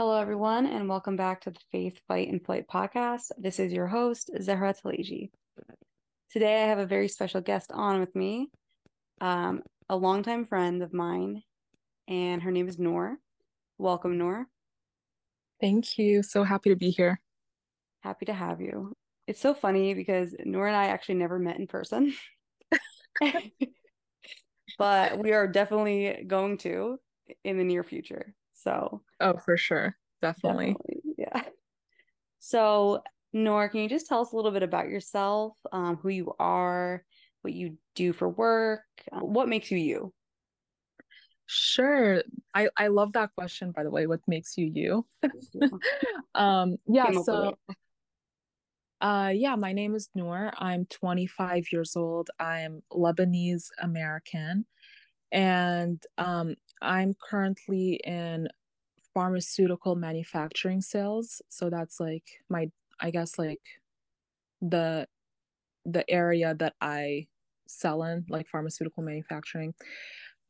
Hello, 0.00 0.18
everyone, 0.18 0.64
and 0.64 0.88
welcome 0.88 1.14
back 1.14 1.42
to 1.42 1.50
the 1.50 1.60
Faith, 1.70 2.00
Fight, 2.08 2.28
and 2.28 2.42
Flight 2.42 2.66
podcast. 2.66 3.32
This 3.36 3.60
is 3.60 3.70
your 3.70 3.86
host, 3.86 4.30
Zahra 4.40 4.72
Tlaige. 4.72 5.28
Today, 6.30 6.64
I 6.64 6.68
have 6.68 6.78
a 6.78 6.86
very 6.86 7.06
special 7.06 7.42
guest 7.42 7.70
on 7.70 8.00
with 8.00 8.16
me, 8.16 8.48
um, 9.20 9.62
a 9.90 9.96
longtime 9.96 10.46
friend 10.46 10.82
of 10.82 10.94
mine, 10.94 11.42
and 12.08 12.42
her 12.42 12.50
name 12.50 12.66
is 12.66 12.78
Nour. 12.78 13.18
Welcome, 13.76 14.16
Nour. 14.16 14.46
Thank 15.60 15.98
you. 15.98 16.22
So 16.22 16.44
happy 16.44 16.70
to 16.70 16.76
be 16.76 16.88
here. 16.88 17.20
Happy 18.00 18.24
to 18.24 18.32
have 18.32 18.62
you. 18.62 18.96
It's 19.26 19.42
so 19.42 19.52
funny 19.52 19.92
because 19.92 20.34
Nour 20.46 20.68
and 20.68 20.76
I 20.76 20.86
actually 20.86 21.16
never 21.16 21.38
met 21.38 21.58
in 21.58 21.66
person, 21.66 22.14
but 24.78 25.18
we 25.18 25.34
are 25.34 25.46
definitely 25.46 26.24
going 26.26 26.56
to 26.60 26.98
in 27.44 27.58
the 27.58 27.64
near 27.64 27.84
future. 27.84 28.34
So, 28.62 29.02
oh, 29.20 29.38
for 29.38 29.56
sure. 29.56 29.96
Definitely. 30.20 30.74
definitely 30.74 31.14
yeah. 31.16 31.42
So, 32.38 33.02
Nour, 33.32 33.68
can 33.68 33.80
you 33.80 33.88
just 33.88 34.06
tell 34.06 34.20
us 34.20 34.32
a 34.32 34.36
little 34.36 34.50
bit 34.50 34.62
about 34.62 34.88
yourself, 34.88 35.56
um, 35.72 35.96
who 35.96 36.08
you 36.08 36.32
are, 36.38 37.04
what 37.42 37.54
you 37.54 37.78
do 37.94 38.12
for 38.12 38.28
work, 38.28 38.82
uh, 39.12 39.20
what 39.20 39.48
makes 39.48 39.70
you 39.70 39.78
you? 39.78 40.12
Sure. 41.46 42.22
I, 42.54 42.68
I 42.76 42.88
love 42.88 43.12
that 43.14 43.30
question, 43.34 43.72
by 43.72 43.82
the 43.82 43.90
way. 43.90 44.06
What 44.06 44.20
makes 44.26 44.56
you 44.56 44.70
you? 44.72 45.06
um, 46.34 46.76
yeah, 46.86 47.10
so 47.22 47.56
uh, 49.00 49.32
yeah, 49.34 49.56
my 49.56 49.72
name 49.72 49.94
is 49.94 50.10
Nour. 50.14 50.52
I'm 50.58 50.84
25 50.86 51.72
years 51.72 51.96
old. 51.96 52.30
I'm 52.38 52.82
Lebanese 52.92 53.68
American. 53.80 54.66
And 55.32 56.02
um, 56.18 56.56
I'm 56.82 57.14
currently 57.14 57.94
in 58.04 58.48
pharmaceutical 59.14 59.96
manufacturing 59.96 60.80
sales. 60.82 61.42
So 61.50 61.70
that's 61.70 62.00
like 62.00 62.24
my, 62.48 62.70
I 63.00 63.10
guess, 63.10 63.38
like 63.38 63.62
the 64.60 65.06
the 65.86 66.08
area 66.10 66.54
that 66.54 66.74
I 66.80 67.28
sell 67.66 68.02
in, 68.04 68.26
like 68.28 68.48
pharmaceutical 68.48 69.02
manufacturing. 69.02 69.74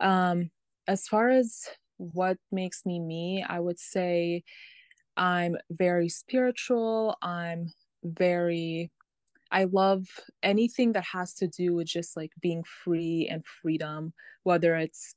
Um, 0.01 0.51
as 0.89 1.09
far 1.09 1.31
as 1.31 1.67
what 1.99 2.39
makes 2.53 2.87
me 2.87 3.01
me, 3.01 3.45
I 3.49 3.61
would 3.61 3.79
say 3.81 4.45
I'm 5.17 5.57
very 5.71 6.09
spiritual. 6.09 7.17
I'm 7.23 7.73
very 8.05 8.91
I 9.53 9.65
love 9.65 10.07
anything 10.43 10.93
that 10.93 11.05
has 11.05 11.35
to 11.37 11.49
do 11.49 11.75
with 11.75 11.87
just 11.89 12.17
like 12.17 12.33
being 12.41 12.65
free 12.65 13.29
and 13.31 13.45
freedom, 13.63 14.13
whether 14.45 14.77
it's, 14.77 15.15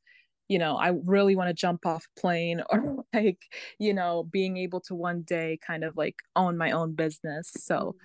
you 0.48 0.60
know, 0.60 0.76
I 0.76 0.94
really 1.06 1.36
want 1.36 1.50
to 1.50 1.54
jump 1.54 1.86
off 1.86 2.06
a 2.06 2.20
plane 2.20 2.62
or 2.70 3.06
like, 3.14 3.40
you 3.80 3.94
know, 3.94 4.24
being 4.24 4.58
able 4.58 4.82
to 4.82 4.96
one 4.96 5.22
day 5.22 5.60
kind 5.66 5.84
of 5.84 5.98
like 5.98 6.16
own 6.36 6.58
my 6.58 6.72
own 6.72 6.94
business. 6.94 7.52
So 7.58 7.76
mm-hmm. 7.76 7.98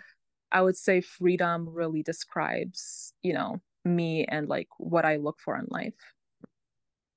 I 0.52 0.62
would 0.62 0.76
say 0.76 1.00
freedom 1.00 1.68
really 1.68 2.02
describes, 2.02 3.12
you 3.22 3.34
know, 3.34 3.60
me 3.84 4.24
and 4.24 4.48
like 4.48 4.68
what 4.78 5.04
I 5.04 5.16
look 5.16 5.40
for 5.40 5.56
in 5.56 5.66
life. 5.68 5.94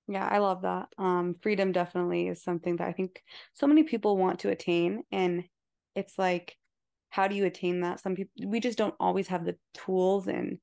Yeah, 0.07 0.27
I 0.27 0.39
love 0.39 0.63
that. 0.63 0.89
Um, 0.97 1.35
freedom 1.41 1.71
definitely 1.71 2.27
is 2.27 2.43
something 2.43 2.75
that 2.77 2.87
I 2.87 2.91
think 2.91 3.23
so 3.53 3.67
many 3.67 3.83
people 3.83 4.17
want 4.17 4.39
to 4.39 4.49
attain. 4.49 5.03
And 5.11 5.45
it's 5.95 6.19
like, 6.19 6.57
how 7.09 7.27
do 7.27 7.35
you 7.35 7.45
attain 7.45 7.81
that 7.81 7.99
some 7.99 8.15
people 8.15 8.49
we 8.49 8.59
just 8.59 8.77
don't 8.77 8.95
always 8.99 9.27
have 9.27 9.45
the 9.45 9.57
tools 9.73 10.27
and 10.27 10.57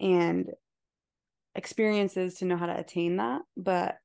and 0.00 0.50
experiences 1.54 2.34
to 2.34 2.44
know 2.44 2.56
how 2.56 2.66
to 2.66 2.78
attain 2.78 3.16
that 3.16 3.42
but 3.56 3.96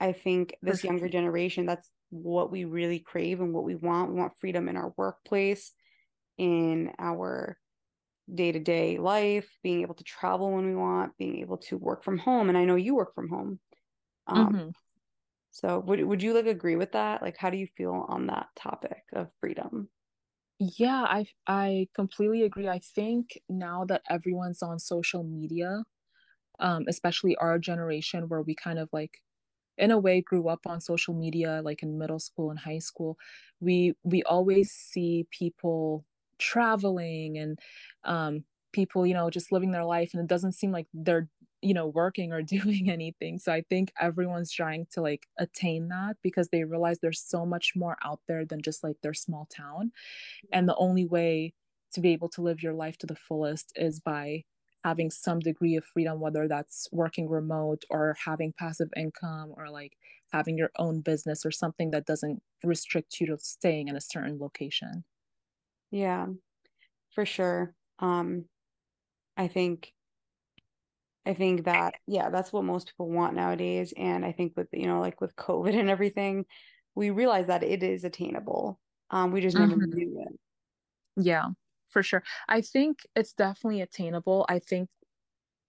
i 0.00 0.12
think 0.12 0.56
this 0.62 0.78
Perfect. 0.78 0.84
younger 0.84 1.08
generation 1.08 1.66
that's 1.66 1.88
what 2.10 2.50
we 2.50 2.64
really 2.64 2.98
crave 2.98 3.40
and 3.40 3.52
what 3.52 3.64
we 3.64 3.74
want 3.74 4.10
we 4.10 4.18
want 4.18 4.38
freedom 4.40 4.68
in 4.68 4.76
our 4.76 4.92
workplace 4.96 5.72
in 6.38 6.92
our 6.98 7.56
day-to-day 8.32 8.98
life 8.98 9.48
being 9.62 9.82
able 9.82 9.94
to 9.94 10.04
travel 10.04 10.52
when 10.52 10.66
we 10.66 10.74
want 10.74 11.16
being 11.18 11.38
able 11.38 11.58
to 11.58 11.76
work 11.78 12.04
from 12.04 12.18
home 12.18 12.48
and 12.48 12.58
i 12.58 12.64
know 12.64 12.76
you 12.76 12.94
work 12.94 13.14
from 13.14 13.28
home 13.28 13.58
um, 14.26 14.46
mm-hmm. 14.46 14.68
so 15.50 15.80
would, 15.80 16.02
would 16.04 16.22
you 16.22 16.34
like 16.34 16.46
agree 16.46 16.76
with 16.76 16.92
that 16.92 17.22
like 17.22 17.36
how 17.36 17.50
do 17.50 17.56
you 17.56 17.66
feel 17.76 18.06
on 18.08 18.26
that 18.26 18.46
topic 18.56 19.02
of 19.14 19.28
freedom 19.40 19.88
yeah, 20.78 21.02
I 21.08 21.26
I 21.46 21.88
completely 21.94 22.42
agree. 22.42 22.68
I 22.68 22.78
think 22.78 23.36
now 23.48 23.84
that 23.86 24.02
everyone's 24.08 24.62
on 24.62 24.78
social 24.78 25.24
media, 25.24 25.82
um, 26.60 26.84
especially 26.88 27.36
our 27.36 27.58
generation 27.58 28.28
where 28.28 28.42
we 28.42 28.54
kind 28.54 28.78
of 28.78 28.88
like 28.92 29.22
in 29.78 29.90
a 29.90 29.98
way 29.98 30.20
grew 30.20 30.48
up 30.48 30.60
on 30.66 30.80
social 30.80 31.14
media 31.14 31.62
like 31.64 31.82
in 31.82 31.98
middle 31.98 32.18
school 32.18 32.50
and 32.50 32.58
high 32.60 32.78
school, 32.78 33.18
we 33.60 33.94
we 34.04 34.22
always 34.24 34.70
see 34.72 35.26
people 35.30 36.04
traveling 36.38 37.38
and 37.38 37.58
um 38.04 38.44
people, 38.72 39.06
you 39.06 39.12
know, 39.14 39.28
just 39.30 39.52
living 39.52 39.70
their 39.70 39.84
life 39.84 40.12
and 40.14 40.22
it 40.22 40.28
doesn't 40.28 40.52
seem 40.52 40.72
like 40.72 40.86
they're 40.94 41.28
you 41.62 41.74
know 41.74 41.86
working 41.86 42.32
or 42.32 42.42
doing 42.56 42.90
anything. 42.90 43.38
So 43.38 43.52
i 43.52 43.62
think 43.70 43.92
everyone's 44.00 44.50
trying 44.52 44.86
to 44.92 45.00
like 45.02 45.26
attain 45.38 45.88
that 45.88 46.16
because 46.22 46.48
they 46.48 46.64
realize 46.64 46.98
there's 47.00 47.20
so 47.22 47.46
much 47.46 47.72
more 47.76 47.96
out 48.04 48.20
there 48.28 48.44
than 48.44 48.60
just 48.62 48.82
like 48.84 48.96
their 49.02 49.14
small 49.14 49.46
town. 49.54 49.92
And 50.52 50.68
the 50.68 50.76
only 50.76 51.06
way 51.06 51.54
to 51.92 52.00
be 52.00 52.12
able 52.12 52.28
to 52.30 52.42
live 52.42 52.62
your 52.62 52.74
life 52.74 52.98
to 52.98 53.06
the 53.06 53.16
fullest 53.16 53.72
is 53.76 54.00
by 54.00 54.44
having 54.84 55.10
some 55.10 55.38
degree 55.38 55.76
of 55.76 55.84
freedom 55.84 56.20
whether 56.20 56.48
that's 56.48 56.88
working 56.92 57.28
remote 57.28 57.84
or 57.90 58.16
having 58.24 58.52
passive 58.58 58.88
income 58.96 59.52
or 59.56 59.70
like 59.70 59.92
having 60.32 60.56
your 60.56 60.70
own 60.78 61.00
business 61.00 61.44
or 61.44 61.50
something 61.50 61.90
that 61.90 62.06
doesn't 62.06 62.42
restrict 62.64 63.20
you 63.20 63.26
to 63.26 63.38
staying 63.38 63.88
in 63.88 63.96
a 63.96 64.00
certain 64.00 64.38
location 64.38 65.04
yeah 65.90 66.26
for 67.14 67.24
sure 67.24 67.74
um 67.98 68.44
i 69.36 69.46
think 69.46 69.92
I 71.24 71.34
think 71.34 71.64
that 71.64 71.94
yeah, 72.06 72.30
that's 72.30 72.52
what 72.52 72.64
most 72.64 72.88
people 72.88 73.08
want 73.08 73.34
nowadays. 73.34 73.94
And 73.96 74.24
I 74.24 74.32
think 74.32 74.54
with 74.56 74.68
you 74.72 74.86
know, 74.86 75.00
like 75.00 75.20
with 75.20 75.36
COVID 75.36 75.74
and 75.78 75.90
everything, 75.90 76.44
we 76.94 77.10
realize 77.10 77.46
that 77.46 77.62
it 77.62 77.82
is 77.82 78.04
attainable. 78.04 78.78
Um, 79.10 79.30
we 79.30 79.40
just 79.40 79.56
never 79.56 79.74
mm-hmm. 79.74 79.92
knew 79.92 80.24
it. 80.26 80.38
Yeah, 81.24 81.48
for 81.92 82.02
sure. 82.02 82.22
I 82.48 82.60
think 82.62 83.00
it's 83.14 83.32
definitely 83.34 83.80
attainable. 83.82 84.46
I 84.48 84.58
think 84.58 84.88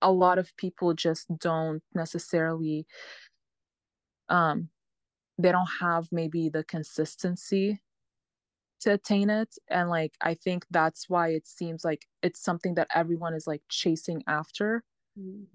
a 0.01 0.11
lot 0.11 0.37
of 0.37 0.55
people 0.57 0.93
just 0.93 1.27
don't 1.37 1.81
necessarily 1.95 2.85
um 4.29 4.69
they 5.37 5.51
don't 5.51 5.69
have 5.79 6.07
maybe 6.11 6.49
the 6.49 6.63
consistency 6.63 7.81
to 8.81 8.93
attain 8.93 9.29
it 9.29 9.55
and 9.69 9.89
like 9.89 10.13
i 10.21 10.33
think 10.33 10.65
that's 10.71 11.09
why 11.09 11.29
it 11.29 11.47
seems 11.47 11.85
like 11.85 12.05
it's 12.21 12.41
something 12.41 12.75
that 12.75 12.87
everyone 12.93 13.33
is 13.33 13.47
like 13.47 13.61
chasing 13.69 14.21
after 14.27 14.83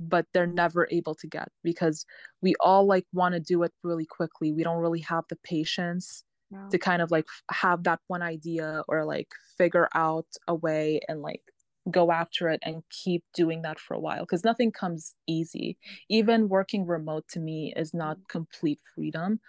but 0.01 0.27
they're 0.33 0.47
never 0.47 0.89
able 0.91 1.15
to 1.15 1.27
get 1.27 1.49
because 1.65 2.07
we 2.43 2.55
all 2.61 2.87
like 2.87 3.05
want 3.13 3.35
to 3.35 3.41
do 3.41 3.63
it 3.63 3.73
really 3.83 4.07
quickly 4.07 4.53
we 4.53 4.63
don't 4.65 4.79
really 4.81 5.01
have 5.01 5.25
the 5.29 5.37
patience 5.45 6.25
to 6.71 6.79
kind 6.79 7.03
of 7.03 7.11
like 7.11 7.27
have 7.51 7.85
that 7.85 8.01
one 8.07 8.23
idea 8.23 8.83
or 8.89 9.05
like 9.05 9.29
figure 9.57 9.89
out 9.95 10.27
a 10.47 10.55
way 10.55 11.01
and 11.09 11.21
like 11.21 11.43
go 11.91 12.11
after 12.11 12.49
it 12.49 12.61
and 12.63 12.83
keep 12.91 13.25
doing 13.35 13.63
that 13.63 13.79
for 13.79 13.95
a 13.95 14.01
while 14.01 14.21
because 14.21 14.45
nothing 14.45 14.71
comes 14.71 15.15
easy 15.27 15.77
even 16.09 16.49
working 16.49 16.87
remote 16.87 17.27
to 17.29 17.41
me 17.41 17.73
is 17.77 17.95
not 17.95 18.17
mm-hmm. 18.17 18.27
complete 18.29 18.81
freedom 18.95 19.41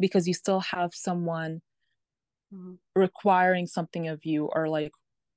because 0.00 0.26
you 0.26 0.34
still 0.34 0.60
have 0.60 0.94
someone 0.94 1.60
mm-hmm. 2.52 2.74
requiring 2.96 3.66
something 3.66 4.08
of 4.08 4.24
you 4.24 4.46
or 4.54 4.68
like 4.68 4.92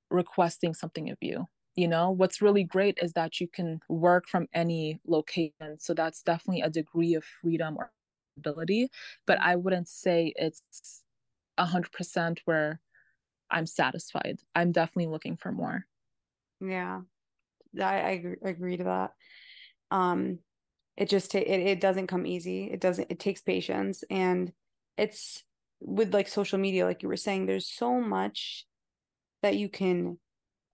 requesting 0.09 0.73
something 0.73 1.09
of 1.09 1.17
you 1.21 1.45
you 1.75 1.87
know 1.87 2.09
what's 2.09 2.41
really 2.41 2.63
great 2.63 2.97
is 3.01 3.13
that 3.13 3.39
you 3.39 3.47
can 3.47 3.79
work 3.89 4.27
from 4.27 4.47
any 4.53 4.99
location 5.05 5.77
so 5.79 5.93
that's 5.93 6.23
definitely 6.23 6.61
a 6.61 6.69
degree 6.69 7.13
of 7.13 7.23
freedom 7.23 7.75
or 7.77 7.91
ability 8.37 8.89
but 9.25 9.39
i 9.41 9.55
wouldn't 9.55 9.87
say 9.87 10.33
it's 10.37 11.03
a 11.57 11.65
hundred 11.65 11.91
percent 11.91 12.41
where 12.45 12.79
i'm 13.49 13.65
satisfied 13.65 14.39
i'm 14.55 14.71
definitely 14.71 15.11
looking 15.11 15.37
for 15.37 15.51
more 15.51 15.85
yeah 16.61 17.01
i, 17.81 17.95
I 18.43 18.49
agree 18.49 18.77
to 18.77 18.83
that 18.85 19.11
um 19.91 20.39
it 20.95 21.09
just 21.09 21.35
it, 21.35 21.47
it 21.47 21.79
doesn't 21.79 22.07
come 22.07 22.25
easy 22.25 22.65
it 22.71 22.81
doesn't 22.81 23.11
it 23.11 23.19
takes 23.19 23.41
patience 23.41 24.03
and 24.09 24.51
it's 24.97 25.43
with 25.79 26.13
like 26.13 26.27
social 26.27 26.57
media 26.57 26.85
like 26.85 27.03
you 27.03 27.09
were 27.09 27.17
saying 27.17 27.45
there's 27.45 27.69
so 27.69 28.01
much 28.01 28.65
that 29.43 29.55
you 29.55 29.69
can 29.69 30.17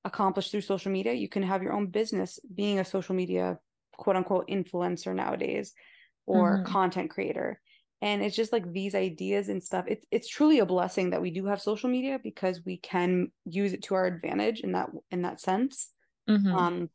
accomplish 0.05 0.49
through 0.49 0.61
social 0.61 0.91
media. 0.91 1.13
You 1.13 1.29
can 1.29 1.43
have 1.43 1.63
your 1.63 1.73
own 1.73 1.87
business 1.87 2.39
being 2.53 2.79
a 2.79 2.85
social 2.85 3.15
media 3.15 3.59
quote 3.97 4.15
unquote 4.15 4.47
influencer 4.47 5.15
nowadays 5.15 5.73
or 6.25 6.57
mm-hmm. 6.57 6.71
content 6.71 7.09
creator. 7.09 7.59
And 8.03 8.21
it's 8.21 8.35
just 8.35 8.51
like 8.51 8.69
these 8.69 8.95
ideas 8.95 9.47
and 9.47 9.63
stuff. 9.63 9.85
It's 9.87 10.05
it's 10.11 10.27
truly 10.27 10.59
a 10.59 10.65
blessing 10.65 11.11
that 11.11 11.21
we 11.21 11.31
do 11.31 11.45
have 11.45 11.61
social 11.61 11.89
media 11.89 12.19
because 12.21 12.59
we 12.65 12.75
can 12.75 13.31
use 13.45 13.71
it 13.71 13.83
to 13.83 13.95
our 13.95 14.05
advantage 14.05 14.59
in 14.59 14.73
that 14.73 14.89
in 15.09 15.21
that 15.21 15.39
sense. 15.39 15.89
Mm-hmm. 16.29 16.53
Um, 16.53 16.89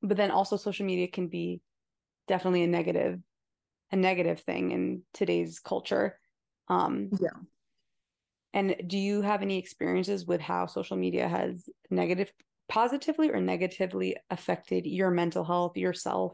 but 0.00 0.16
then 0.16 0.30
also 0.30 0.56
social 0.56 0.86
media 0.86 1.08
can 1.08 1.28
be 1.28 1.60
definitely 2.26 2.62
a 2.62 2.68
negative, 2.68 3.20
a 3.92 3.96
negative 3.96 4.40
thing 4.40 4.70
in 4.70 5.02
today's 5.12 5.58
culture. 5.58 6.18
Um, 6.68 7.10
yeah. 7.20 7.36
And 8.54 8.76
do 8.86 8.96
you 8.96 9.20
have 9.20 9.42
any 9.42 9.58
experiences 9.58 10.24
with 10.24 10.40
how 10.40 10.68
social 10.68 10.96
media 10.96 11.28
has 11.28 11.68
negative, 11.90 12.32
positively 12.66 13.30
or 13.30 13.42
negatively 13.42 14.16
affected 14.30 14.86
your 14.86 15.10
mental 15.10 15.44
health, 15.44 15.76
yourself? 15.76 16.32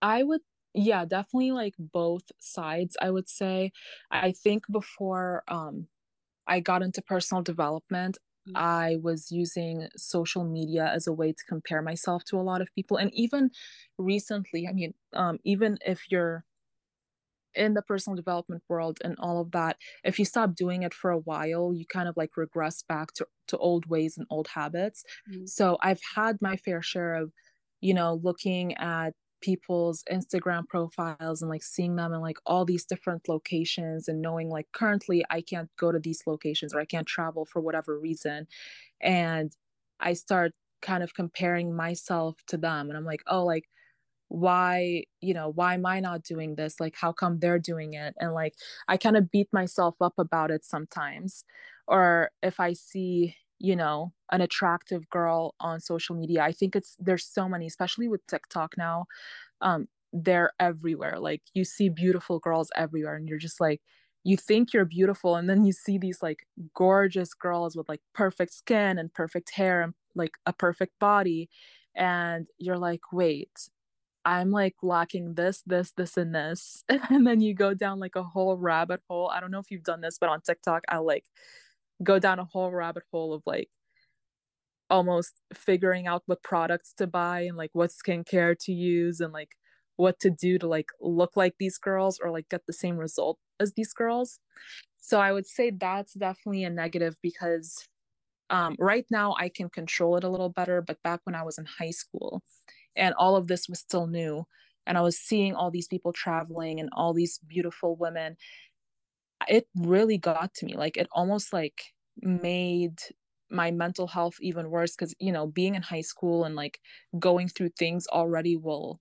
I 0.00 0.22
would, 0.22 0.42
yeah, 0.74 1.04
definitely 1.04 1.52
like 1.52 1.74
both 1.78 2.24
sides, 2.40 2.96
I 3.00 3.10
would 3.10 3.28
say. 3.28 3.72
I 4.10 4.32
think 4.32 4.64
before 4.70 5.44
um, 5.48 5.86
I 6.46 6.60
got 6.60 6.82
into 6.82 7.00
personal 7.00 7.42
development, 7.42 8.18
mm-hmm. 8.48 8.56
I 8.56 8.96
was 9.00 9.30
using 9.30 9.88
social 9.96 10.44
media 10.44 10.90
as 10.92 11.06
a 11.06 11.12
way 11.12 11.32
to 11.32 11.44
compare 11.48 11.80
myself 11.80 12.24
to 12.26 12.38
a 12.38 12.42
lot 12.42 12.60
of 12.60 12.68
people. 12.74 12.96
And 12.96 13.12
even 13.14 13.50
recently, 13.98 14.66
I 14.68 14.72
mean, 14.72 14.94
um, 15.12 15.38
even 15.44 15.78
if 15.86 16.10
you're 16.10 16.44
in 17.54 17.74
the 17.74 17.82
personal 17.82 18.16
development 18.16 18.64
world 18.68 18.98
and 19.04 19.14
all 19.20 19.40
of 19.40 19.52
that 19.52 19.76
if 20.02 20.18
you 20.18 20.24
stop 20.24 20.56
doing 20.56 20.82
it 20.82 20.92
for 20.92 21.12
a 21.12 21.18
while 21.18 21.72
you 21.72 21.86
kind 21.86 22.08
of 22.08 22.16
like 22.16 22.36
regress 22.36 22.82
back 22.82 23.12
to, 23.12 23.24
to 23.46 23.56
old 23.58 23.86
ways 23.86 24.18
and 24.18 24.26
old 24.28 24.48
habits 24.48 25.04
mm-hmm. 25.30 25.46
so 25.46 25.78
i've 25.80 26.00
had 26.16 26.36
my 26.40 26.56
fair 26.56 26.82
share 26.82 27.14
of 27.14 27.30
you 27.80 27.94
know 27.94 28.18
looking 28.24 28.74
at 28.78 29.14
people's 29.44 30.02
instagram 30.10 30.66
profiles 30.66 31.42
and 31.42 31.50
like 31.50 31.62
seeing 31.62 31.96
them 31.96 32.14
in 32.14 32.20
like 32.22 32.38
all 32.46 32.64
these 32.64 32.86
different 32.86 33.28
locations 33.28 34.08
and 34.08 34.22
knowing 34.22 34.48
like 34.48 34.66
currently 34.72 35.22
i 35.28 35.42
can't 35.42 35.68
go 35.78 35.92
to 35.92 35.98
these 35.98 36.22
locations 36.26 36.74
or 36.74 36.80
i 36.80 36.84
can't 36.86 37.06
travel 37.06 37.44
for 37.44 37.60
whatever 37.60 38.00
reason 38.00 38.46
and 39.02 39.52
i 40.00 40.14
start 40.14 40.52
kind 40.80 41.02
of 41.02 41.12
comparing 41.12 41.76
myself 41.76 42.36
to 42.46 42.56
them 42.56 42.88
and 42.88 42.96
i'm 42.96 43.04
like 43.04 43.22
oh 43.26 43.44
like 43.44 43.64
why 44.28 45.04
you 45.20 45.34
know 45.34 45.50
why 45.50 45.74
am 45.74 45.86
i 45.86 46.00
not 46.00 46.24
doing 46.24 46.54
this? 46.54 46.80
Like 46.80 46.96
how 46.96 47.12
come 47.12 47.38
they're 47.38 47.58
doing 47.58 47.94
it? 47.94 48.14
And 48.18 48.32
like 48.32 48.54
i 48.88 48.96
kind 48.96 49.16
of 49.16 49.30
beat 49.30 49.48
myself 49.52 49.94
up 50.00 50.14
about 50.18 50.50
it 50.50 50.64
sometimes 50.64 51.44
or 51.86 52.30
if 52.42 52.58
i 52.60 52.72
see 52.72 53.36
you 53.58 53.76
know 53.76 54.12
an 54.32 54.40
attractive 54.40 55.08
girl 55.10 55.54
on 55.60 55.80
social 55.80 56.14
media 56.14 56.42
i 56.42 56.52
think 56.52 56.74
it's 56.74 56.96
there's 56.98 57.26
so 57.26 57.48
many 57.48 57.66
especially 57.66 58.08
with 58.08 58.26
tiktok 58.26 58.74
now 58.76 59.04
um 59.60 59.86
they're 60.12 60.52
everywhere 60.60 61.18
like 61.18 61.42
you 61.54 61.64
see 61.64 61.88
beautiful 61.88 62.38
girls 62.38 62.70
everywhere 62.76 63.16
and 63.16 63.28
you're 63.28 63.38
just 63.38 63.60
like 63.60 63.80
you 64.22 64.36
think 64.36 64.72
you're 64.72 64.84
beautiful 64.84 65.36
and 65.36 65.50
then 65.50 65.64
you 65.64 65.72
see 65.72 65.98
these 65.98 66.22
like 66.22 66.46
gorgeous 66.74 67.34
girls 67.34 67.76
with 67.76 67.88
like 67.88 68.00
perfect 68.14 68.52
skin 68.52 68.98
and 68.98 69.12
perfect 69.12 69.50
hair 69.50 69.82
and 69.82 69.94
like 70.14 70.32
a 70.46 70.52
perfect 70.52 70.98
body 70.98 71.48
and 71.94 72.46
you're 72.58 72.78
like 72.78 73.00
wait 73.12 73.68
I'm 74.24 74.50
like 74.50 74.76
lacking 74.82 75.34
this, 75.34 75.62
this, 75.66 75.92
this, 75.92 76.16
and 76.16 76.34
this. 76.34 76.82
And 77.10 77.26
then 77.26 77.40
you 77.40 77.54
go 77.54 77.74
down 77.74 78.00
like 78.00 78.16
a 78.16 78.22
whole 78.22 78.56
rabbit 78.56 79.00
hole. 79.08 79.30
I 79.30 79.40
don't 79.40 79.50
know 79.50 79.58
if 79.58 79.70
you've 79.70 79.82
done 79.84 80.00
this, 80.00 80.18
but 80.18 80.30
on 80.30 80.40
TikTok, 80.40 80.82
I 80.88 80.98
like 80.98 81.24
go 82.02 82.18
down 82.18 82.38
a 82.38 82.44
whole 82.44 82.70
rabbit 82.70 83.04
hole 83.12 83.32
of 83.32 83.42
like 83.46 83.68
almost 84.90 85.32
figuring 85.54 86.06
out 86.06 86.22
what 86.26 86.42
products 86.42 86.92
to 86.94 87.06
buy 87.06 87.40
and 87.42 87.56
like 87.56 87.70
what 87.72 87.90
skincare 87.90 88.56
to 88.58 88.72
use 88.72 89.20
and 89.20 89.32
like 89.32 89.52
what 89.96 90.18
to 90.20 90.30
do 90.30 90.58
to 90.58 90.66
like 90.66 90.88
look 91.00 91.36
like 91.36 91.54
these 91.58 91.78
girls 91.78 92.18
or 92.22 92.30
like 92.30 92.48
get 92.48 92.66
the 92.66 92.72
same 92.72 92.96
result 92.96 93.38
as 93.60 93.72
these 93.74 93.92
girls. 93.92 94.38
So 94.98 95.20
I 95.20 95.32
would 95.32 95.46
say 95.46 95.70
that's 95.70 96.14
definitely 96.14 96.64
a 96.64 96.70
negative 96.70 97.16
because 97.22 97.86
um, 98.50 98.76
right 98.78 99.06
now 99.10 99.34
I 99.38 99.48
can 99.48 99.70
control 99.70 100.16
it 100.16 100.24
a 100.24 100.28
little 100.28 100.48
better. 100.48 100.82
But 100.82 101.02
back 101.02 101.20
when 101.24 101.34
I 101.34 101.42
was 101.42 101.58
in 101.58 101.66
high 101.66 101.90
school, 101.90 102.42
and 102.96 103.14
all 103.14 103.36
of 103.36 103.46
this 103.46 103.68
was 103.68 103.80
still 103.80 104.06
new 104.06 104.46
and 104.86 104.96
i 104.98 105.00
was 105.00 105.18
seeing 105.18 105.54
all 105.54 105.70
these 105.70 105.88
people 105.88 106.12
traveling 106.12 106.80
and 106.80 106.88
all 106.92 107.12
these 107.12 107.38
beautiful 107.46 107.96
women 107.96 108.36
it 109.48 109.68
really 109.76 110.18
got 110.18 110.54
to 110.54 110.66
me 110.66 110.76
like 110.76 110.96
it 110.96 111.08
almost 111.12 111.52
like 111.52 111.94
made 112.18 112.98
my 113.50 113.70
mental 113.70 114.06
health 114.06 114.36
even 114.40 114.70
worse 114.70 114.94
because 114.96 115.14
you 115.20 115.32
know 115.32 115.46
being 115.46 115.74
in 115.74 115.82
high 115.82 116.00
school 116.00 116.44
and 116.44 116.54
like 116.56 116.80
going 117.18 117.48
through 117.48 117.70
things 117.78 118.06
already 118.08 118.56
will 118.56 119.00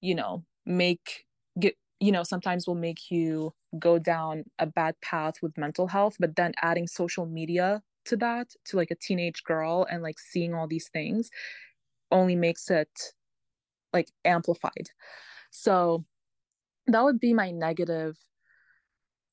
you 0.00 0.14
know 0.14 0.44
make 0.66 1.24
get 1.60 1.76
you 2.00 2.12
know 2.12 2.22
sometimes 2.22 2.66
will 2.66 2.74
make 2.74 3.10
you 3.10 3.52
go 3.78 3.98
down 3.98 4.44
a 4.58 4.66
bad 4.66 4.94
path 5.02 5.36
with 5.42 5.56
mental 5.58 5.88
health 5.88 6.16
but 6.20 6.36
then 6.36 6.52
adding 6.62 6.86
social 6.86 7.26
media 7.26 7.82
to 8.04 8.16
that 8.16 8.48
to 8.64 8.76
like 8.76 8.90
a 8.90 8.96
teenage 8.96 9.42
girl 9.44 9.86
and 9.90 10.02
like 10.02 10.18
seeing 10.18 10.54
all 10.54 10.66
these 10.68 10.88
things 10.92 11.30
only 12.10 12.36
makes 12.36 12.70
it 12.70 12.90
like 13.92 14.10
amplified. 14.24 14.90
So 15.50 16.04
that 16.86 17.02
would 17.04 17.20
be 17.20 17.34
my 17.34 17.50
negative 17.50 18.18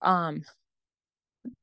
um 0.01 0.43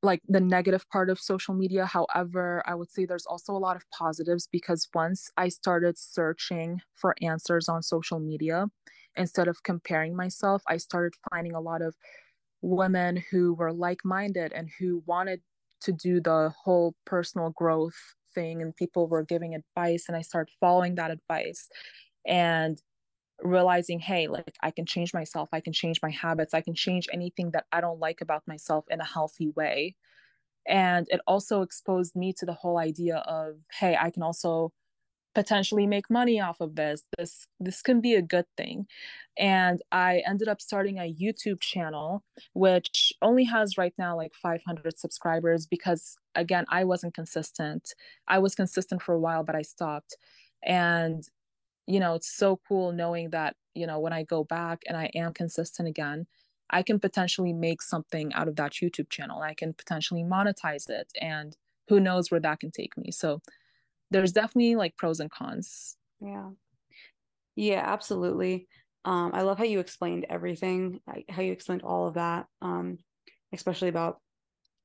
like 0.03 0.21
the 0.29 0.41
negative 0.41 0.88
part 0.91 1.11
of 1.11 1.19
social 1.21 1.55
media. 1.55 1.87
However, 1.87 2.62
I 2.67 2.75
would 2.75 2.91
say 2.91 3.05
there's 3.05 3.27
also 3.27 3.53
a 3.53 3.59
lot 3.59 3.77
of 3.77 3.83
positives 3.91 4.49
because 4.50 4.88
once 4.94 5.31
I 5.37 5.49
started 5.49 5.99
searching 5.99 6.81
for 6.94 7.15
answers 7.23 7.69
on 7.69 7.83
social 7.83 8.19
media, 8.19 8.67
instead 9.17 9.49
of 9.49 9.62
comparing 9.62 10.17
myself, 10.17 10.62
I 10.69 10.79
started 10.79 11.15
finding 11.31 11.55
a 11.55 11.61
lot 11.61 11.83
of 11.83 11.94
women 12.62 13.23
who 13.31 13.55
were 13.55 13.73
like 13.73 14.00
minded 14.05 14.53
and 14.53 14.71
who 14.79 15.03
wanted 15.06 15.43
to 15.83 15.93
do 15.93 16.21
the 16.21 16.53
whole 16.65 16.94
personal 17.06 17.50
growth 17.50 17.97
thing 18.35 18.62
and 18.62 18.77
people 18.77 19.09
were 19.09 19.25
giving 19.25 19.55
advice 19.55 20.06
and 20.09 20.17
I 20.17 20.23
started 20.23 20.53
following 20.61 20.97
that 20.97 21.11
advice 21.11 21.69
and 22.27 22.81
realizing 23.43 24.00
hey 24.00 24.29
like 24.29 24.55
I 24.62 24.71
can 24.71 24.87
change 24.87 25.12
myself 25.12 25.49
I 25.53 25.61
can 25.61 25.73
change 25.73 26.00
my 26.03 26.11
habits 26.11 26.55
I 26.55 26.62
can 26.62 26.75
change 26.75 27.09
anything 27.12 27.50
that 27.53 27.67
I 27.73 27.81
don't 27.81 28.00
like 28.00 28.21
about 28.21 28.43
myself 28.47 28.85
in 28.91 29.00
a 29.00 29.05
healthy 29.05 29.50
way. 29.50 29.97
And 30.69 31.06
it 31.11 31.21
also 31.27 31.62
exposed 31.62 32.17
me 32.17 32.33
to 32.35 32.47
the 32.47 32.55
whole 32.55 32.79
idea 32.79 33.19
of 33.19 33.56
hey 33.81 33.97
I 34.00 34.11
can 34.11 34.23
also 34.23 34.73
potentially 35.35 35.87
make 35.87 36.09
money 36.09 36.41
off 36.41 36.61
of 36.62 36.77
this 36.77 37.03
this 37.19 37.47
this 37.61 37.83
can 37.83 38.00
be 38.00 38.15
a 38.15 38.23
good 38.23 38.47
thing. 38.56 38.87
And 39.38 39.83
i 39.93 40.23
ended 40.27 40.49
up 40.49 40.62
starting 40.62 40.99
a 40.99 41.15
youtube 41.15 41.61
channel 41.61 42.25
which 42.55 43.12
only 43.23 43.44
has 43.44 43.77
right 43.77 43.93
now 43.99 44.17
like 44.17 44.33
500 44.35 44.99
subscribers 44.99 45.67
because 45.67 46.17
again 46.35 46.65
i 46.71 46.85
wasn't 46.85 47.15
consistent. 47.15 47.94
I 48.29 48.38
was 48.38 48.55
consistent 48.55 49.03
for 49.03 49.15
a 49.15 49.21
while 49.21 49.44
but 49.44 49.56
i 49.56 49.62
stopped. 49.62 50.17
And 50.65 51.23
you 51.87 52.00
know 52.00 52.15
it's 52.15 52.31
so 52.31 52.61
cool 52.69 52.93
knowing 52.93 53.31
that 53.31 53.56
you 53.75 53.87
know 53.87 53.99
when 54.00 54.12
i 54.12 54.23
go 54.23 54.44
back 54.44 54.83
and 54.87 54.97
i 54.97 55.06
am 55.15 55.33
consistent 55.33 55.88
again 55.88 56.27
i 56.71 56.83
can 56.83 56.99
potentially 57.00 57.53
make 57.53 57.83
something 57.83 58.33
out 58.35 58.49
of 58.49 58.56
that 58.56 58.73
youtube 58.73 59.09
channel 59.11 59.43
i 59.43 59.55
can 59.55 59.73
potentially 59.75 60.23
monetize 60.23 60.88
it 60.88 61.12
and 61.21 61.57
who 61.88 62.00
knows 62.00 62.31
where 62.31 62.40
that 62.40 62.61
can 62.61 62.71
take 62.71 62.97
me 62.97 63.11
so 63.11 63.40
there's 64.11 64.33
definitely 64.33 64.76
like 64.76 64.97
pros 64.97 65.21
and 65.21 65.31
cons. 65.31 65.97
Yeah. 66.21 66.50
Yeah, 67.55 67.83
absolutely. 67.85 68.69
Um, 69.05 69.33
I 69.35 69.43
love 69.43 69.59
how 69.59 69.64
you 69.64 69.81
explained 69.81 70.26
everything, 70.28 71.00
how 71.28 71.43
you 71.43 71.52
explained 71.52 71.83
all 71.83 72.09
of 72.09 72.14
that, 72.14 72.49
um, 72.61 72.99
especially 73.52 73.88
about 73.88 74.21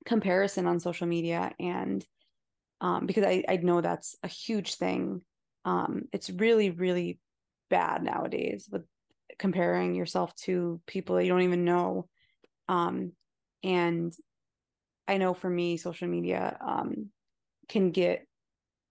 comparison 0.05 0.67
on 0.67 0.79
social 0.79 1.07
media. 1.07 1.53
And 1.59 2.05
um, 2.81 3.05
because 3.07 3.25
I, 3.25 3.43
I 3.49 3.57
know 3.57 3.81
that's 3.81 4.15
a 4.23 4.27
huge 4.27 4.75
thing. 4.75 5.23
Um, 5.65 6.03
it's 6.11 6.29
really, 6.29 6.69
really 6.69 7.19
bad 7.69 8.03
nowadays 8.03 8.67
with 8.71 8.83
comparing 9.37 9.95
yourself 9.95 10.35
to 10.35 10.81
people 10.87 11.15
that 11.15 11.23
you 11.23 11.29
don't 11.29 11.41
even 11.41 11.65
know. 11.65 12.07
Um, 12.67 13.13
and 13.63 14.13
I 15.07 15.17
know 15.17 15.33
for 15.33 15.49
me, 15.49 15.77
social 15.77 16.07
media 16.07 16.57
um, 16.65 17.09
can 17.67 17.91
get 17.91 18.25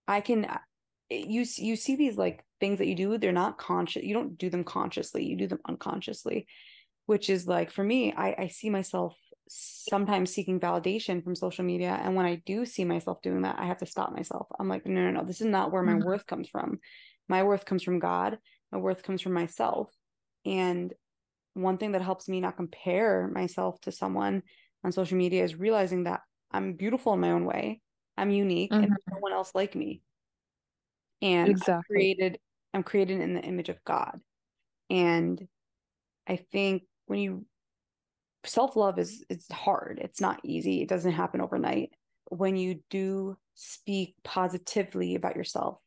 I 0.09 0.21
can 0.21 0.45
uh, 0.45 0.59
you 1.11 1.45
you 1.57 1.77
see 1.77 1.97
these 1.97 2.17
like 2.17 2.45
things 2.59 2.79
that 2.79 2.87
you 2.87 2.95
do 2.95 3.17
they're 3.17 3.33
not 3.33 3.59
conscious 3.59 4.03
you 4.03 4.13
don't 4.13 4.37
do 4.37 4.51
them 4.51 4.65
consciously 4.65 5.25
you 5.25 5.37
do 5.37 5.47
them 5.47 5.61
unconsciously 5.67 6.47
which 7.07 7.31
is 7.31 7.47
like 7.47 7.71
for 7.71 7.83
me 7.83 8.13
I 8.13 8.35
I 8.39 8.49
see 8.49 8.71
myself 8.71 9.17
sometimes 9.53 10.33
seeking 10.33 10.61
validation 10.61 11.23
from 11.25 11.35
social 11.35 11.65
media 11.65 11.99
and 12.03 12.15
when 12.15 12.27
I 12.27 12.43
do 12.47 12.65
see 12.65 12.85
myself 12.85 13.21
doing 13.23 13.43
that 13.43 13.59
I 13.59 13.67
have 13.67 13.79
to 13.79 13.87
stop 13.87 14.13
myself 14.13 14.47
I'm 14.59 14.69
like 14.69 14.87
no 14.87 15.03
no 15.03 15.11
no 15.11 15.25
this 15.25 15.41
is 15.41 15.47
not 15.47 15.73
where 15.73 15.83
my 15.83 15.95
mm-hmm. 15.95 16.05
worth 16.05 16.27
comes 16.27 16.49
from 16.49 16.79
my 17.29 17.43
worth 17.43 17.65
comes 17.65 17.83
from 17.83 17.99
God 17.99 18.39
my 18.71 18.79
worth 18.79 19.03
comes 19.03 19.21
from 19.21 19.33
myself 19.33 19.91
and 20.47 20.93
one 21.55 21.79
thing 21.79 21.93
that 21.93 22.03
helps 22.03 22.29
me 22.29 22.41
not 22.41 22.57
compare 22.57 23.29
myself 23.29 23.81
to 23.81 23.93
someone 23.93 24.43
on 24.85 24.93
social 24.93 25.19
media 25.19 25.43
is 25.43 25.57
realizing 25.57 26.05
that 26.05 26.21
I'm 26.53 26.75
beautiful 26.75 27.13
in 27.15 27.21
my 27.21 27.33
own 27.33 27.45
way 27.45 27.81
I'm 28.21 28.31
unique 28.31 28.71
mm-hmm. 28.71 28.85
and 28.85 28.97
no 29.11 29.19
one 29.19 29.33
else 29.33 29.53
like 29.55 29.75
me. 29.75 30.03
And 31.23 31.49
exactly. 31.49 31.75
I'm 31.75 31.83
created 31.83 32.39
I'm 32.75 32.83
created 32.83 33.21
in 33.21 33.35
the 33.35 33.41
image 33.41 33.71
of 33.71 33.83
God. 33.85 34.21
And 34.91 35.49
I 36.27 36.37
think 36.37 36.83
when 37.07 37.19
you 37.19 37.47
self-love 38.45 38.99
is 38.99 39.25
it's 39.29 39.51
hard. 39.51 39.99
It's 40.03 40.21
not 40.21 40.41
easy. 40.45 40.83
It 40.83 40.89
doesn't 40.89 41.13
happen 41.13 41.41
overnight. 41.41 41.91
When 42.29 42.57
you 42.57 42.81
do 42.91 43.37
speak 43.55 44.15
positively 44.25 45.15
about 45.15 45.37
yourself, 45.37 45.79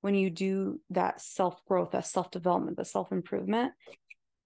when 0.00 0.14
you 0.14 0.30
do 0.30 0.80
that 0.90 1.20
self-growth, 1.20 1.92
that 1.92 2.06
self-development, 2.06 2.76
the 2.76 2.84
self-improvement, 2.84 3.72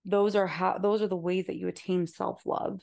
those 0.06 0.36
are 0.36 0.46
how 0.46 0.78
those 0.78 1.02
are 1.02 1.08
the 1.08 1.16
ways 1.16 1.46
that 1.46 1.56
you 1.56 1.68
attain 1.68 2.06
self-love 2.06 2.80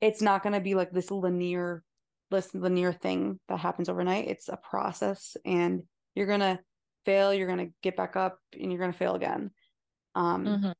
it's 0.00 0.22
not 0.22 0.42
going 0.42 0.52
to 0.52 0.60
be 0.60 0.74
like 0.74 0.92
this 0.92 1.10
linear 1.10 1.82
this 2.30 2.54
linear 2.54 2.92
thing 2.92 3.38
that 3.48 3.58
happens 3.58 3.88
overnight 3.88 4.28
it's 4.28 4.48
a 4.48 4.56
process 4.56 5.36
and 5.44 5.82
you're 6.14 6.26
going 6.26 6.40
to 6.40 6.58
fail 7.04 7.34
you're 7.34 7.48
going 7.48 7.66
to 7.66 7.72
get 7.82 7.96
back 7.96 8.16
up 8.16 8.38
and 8.58 8.70
you're 8.70 8.80
going 8.80 8.92
to 8.92 8.98
fail 8.98 9.14
again 9.14 9.50
um 10.14 10.44
mm-hmm. 10.44 10.70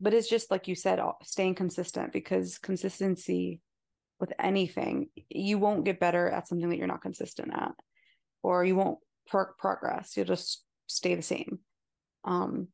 But 0.00 0.14
it's 0.14 0.28
just 0.28 0.50
like 0.50 0.68
you 0.68 0.74
said 0.74 1.00
staying 1.24 1.54
consistent 1.54 2.12
because 2.12 2.58
consistency 2.58 3.60
with 4.20 4.32
anything 4.38 5.08
you 5.28 5.58
won't 5.58 5.84
get 5.84 6.00
better 6.00 6.28
at 6.28 6.48
something 6.48 6.68
that 6.68 6.76
you're 6.76 6.86
not 6.86 7.02
consistent 7.02 7.52
at 7.54 7.72
or 8.42 8.64
you 8.64 8.76
won't 8.76 8.98
pro- 9.28 9.52
progress 9.58 10.16
you'll 10.16 10.26
just 10.26 10.64
stay 10.86 11.14
the 11.14 11.22
same 11.22 11.58
um 12.24 12.68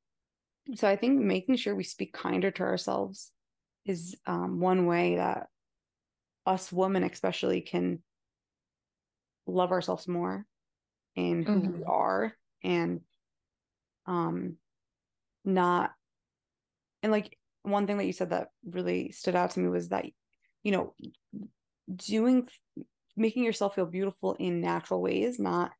so 0.74 0.88
i 0.88 0.96
think 0.96 1.20
making 1.20 1.56
sure 1.56 1.74
we 1.74 1.84
speak 1.84 2.12
kinder 2.12 2.50
to 2.50 2.62
ourselves 2.62 3.30
is 3.84 4.16
um, 4.26 4.60
one 4.60 4.86
way 4.86 5.16
that 5.16 5.48
us 6.46 6.72
women 6.72 7.02
especially 7.04 7.60
can 7.60 8.02
love 9.46 9.72
ourselves 9.72 10.08
more 10.08 10.46
in 11.16 11.42
who 11.42 11.60
mm-hmm. 11.60 11.78
we 11.78 11.84
are 11.84 12.34
and 12.62 13.00
um 14.06 14.56
not 15.44 15.92
and 17.04 17.12
like 17.12 17.38
one 17.62 17.86
thing 17.86 17.98
that 17.98 18.06
you 18.06 18.12
said 18.12 18.30
that 18.30 18.48
really 18.64 19.12
stood 19.12 19.36
out 19.36 19.50
to 19.52 19.60
me 19.60 19.68
was 19.68 19.90
that 19.90 20.06
you 20.64 20.72
know 20.72 20.94
doing 21.94 22.48
making 23.16 23.44
yourself 23.44 23.74
feel 23.74 23.86
beautiful 23.86 24.34
in 24.40 24.60
natural 24.60 25.00
ways 25.00 25.38
not 25.38 25.70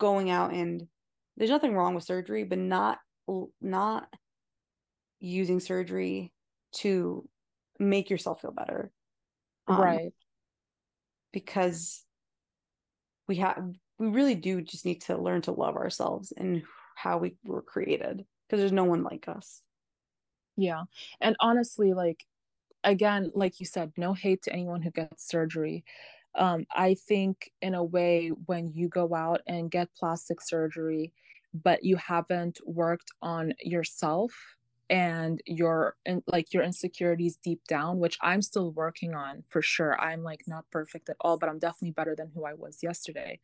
going 0.00 0.30
out 0.30 0.52
and 0.52 0.88
there's 1.36 1.50
nothing 1.50 1.74
wrong 1.74 1.94
with 1.94 2.02
surgery 2.02 2.44
but 2.44 2.58
not 2.58 2.98
not 3.60 4.08
using 5.20 5.60
surgery 5.60 6.32
to 6.72 7.28
make 7.78 8.08
yourself 8.08 8.40
feel 8.40 8.52
better. 8.52 8.90
Um, 9.66 9.80
right. 9.80 10.12
because 11.30 12.02
we 13.26 13.36
have 13.36 13.62
we 13.98 14.06
really 14.06 14.34
do 14.34 14.62
just 14.62 14.86
need 14.86 15.02
to 15.02 15.18
learn 15.18 15.42
to 15.42 15.52
love 15.52 15.76
ourselves 15.76 16.32
and 16.34 16.62
how 16.96 17.18
we 17.18 17.36
were 17.44 17.60
created 17.60 18.24
because 18.48 18.60
there's 18.60 18.72
no 18.72 18.84
one 18.84 19.02
like 19.02 19.28
us 19.28 19.60
yeah. 20.58 20.82
And 21.20 21.36
honestly 21.40 21.94
like 21.94 22.26
again 22.84 23.30
like 23.34 23.60
you 23.60 23.66
said 23.66 23.92
no 23.96 24.12
hate 24.12 24.42
to 24.42 24.52
anyone 24.52 24.82
who 24.82 24.90
gets 24.90 25.26
surgery. 25.26 25.84
Um, 26.34 26.66
i 26.76 26.94
think 26.94 27.50
in 27.62 27.74
a 27.74 27.82
way 27.82 28.28
when 28.46 28.68
you 28.74 28.88
go 28.88 29.14
out 29.14 29.40
and 29.46 29.70
get 29.70 29.94
plastic 29.94 30.40
surgery 30.42 31.12
but 31.54 31.82
you 31.82 31.96
haven't 31.96 32.60
worked 32.66 33.10
on 33.22 33.54
yourself 33.62 34.32
and 34.90 35.40
your 35.46 35.96
and 36.06 36.22
like 36.26 36.52
your 36.52 36.62
insecurities 36.62 37.38
deep 37.42 37.60
down 37.68 37.98
which 37.98 38.18
i'm 38.22 38.42
still 38.42 38.70
working 38.72 39.14
on 39.14 39.42
for 39.48 39.62
sure. 39.62 39.98
I'm 40.00 40.22
like 40.22 40.42
not 40.46 40.64
perfect 40.70 41.08
at 41.08 41.16
all 41.20 41.38
but 41.38 41.48
i'm 41.48 41.58
definitely 41.58 41.92
better 41.92 42.14
than 42.16 42.30
who 42.34 42.44
i 42.44 42.54
was 42.54 42.82
yesterday. 42.82 43.40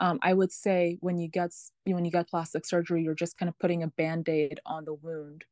Um, 0.00 0.18
i 0.22 0.32
would 0.34 0.52
say 0.52 0.98
when 1.00 1.18
you 1.18 1.28
get 1.28 1.52
when 1.84 2.04
you 2.04 2.10
get 2.10 2.28
plastic 2.28 2.66
surgery 2.66 3.02
you're 3.02 3.14
just 3.14 3.38
kind 3.38 3.48
of 3.48 3.58
putting 3.58 3.82
a 3.82 3.88
band-aid 3.88 4.60
on 4.66 4.84
the 4.84 4.94
wound 4.94 5.44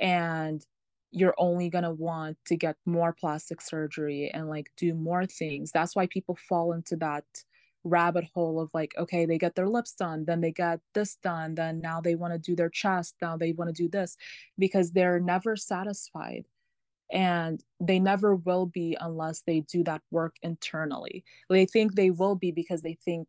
and 0.00 0.64
you're 1.12 1.34
only 1.38 1.68
going 1.68 1.84
to 1.84 1.90
want 1.90 2.36
to 2.46 2.56
get 2.56 2.76
more 2.86 3.12
plastic 3.12 3.60
surgery 3.60 4.30
and 4.32 4.48
like 4.48 4.70
do 4.76 4.94
more 4.94 5.26
things. 5.26 5.70
That's 5.72 5.94
why 5.96 6.06
people 6.06 6.38
fall 6.48 6.72
into 6.72 6.96
that 6.96 7.24
rabbit 7.84 8.24
hole 8.34 8.60
of 8.60 8.70
like 8.74 8.92
okay 8.98 9.24
they 9.24 9.38
get 9.38 9.54
their 9.54 9.66
lips 9.66 9.94
done 9.94 10.22
then 10.26 10.42
they 10.42 10.52
get 10.52 10.80
this 10.92 11.16
done 11.22 11.54
then 11.54 11.80
now 11.80 11.98
they 11.98 12.14
want 12.14 12.30
to 12.30 12.38
do 12.38 12.54
their 12.54 12.68
chest 12.68 13.14
now 13.22 13.38
they 13.38 13.52
want 13.52 13.74
to 13.74 13.82
do 13.82 13.88
this 13.88 14.18
because 14.58 14.92
they're 14.92 15.20
never 15.20 15.56
satisfied. 15.56 16.46
And 17.12 17.60
they 17.80 17.98
never 17.98 18.36
will 18.36 18.66
be 18.66 18.96
unless 19.00 19.42
they 19.44 19.60
do 19.60 19.82
that 19.82 20.00
work 20.12 20.36
internally. 20.42 21.24
They 21.48 21.66
think 21.66 21.94
they 21.96 22.10
will 22.10 22.36
be 22.36 22.52
because 22.52 22.82
they 22.82 22.96
think 23.04 23.26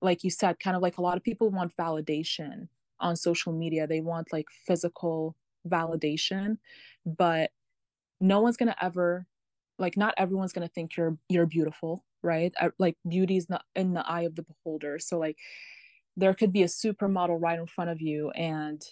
like 0.00 0.24
you 0.24 0.30
said 0.30 0.58
kind 0.58 0.76
of 0.76 0.82
like 0.82 0.96
a 0.96 1.02
lot 1.02 1.18
of 1.18 1.22
people 1.22 1.50
want 1.50 1.76
validation 1.76 2.68
on 3.00 3.16
social 3.16 3.52
media. 3.52 3.86
They 3.86 4.00
want 4.00 4.32
like 4.32 4.46
physical 4.66 5.36
validation 5.68 6.58
but 7.04 7.50
no 8.20 8.40
one's 8.40 8.56
going 8.56 8.68
to 8.68 8.84
ever 8.84 9.26
like 9.78 9.96
not 9.96 10.14
everyone's 10.16 10.52
going 10.52 10.66
to 10.66 10.72
think 10.72 10.96
you're 10.96 11.16
you're 11.28 11.46
beautiful 11.46 12.04
right? 12.24 12.54
Like 12.78 12.96
beauty 13.06 13.36
is 13.36 13.48
not 13.48 13.64
in 13.76 13.92
the 13.92 14.04
eye 14.08 14.22
of 14.22 14.34
the 14.34 14.42
beholder. 14.42 14.98
So 14.98 15.18
like 15.18 15.36
there 16.16 16.34
could 16.34 16.52
be 16.52 16.62
a 16.62 16.66
supermodel 16.66 17.40
right 17.40 17.58
in 17.58 17.66
front 17.66 17.90
of 17.90 18.00
you 18.00 18.30
and 18.30 18.82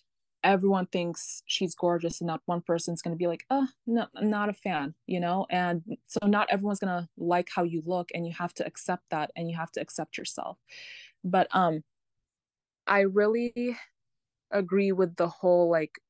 everyone 0.45 0.87
thinks 0.87 1.43
she's 1.47 1.75
gorgeous 1.75 2.21
and 2.21 2.27
not 2.27 2.43
one 2.47 2.61
person's 2.61 3.01
going 3.01 3.15
to 3.15 3.19
be 3.19 3.29
like 3.29 3.45
oh 3.51 3.65
no 3.87 4.05
i'm 4.17 4.29
not 4.29 4.49
a 4.49 4.53
fan 4.53 4.93
you 5.07 5.21
know? 5.21 5.47
And 5.51 5.83
so 6.09 6.27
not 6.27 6.49
everyone's 6.51 6.81
going 6.81 7.03
to 7.03 7.09
like 7.17 7.49
how 7.55 7.63
you 7.63 7.83
look 7.87 8.11
and 8.13 8.27
you 8.27 8.33
have 8.33 8.53
to 8.55 8.67
accept 8.67 9.05
that 9.11 9.31
and 9.37 9.49
you 9.49 9.57
have 9.57 9.71
to 9.73 9.81
accept 9.81 10.19
yourself. 10.19 10.59
But 11.25 11.49
um 11.53 11.83
i 12.87 13.01
really 13.01 13.77
agree 14.51 14.91
with 14.91 15.15
the 15.17 15.29
whole 15.29 15.71
like 15.71 16.01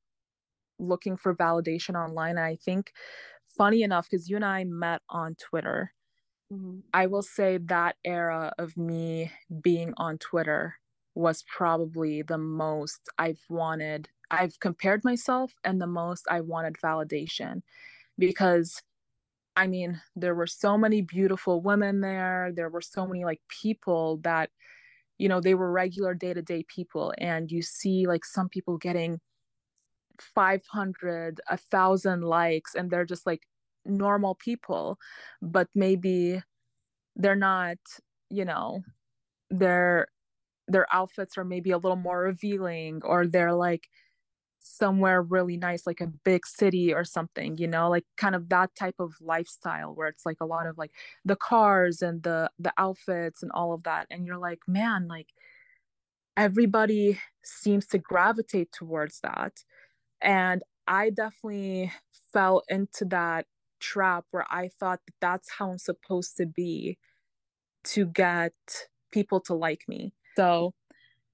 looking 0.82 1.16
for 1.16 1.34
validation 1.34 1.94
online 1.94 2.36
and 2.36 2.46
i 2.46 2.56
think 2.56 2.92
funny 3.48 3.82
enough 3.82 4.08
because 4.10 4.28
you 4.28 4.36
and 4.36 4.44
i 4.44 4.64
met 4.64 5.00
on 5.08 5.34
twitter 5.36 5.92
Mm-hmm. 6.52 6.80
I 6.92 7.06
will 7.06 7.22
say 7.22 7.58
that 7.58 7.96
era 8.04 8.52
of 8.58 8.76
me 8.76 9.32
being 9.62 9.94
on 9.96 10.18
Twitter 10.18 10.76
was 11.14 11.44
probably 11.44 12.22
the 12.22 12.38
most 12.38 13.08
I've 13.18 13.40
wanted. 13.48 14.08
I've 14.30 14.58
compared 14.60 15.04
myself 15.04 15.54
and 15.64 15.80
the 15.80 15.86
most 15.86 16.26
I 16.30 16.40
wanted 16.40 16.74
validation 16.74 17.62
because 18.18 18.82
I 19.54 19.66
mean, 19.66 20.00
there 20.16 20.34
were 20.34 20.46
so 20.46 20.78
many 20.78 21.02
beautiful 21.02 21.60
women 21.60 22.00
there. 22.00 22.52
There 22.54 22.70
were 22.70 22.80
so 22.80 23.06
many 23.06 23.26
like 23.26 23.42
people 23.48 24.16
that, 24.24 24.48
you 25.18 25.28
know, 25.28 25.40
they 25.40 25.54
were 25.54 25.70
regular 25.70 26.14
day 26.14 26.32
to 26.32 26.40
day 26.40 26.64
people. 26.68 27.12
And 27.18 27.52
you 27.52 27.60
see 27.60 28.06
like 28.06 28.24
some 28.24 28.48
people 28.48 28.78
getting 28.78 29.20
500, 30.20 31.40
a 31.48 31.56
thousand 31.56 32.22
likes, 32.22 32.74
and 32.74 32.90
they're 32.90 33.04
just 33.04 33.26
like 33.26 33.42
normal 33.84 34.34
people 34.36 34.98
but 35.40 35.68
maybe 35.74 36.40
they're 37.16 37.36
not 37.36 37.78
you 38.30 38.44
know 38.44 38.82
their 39.50 40.06
their 40.68 40.86
outfits 40.92 41.36
are 41.36 41.44
maybe 41.44 41.70
a 41.70 41.78
little 41.78 41.96
more 41.96 42.20
revealing 42.20 43.00
or 43.04 43.26
they're 43.26 43.52
like 43.54 43.88
somewhere 44.60 45.22
really 45.22 45.56
nice 45.56 45.86
like 45.86 46.00
a 46.00 46.06
big 46.06 46.46
city 46.46 46.94
or 46.94 47.04
something 47.04 47.58
you 47.58 47.66
know 47.66 47.90
like 47.90 48.04
kind 48.16 48.34
of 48.36 48.48
that 48.48 48.74
type 48.76 48.94
of 49.00 49.14
lifestyle 49.20 49.94
where 49.94 50.08
it's 50.08 50.24
like 50.24 50.38
a 50.40 50.46
lot 50.46 50.66
of 50.66 50.78
like 50.78 50.92
the 51.24 51.36
cars 51.36 52.00
and 52.00 52.22
the 52.22 52.48
the 52.58 52.72
outfits 52.78 53.42
and 53.42 53.50
all 53.52 53.72
of 53.72 53.82
that 53.82 54.06
and 54.10 54.26
you're 54.26 54.38
like 54.38 54.60
man 54.68 55.08
like 55.08 55.28
everybody 56.36 57.20
seems 57.44 57.86
to 57.86 57.98
gravitate 57.98 58.70
towards 58.72 59.20
that 59.20 59.64
and 60.22 60.62
i 60.86 61.10
definitely 61.10 61.92
fell 62.32 62.62
into 62.68 63.04
that 63.04 63.46
trap 63.82 64.24
where 64.30 64.46
I 64.50 64.68
thought 64.68 65.00
that 65.06 65.14
that's 65.20 65.50
how 65.50 65.72
I'm 65.72 65.78
supposed 65.78 66.36
to 66.38 66.46
be 66.46 66.98
to 67.84 68.06
get 68.06 68.52
people 69.10 69.40
to 69.40 69.54
like 69.54 69.82
me. 69.88 70.14
So, 70.36 70.72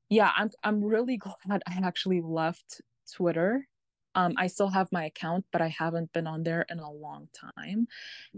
yeah, 0.08 0.32
I'm 0.36 0.50
I'm 0.64 0.82
really 0.82 1.16
glad 1.46 1.62
I 1.68 1.80
actually 1.84 2.20
left 2.20 2.80
Twitter. 3.14 3.68
Um, 4.14 4.34
I 4.36 4.48
still 4.48 4.70
have 4.70 4.90
my 4.90 5.04
account, 5.04 5.44
but 5.52 5.60
I 5.60 5.68
haven't 5.68 6.12
been 6.12 6.26
on 6.26 6.42
there 6.42 6.66
in 6.68 6.80
a 6.80 6.90
long 6.90 7.28
time 7.32 7.86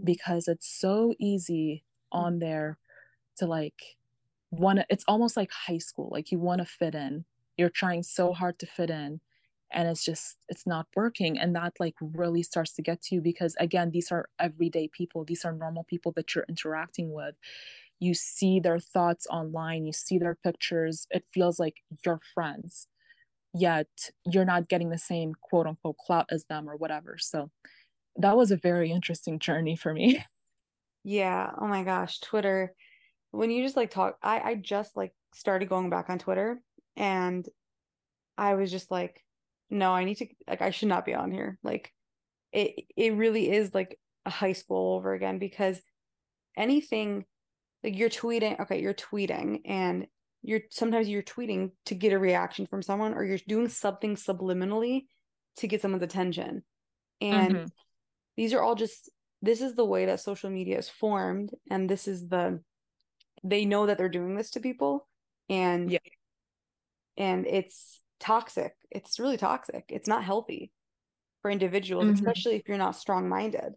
because 0.03 0.47
it's 0.47 0.67
so 0.67 1.15
easy 1.19 1.83
on 2.11 2.39
there 2.39 2.77
to 3.37 3.47
like 3.47 3.81
want. 4.51 4.81
It's 4.89 5.05
almost 5.07 5.37
like 5.37 5.49
high 5.51 5.79
school. 5.79 6.09
Like 6.11 6.31
you 6.31 6.37
want 6.39 6.59
to 6.59 6.65
fit 6.65 6.93
in. 6.93 7.25
You're 7.57 7.69
trying 7.69 8.03
so 8.03 8.33
hard 8.33 8.59
to 8.59 8.65
fit 8.65 8.89
in, 8.89 9.21
and 9.73 9.87
it's 9.87 10.03
just 10.03 10.37
it's 10.49 10.67
not 10.67 10.87
working 10.95 11.37
and 11.39 11.55
that 11.55 11.73
like 11.79 11.95
really 12.01 12.43
starts 12.43 12.73
to 12.73 12.81
get 12.81 13.01
to 13.01 13.15
you 13.15 13.21
because 13.21 13.55
again 13.59 13.91
these 13.91 14.11
are 14.11 14.29
everyday 14.39 14.87
people 14.89 15.25
these 15.25 15.45
are 15.45 15.53
normal 15.53 15.83
people 15.85 16.11
that 16.13 16.33
you're 16.35 16.45
interacting 16.49 17.13
with. 17.13 17.35
You 17.99 18.13
see 18.15 18.59
their 18.59 18.79
thoughts 18.79 19.27
online 19.29 19.85
you 19.85 19.93
see 19.93 20.17
their 20.17 20.35
pictures 20.35 21.07
it 21.11 21.25
feels 21.33 21.59
like 21.59 21.77
you're 22.05 22.21
friends 22.33 22.87
yet 23.53 23.87
you're 24.25 24.45
not 24.45 24.69
getting 24.69 24.89
the 24.89 24.97
same 24.97 25.33
quote 25.35 25.67
unquote 25.67 25.97
clout 25.97 26.27
as 26.31 26.45
them 26.45 26.69
or 26.69 26.75
whatever. 26.77 27.17
So 27.19 27.51
that 28.17 28.37
was 28.37 28.51
a 28.51 28.57
very 28.57 28.91
interesting 28.91 29.39
journey 29.39 29.75
for 29.77 29.93
me. 29.93 30.25
Yeah 31.03 31.51
oh 31.57 31.67
my 31.67 31.83
gosh 31.83 32.19
twitter 32.19 32.75
when 33.31 33.51
you 33.51 33.63
just 33.63 33.77
like 33.77 33.91
talk 33.91 34.17
i 34.23 34.39
i 34.41 34.55
just 34.55 34.97
like 34.97 35.13
started 35.33 35.69
going 35.69 35.89
back 35.89 36.09
on 36.09 36.19
twitter 36.19 36.61
and 36.97 37.47
i 38.37 38.55
was 38.55 38.71
just 38.71 38.91
like 38.91 39.23
no, 39.71 39.93
I 39.93 40.03
need 40.03 40.15
to 40.15 40.27
like 40.47 40.61
I 40.61 40.69
should 40.69 40.89
not 40.89 41.05
be 41.05 41.15
on 41.15 41.31
here. 41.31 41.57
Like 41.63 41.91
it 42.51 42.85
it 42.95 43.15
really 43.15 43.49
is 43.49 43.73
like 43.73 43.97
a 44.25 44.29
high 44.29 44.53
school 44.53 44.95
over 44.95 45.13
again 45.13 45.39
because 45.39 45.81
anything 46.55 47.25
like 47.83 47.97
you're 47.97 48.09
tweeting, 48.09 48.59
okay, 48.59 48.81
you're 48.81 48.93
tweeting 48.93 49.61
and 49.65 50.05
you're 50.43 50.61
sometimes 50.69 51.07
you're 51.07 51.23
tweeting 51.23 51.71
to 51.85 51.95
get 51.95 52.13
a 52.13 52.19
reaction 52.19 52.67
from 52.67 52.81
someone 52.81 53.13
or 53.13 53.23
you're 53.23 53.39
doing 53.47 53.69
something 53.69 54.15
subliminally 54.15 55.05
to 55.57 55.67
get 55.67 55.81
someone's 55.81 56.03
attention. 56.03 56.63
And 57.21 57.55
mm-hmm. 57.55 57.65
these 58.35 58.53
are 58.53 58.61
all 58.61 58.75
just 58.75 59.09
this 59.41 59.61
is 59.61 59.75
the 59.75 59.85
way 59.85 60.05
that 60.05 60.19
social 60.19 60.49
media 60.49 60.77
is 60.77 60.89
formed 60.89 61.51
and 61.69 61.89
this 61.89 62.07
is 62.07 62.27
the 62.27 62.59
they 63.43 63.65
know 63.65 63.87
that 63.87 63.97
they're 63.97 64.09
doing 64.09 64.35
this 64.35 64.51
to 64.51 64.59
people 64.59 65.07
and 65.49 65.91
yeah. 65.91 65.99
and 67.17 67.47
it's 67.47 68.00
toxic 68.21 68.75
it's 68.91 69.19
really 69.19 69.37
toxic 69.37 69.83
it's 69.89 70.07
not 70.07 70.23
healthy 70.23 70.71
for 71.41 71.51
individuals 71.51 72.05
mm-hmm. 72.05 72.13
especially 72.13 72.55
if 72.55 72.67
you're 72.67 72.77
not 72.77 72.95
strong 72.95 73.27
minded 73.27 73.73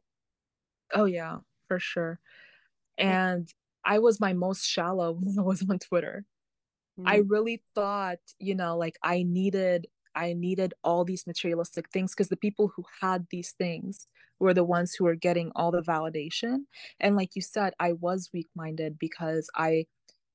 oh 0.94 1.06
yeah 1.06 1.38
for 1.66 1.78
sure 1.78 2.20
and 2.98 3.48
i 3.84 3.98
was 3.98 4.20
my 4.20 4.32
most 4.32 4.66
shallow 4.66 5.12
when 5.20 5.38
i 5.38 5.42
was 5.42 5.64
on 5.68 5.78
twitter 5.78 6.24
mm-hmm. 6.98 7.08
i 7.08 7.16
really 7.26 7.62
thought 7.74 8.18
you 8.38 8.54
know 8.54 8.76
like 8.76 8.96
i 9.02 9.22
needed 9.22 9.86
I 10.14 10.32
needed 10.32 10.74
all 10.84 11.04
these 11.04 11.26
materialistic 11.26 11.90
things 11.90 12.12
because 12.12 12.28
the 12.28 12.36
people 12.36 12.72
who 12.74 12.84
had 13.00 13.26
these 13.30 13.52
things 13.52 14.06
were 14.38 14.54
the 14.54 14.64
ones 14.64 14.94
who 14.94 15.04
were 15.04 15.14
getting 15.14 15.50
all 15.54 15.70
the 15.70 15.82
validation. 15.82 16.64
And 17.00 17.16
like 17.16 17.30
you 17.34 17.42
said, 17.42 17.72
I 17.78 17.92
was 17.92 18.30
weak 18.32 18.48
minded 18.54 18.98
because 18.98 19.48
I, 19.54 19.86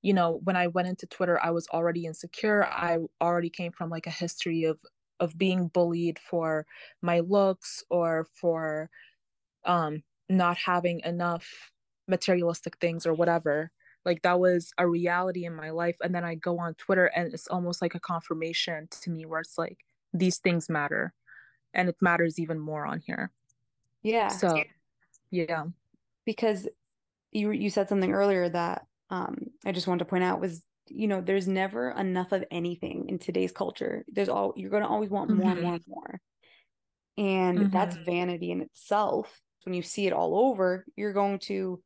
you 0.02 0.14
know, 0.14 0.40
when 0.44 0.56
I 0.56 0.68
went 0.68 0.88
into 0.88 1.06
Twitter, 1.08 1.40
I 1.42 1.52
was 1.52 1.68
already 1.70 2.06
insecure. 2.06 2.66
I 2.66 3.00
already 3.22 3.50
came 3.50 3.72
from 3.72 3.90
like 3.90 4.08
a 4.08 4.12
history 4.12 4.64
of 4.64 4.80
of 5.20 5.38
being 5.38 5.68
bullied 5.68 6.18
for 6.18 6.66
my 7.02 7.20
looks 7.20 7.84
or 7.90 8.28
for 8.36 8.90
um 9.66 10.04
not 10.30 10.58
having 10.58 11.02
enough 11.04 11.72
materialistic 12.08 12.78
things 12.78 13.06
or 13.06 13.14
whatever. 13.14 13.72
Like 14.06 14.22
that 14.22 14.40
was 14.40 14.72
a 14.78 14.88
reality 14.88 15.46
in 15.46 15.54
my 15.54 15.72
life 15.72 15.98
and 16.02 16.16
then 16.16 16.24
i 16.24 16.34
go 16.34 16.58
on 16.58 16.74
twitter 16.76 17.08
and 17.08 17.34
it's 17.34 17.48
almost 17.48 17.82
like 17.82 17.96
a 17.96 18.00
confirmation 18.00 18.88
to 18.90 19.12
me 19.12 19.26
where 19.26 19.42
it's 19.42 19.58
like 19.58 19.80
these 20.14 20.38
things 20.38 20.70
matter 20.70 21.14
and 21.74 21.90
it 21.90 21.96
matters 22.02 22.40
even 22.40 22.60
more 22.60 22.86
on 22.86 23.00
here. 23.00 23.32
Yeah. 24.02 24.30
So 24.30 24.64
yeah. 25.32 25.66
Because 26.26 26.68
you 27.32 27.52
you 27.52 27.70
said 27.70 27.90
something 27.90 28.12
earlier 28.12 28.50
that 28.50 28.86
um 29.10 29.38
i 29.66 29.72
just 29.72 29.88
wanted 29.88 30.00
to 30.00 30.10
point 30.10 30.24
out 30.24 30.42
was 30.42 30.64
you 30.88 31.08
know 31.08 31.22
there's 31.22 31.48
never 31.48 31.92
enough 31.92 32.32
of 32.32 32.44
anything 32.52 33.08
in 33.10 33.20
today's 33.20 33.52
culture 33.52 34.06
there's 34.08 34.30
all 34.30 34.54
you're 34.56 34.72
going 34.72 34.84
to 34.84 34.90
always 34.90 35.10
want 35.10 35.30
more 35.30 35.52
mm-hmm. 35.52 35.58
and 35.58 35.62
more 35.62 35.74
and 35.74 35.84
more 35.88 36.22
and 37.18 37.60
mm-hmm. 37.60 37.70
that's 37.70 37.98
vanity 37.98 38.52
in 38.52 38.62
itself 38.62 39.40
when 39.66 39.74
you 39.74 39.82
see 39.82 40.08
it 40.08 40.14
all 40.14 40.38
over 40.38 40.86
you're 40.96 41.14
going 41.14 41.40
to 41.40 41.82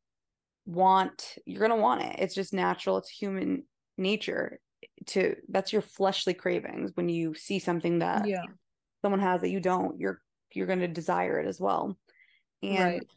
want 0.66 1.36
you're 1.46 1.60
going 1.60 1.72
to 1.72 1.82
want 1.82 2.02
it 2.02 2.16
it's 2.20 2.36
just 2.36 2.54
natural 2.54 2.98
it's 2.98 3.10
human 3.10 3.64
nature 3.98 4.60
to 5.06 5.36
that's 5.50 5.74
your 5.74 5.82
fleshly 5.82 6.34
cravings 6.34 6.92
when 6.96 7.10
you 7.10 7.34
see 7.34 7.60
something 7.60 8.00
that 8.00 8.28
yeah. 8.28 8.44
someone 9.02 9.20
has 9.20 9.42
that 9.42 9.50
you 9.50 9.60
don't 9.60 10.00
you're 10.00 10.22
you're 10.54 10.68
going 10.68 10.80
to 10.80 10.88
desire 10.88 11.40
it 11.40 11.48
as 11.48 11.60
well 11.60 11.98
and 12.62 12.84
right. 12.84 13.08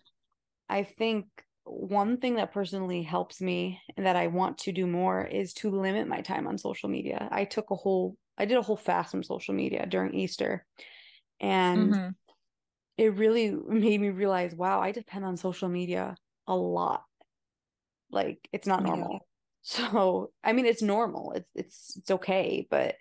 i 0.69 0.83
think 0.83 1.27
one 1.67 2.17
thing 2.19 2.37
that 2.37 2.53
personally 2.53 3.03
helps 3.03 3.41
me 3.41 3.81
and 3.97 4.07
that 4.07 4.17
i 4.17 4.27
want 4.27 4.59
to 4.59 4.73
do 4.73 4.87
more 4.87 5.25
is 5.25 5.53
to 5.53 5.71
limit 5.71 6.07
my 6.07 6.21
time 6.21 6.47
on 6.47 6.57
social 6.57 6.89
media 6.89 7.29
i 7.31 7.45
took 7.45 7.71
a 7.71 7.75
whole 7.75 8.17
i 8.39 8.45
did 8.45 8.57
a 8.57 8.63
whole 8.63 8.77
fast 8.77 9.11
from 9.11 9.23
social 9.23 9.55
media 9.55 9.85
during 9.87 10.15
easter 10.15 10.65
and 11.41 11.93
mm-hmm. 11.93 12.09
it 12.97 13.15
really 13.17 13.51
made 13.69 14.01
me 14.01 14.11
realize 14.11 14.55
wow 14.55 14.81
i 14.81 14.93
depend 14.93 15.25
on 15.25 15.37
social 15.37 15.69
media 15.69 16.17
a 16.47 16.55
lot 16.55 17.03
like 18.11 18.49
it's 18.53 18.67
not 18.67 18.83
normal. 18.83 19.13
Yeah. 19.13 19.19
So 19.69 20.31
I 20.45 20.53
mean 20.53 20.65
it's 20.65 20.81
normal. 20.81 21.33
It's 21.33 21.51
it's 21.57 21.97
it's 21.97 22.11
okay, 22.13 22.69
but 22.71 22.95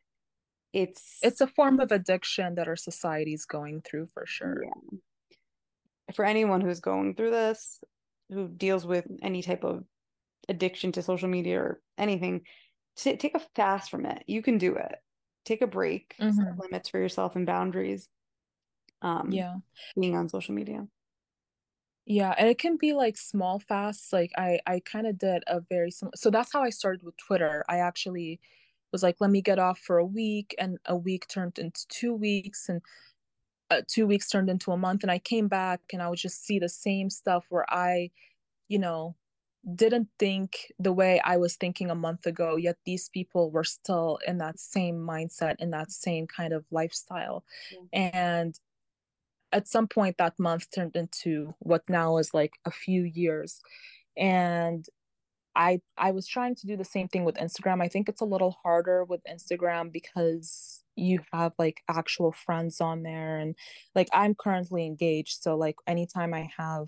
it's 0.73 1.19
it's 1.21 1.39
a 1.39 1.45
form 1.45 1.79
of 1.79 1.91
addiction 1.91 2.55
that 2.55 2.67
our 2.67 2.75
society 2.75 3.35
is 3.35 3.45
going 3.45 3.81
through 3.81 4.07
for 4.15 4.25
sure. 4.25 4.63
Yeah. 4.63 6.13
For 6.15 6.25
anyone 6.25 6.61
who's 6.61 6.79
going 6.79 7.13
through 7.13 7.29
this, 7.29 7.83
who 8.29 8.47
deals 8.47 8.85
with 8.85 9.05
any 9.21 9.41
type 9.41 9.63
of 9.63 9.83
addiction 10.49 10.91
to 10.93 11.01
social 11.01 11.29
media 11.29 11.59
or 11.59 11.81
anything, 11.97 12.41
t- 12.95 13.17
take 13.17 13.35
a 13.35 13.41
fast 13.55 13.89
from 13.89 14.05
it. 14.05 14.23
You 14.27 14.41
can 14.41 14.57
do 14.57 14.75
it. 14.75 14.95
Take 15.45 15.61
a 15.61 15.67
break, 15.67 16.15
mm-hmm. 16.19 16.35
set 16.35 16.57
limits 16.57 16.89
for 16.89 16.99
yourself 16.99 17.35
and 17.35 17.45
boundaries. 17.45 18.07
Um, 19.01 19.31
yeah, 19.31 19.55
being 19.99 20.15
on 20.15 20.29
social 20.29 20.55
media. 20.55 20.87
Yeah, 22.07 22.33
and 22.37 22.47
it 22.49 22.57
can 22.57 22.77
be 22.77 22.93
like 22.93 23.17
small 23.17 23.59
fasts. 23.59 24.11
Like 24.11 24.31
I 24.37 24.59
I 24.65 24.81
kind 24.85 25.05
of 25.05 25.17
did 25.17 25.43
a 25.47 25.61
very 25.69 25.91
similar. 25.91 26.13
So 26.15 26.29
that's 26.29 26.51
how 26.51 26.63
I 26.63 26.69
started 26.69 27.03
with 27.03 27.15
Twitter. 27.17 27.63
I 27.69 27.77
actually 27.77 28.39
was 28.91 29.03
like, 29.03 29.17
let 29.19 29.29
me 29.29 29.41
get 29.41 29.59
off 29.59 29.79
for 29.79 29.97
a 29.97 30.05
week, 30.05 30.55
and 30.57 30.77
a 30.85 30.95
week 30.95 31.27
turned 31.27 31.59
into 31.59 31.85
two 31.89 32.13
weeks, 32.13 32.69
and 32.69 32.81
uh, 33.71 33.81
two 33.87 34.07
weeks 34.07 34.29
turned 34.29 34.49
into 34.49 34.71
a 34.71 34.77
month, 34.77 35.03
and 35.03 35.11
I 35.11 35.19
came 35.19 35.47
back, 35.47 35.81
and 35.91 36.01
I 36.01 36.09
would 36.09 36.19
just 36.19 36.45
see 36.45 36.59
the 36.59 36.69
same 36.69 37.09
stuff 37.09 37.45
where 37.49 37.65
I, 37.69 38.11
you 38.67 38.79
know, 38.79 39.15
didn't 39.73 40.09
think 40.19 40.71
the 40.77 40.93
way 40.93 41.19
I 41.21 41.37
was 41.37 41.55
thinking 41.55 41.89
a 41.89 41.95
month 41.95 42.27
ago, 42.27 42.55
yet 42.55 42.77
these 42.85 43.09
people 43.09 43.49
were 43.49 43.63
still 43.63 44.19
in 44.27 44.37
that 44.37 44.59
same 44.59 44.95
mindset, 44.95 45.55
in 45.59 45.71
that 45.71 45.91
same 45.91 46.27
kind 46.27 46.53
of 46.53 46.65
lifestyle. 46.71 47.43
Yeah. 47.71 48.11
And 48.11 48.59
at 49.55 49.67
some 49.67 49.87
point 49.87 50.17
that 50.17 50.37
month 50.37 50.67
turned 50.69 50.95
into 50.95 51.55
what 51.59 51.83
now 51.89 52.17
is 52.17 52.33
like 52.33 52.53
a 52.65 52.71
few 52.71 53.03
years 53.03 53.61
and 54.17 54.87
i 55.55 55.79
i 55.97 56.11
was 56.11 56.27
trying 56.27 56.55
to 56.55 56.67
do 56.67 56.75
the 56.75 56.83
same 56.83 57.07
thing 57.07 57.23
with 57.23 57.35
instagram 57.35 57.81
i 57.81 57.87
think 57.87 58.09
it's 58.09 58.21
a 58.21 58.25
little 58.25 58.57
harder 58.63 59.03
with 59.05 59.21
instagram 59.31 59.91
because 59.91 60.83
you 60.95 61.19
have 61.33 61.53
like 61.57 61.81
actual 61.89 62.31
friends 62.31 62.81
on 62.81 63.03
there 63.03 63.37
and 63.37 63.55
like 63.95 64.07
i'm 64.13 64.35
currently 64.35 64.85
engaged 64.85 65.41
so 65.41 65.55
like 65.55 65.75
anytime 65.87 66.33
i 66.33 66.49
have 66.57 66.87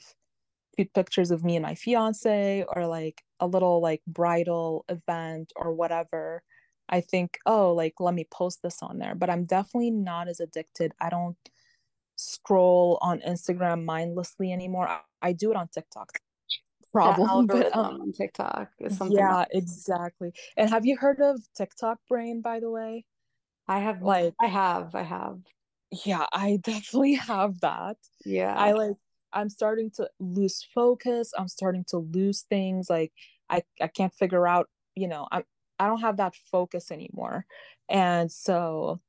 cute 0.76 0.94
pictures 0.94 1.32
of 1.32 1.44
me 1.44 1.56
and 1.56 1.64
my 1.64 1.76
fiance 1.76 2.64
or 2.76 2.86
like 2.86 3.22
a 3.40 3.48
little 3.48 3.82
like 3.82 4.02
bridal 4.08 4.86
event 4.90 5.52
or 5.56 5.74
whatever 5.74 6.42
i 6.90 7.02
think 7.02 7.38
oh 7.46 7.74
like 7.74 7.94
let 8.00 8.14
me 8.14 8.26
post 8.32 8.60
this 8.64 8.80
on 8.82 8.98
there 8.98 9.16
but 9.16 9.30
i'm 9.30 9.46
definitely 9.46 9.92
not 9.92 10.28
as 10.28 10.40
addicted 10.40 10.94
i 11.02 11.10
don't 11.10 11.38
scroll 12.18 12.98
on 13.02 13.22
Instagram 13.22 13.86
mindlessly 13.86 14.52
anymore. 14.52 14.88
I, 14.88 15.00
I 15.22 15.34
do 15.34 15.52
it 15.52 15.58
on 15.58 15.70
TikTok. 15.70 16.20
Problem, 16.92 17.48
but 17.48 17.76
um, 17.76 18.02
on 18.02 18.12
TikTok 18.12 18.72
is 18.80 18.98
something. 18.98 19.18
Yeah, 19.18 19.40
else. 19.40 19.48
exactly. 19.54 20.34
And 20.58 20.70
have 20.70 20.86
you 20.86 20.98
heard 20.98 21.22
of 21.22 21.40
TikTok 21.56 22.00
brain? 22.10 22.42
By 22.42 22.60
the 22.60 22.70
way, 22.70 23.06
I 23.68 23.80
have. 23.80 24.02
Like, 24.02 24.34
I 24.40 24.48
have. 24.48 24.96
I 24.96 25.04
have. 25.04 25.40
Yeah, 26.06 26.26
I 26.32 26.58
definitely 26.64 27.16
have 27.16 27.60
that. 27.62 27.98
Yeah, 28.26 28.56
I 28.56 28.72
like. 28.72 28.96
I'm 29.34 29.50
starting 29.50 29.92
to 29.98 30.10
lose 30.20 30.66
focus. 30.74 31.32
I'm 31.38 31.48
starting 31.48 31.86
to 31.90 31.98
lose 31.98 32.44
things. 32.44 32.90
Like 32.90 33.12
I, 33.50 33.62
I 33.82 33.88
can't 33.88 34.14
figure 34.14 34.48
out. 34.48 34.70
You 34.96 35.08
know, 35.08 35.28
I'm. 35.32 35.44
I 35.80 35.88
don't 35.88 36.02
have 36.02 36.18
that 36.18 36.36
focus 36.52 36.90
anymore, 36.92 37.46
and 37.88 38.32
so 38.32 39.00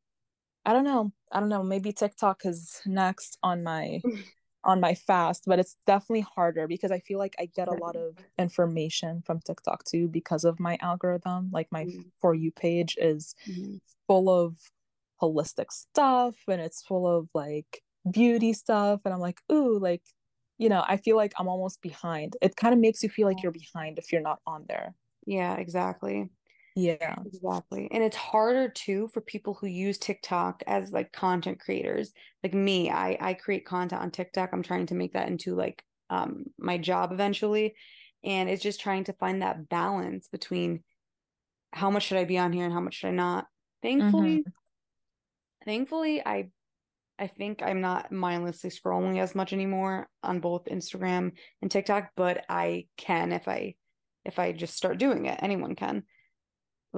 I 0.65 0.73
don't 0.73 0.85
know. 0.85 1.13
I 1.33 1.41
don't 1.41 1.49
know. 1.49 1.63
Maybe 1.63 1.93
TikTok 1.93 2.43
is 2.45 2.81
next 2.85 3.39
on 3.43 3.63
my 3.63 4.01
on 4.69 4.81
my 4.81 4.95
fast, 4.95 5.45
but 5.47 5.59
it's 5.59 5.77
definitely 5.87 6.27
harder 6.37 6.69
because 6.69 6.91
I 6.91 7.01
feel 7.01 7.19
like 7.19 7.35
I 7.41 7.47
get 7.47 7.69
a 7.69 7.73
lot 7.73 7.97
of 7.97 8.17
information 8.39 9.23
from 9.25 9.41
TikTok 9.41 9.85
too 9.85 10.09
because 10.09 10.45
of 10.45 10.61
my 10.61 10.77
algorithm. 10.83 11.49
Like 11.51 11.69
my 11.73 11.87
mm-hmm. 11.87 12.03
for 12.21 12.35
you 12.35 12.53
page 12.53 12.95
is 13.01 13.35
mm-hmm. 13.49 13.77
full 14.07 14.29
of 14.29 14.57
holistic 15.23 15.73
stuff 15.73 16.37
and 16.47 16.61
it's 16.61 16.83
full 16.83 17.09
of 17.09 17.29
like 17.33 17.83
beauty 18.11 18.53
stuff 18.53 19.01
and 19.07 19.15
I'm 19.15 19.21
like, 19.21 19.41
"Ooh, 19.51 19.79
like 19.79 20.03
you 20.59 20.69
know, 20.69 20.85
I 20.87 20.99
feel 20.99 21.17
like 21.17 21.33
I'm 21.39 21.49
almost 21.49 21.81
behind." 21.81 22.37
It 22.43 22.55
kind 22.55 22.75
of 22.75 22.81
makes 22.81 23.03
you 23.03 23.09
feel 23.09 23.27
like 23.27 23.43
you're 23.43 23.53
behind 23.53 23.99
if 23.99 24.13
you're 24.13 24.21
not 24.21 24.41
on 24.47 24.67
there. 24.69 24.95
Yeah, 25.27 25.57
exactly. 25.57 26.29
Yeah. 26.79 27.17
Exactly. 27.27 27.89
And 27.91 28.03
it's 28.03 28.17
harder 28.17 28.69
too 28.69 29.09
for 29.13 29.21
people 29.21 29.55
who 29.55 29.67
use 29.67 29.99
TikTok 29.99 30.63
as 30.67 30.93
like 30.93 31.13
content 31.13 31.59
creators. 31.61 32.13
Like 32.43 32.55
me, 32.55 32.91
I 32.91 33.17
I 33.21 33.35
create 33.35 33.67
content 33.67 34.01
on 34.03 34.11
TikTok. 34.11 34.51
I'm 34.53 34.63
trying 34.63 34.87
to 34.87 34.95
make 34.95 35.15
that 35.15 35.29
into 35.29 35.55
like 35.55 35.83
um 36.11 36.45
my 36.59 36.79
job 36.79 37.13
eventually. 37.13 37.75
And 38.25 38.49
it's 38.49 38.63
just 38.63 38.81
trying 38.81 39.05
to 39.05 39.13
find 39.15 39.43
that 39.43 39.69
balance 39.69 40.29
between 40.29 40.83
how 41.73 41.91
much 41.91 42.05
should 42.05 42.19
I 42.19 42.25
be 42.25 42.39
on 42.39 42.53
here 42.53 42.65
and 42.65 42.73
how 42.73 42.81
much 42.81 42.95
should 42.95 43.09
I 43.09 43.13
not. 43.13 43.47
Thankfully, 43.83 44.39
mm-hmm. 44.39 44.51
thankfully 45.65 46.23
I 46.25 46.51
I 47.19 47.27
think 47.27 47.63
I'm 47.63 47.81
not 47.81 48.13
mindlessly 48.13 48.71
scrolling 48.71 49.21
as 49.21 49.35
much 49.35 49.53
anymore 49.53 50.09
on 50.23 50.39
both 50.39 50.67
Instagram 50.67 51.33
and 51.61 51.71
TikTok, 51.71 52.11
but 52.17 52.45
I 52.49 52.87
can 52.97 53.33
if 53.33 53.49
I 53.49 53.75
if 54.25 54.39
I 54.39 54.53
just 54.53 54.77
start 54.77 54.99
doing 54.99 55.27
it. 55.27 55.39
Anyone 55.43 55.75
can 55.75 56.05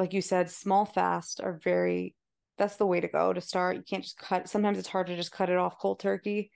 like 0.01 0.13
you 0.13 0.23
said, 0.23 0.51
small 0.51 0.85
fast 0.85 1.41
are 1.41 1.61
very 1.63 2.15
that's 2.59 2.77
the 2.77 2.87
way 2.87 3.01
to 3.01 3.09
go 3.09 3.33
to 3.33 3.41
start. 3.41 3.77
You 3.77 3.83
can't 3.83 4.03
just 4.03 4.19
cut 4.19 4.49
sometimes 4.49 4.79
it's 4.79 4.89
hard 4.89 5.07
to 5.07 5.17
just 5.17 5.33
cut 5.33 5.51
it 5.51 5.57
off 5.57 5.79
cold 5.79 6.01
turkey. 6.01 6.51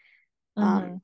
Um, 0.57 0.65
mm-hmm. 0.65 0.85
Um 0.85 1.03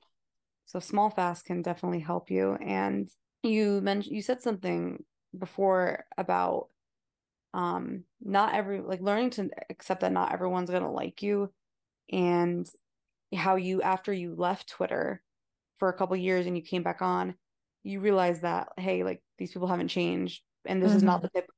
so 0.67 0.81
small 0.81 1.11
fast 1.11 1.45
can 1.45 1.63
definitely 1.63 2.01
help 2.01 2.31
you. 2.31 2.55
And 2.55 3.09
you 3.43 3.81
mentioned 3.81 4.15
you 4.15 4.23
said 4.23 4.43
something 4.43 5.05
before 5.39 6.05
about 6.19 6.69
um 7.53 8.05
not 8.21 8.55
every 8.55 8.81
like 8.81 9.01
learning 9.01 9.31
to 9.31 9.51
accept 9.69 10.01
that 10.01 10.13
not 10.13 10.33
everyone's 10.33 10.71
gonna 10.71 10.91
like 10.91 11.23
you 11.23 11.53
and 12.13 12.69
how 13.35 13.57
you 13.57 13.83
after 13.83 14.13
you 14.13 14.35
left 14.37 14.69
Twitter 14.69 15.23
for 15.79 15.89
a 15.89 15.93
couple 15.93 16.17
years 16.17 16.47
and 16.47 16.57
you 16.57 16.63
came 16.63 16.83
back 16.83 17.03
on, 17.03 17.35
you 17.83 18.01
realize 18.01 18.41
that 18.41 18.69
hey, 18.77 19.03
like 19.03 19.23
these 19.39 19.53
people 19.53 19.69
haven't 19.69 19.89
changed, 19.89 20.43
and 20.65 20.83
this 20.83 20.91
mm-hmm. 20.91 20.97
is 20.99 21.03
not 21.03 21.19
mm-hmm. 21.19 21.29
the 21.33 21.41
type. 21.41 21.51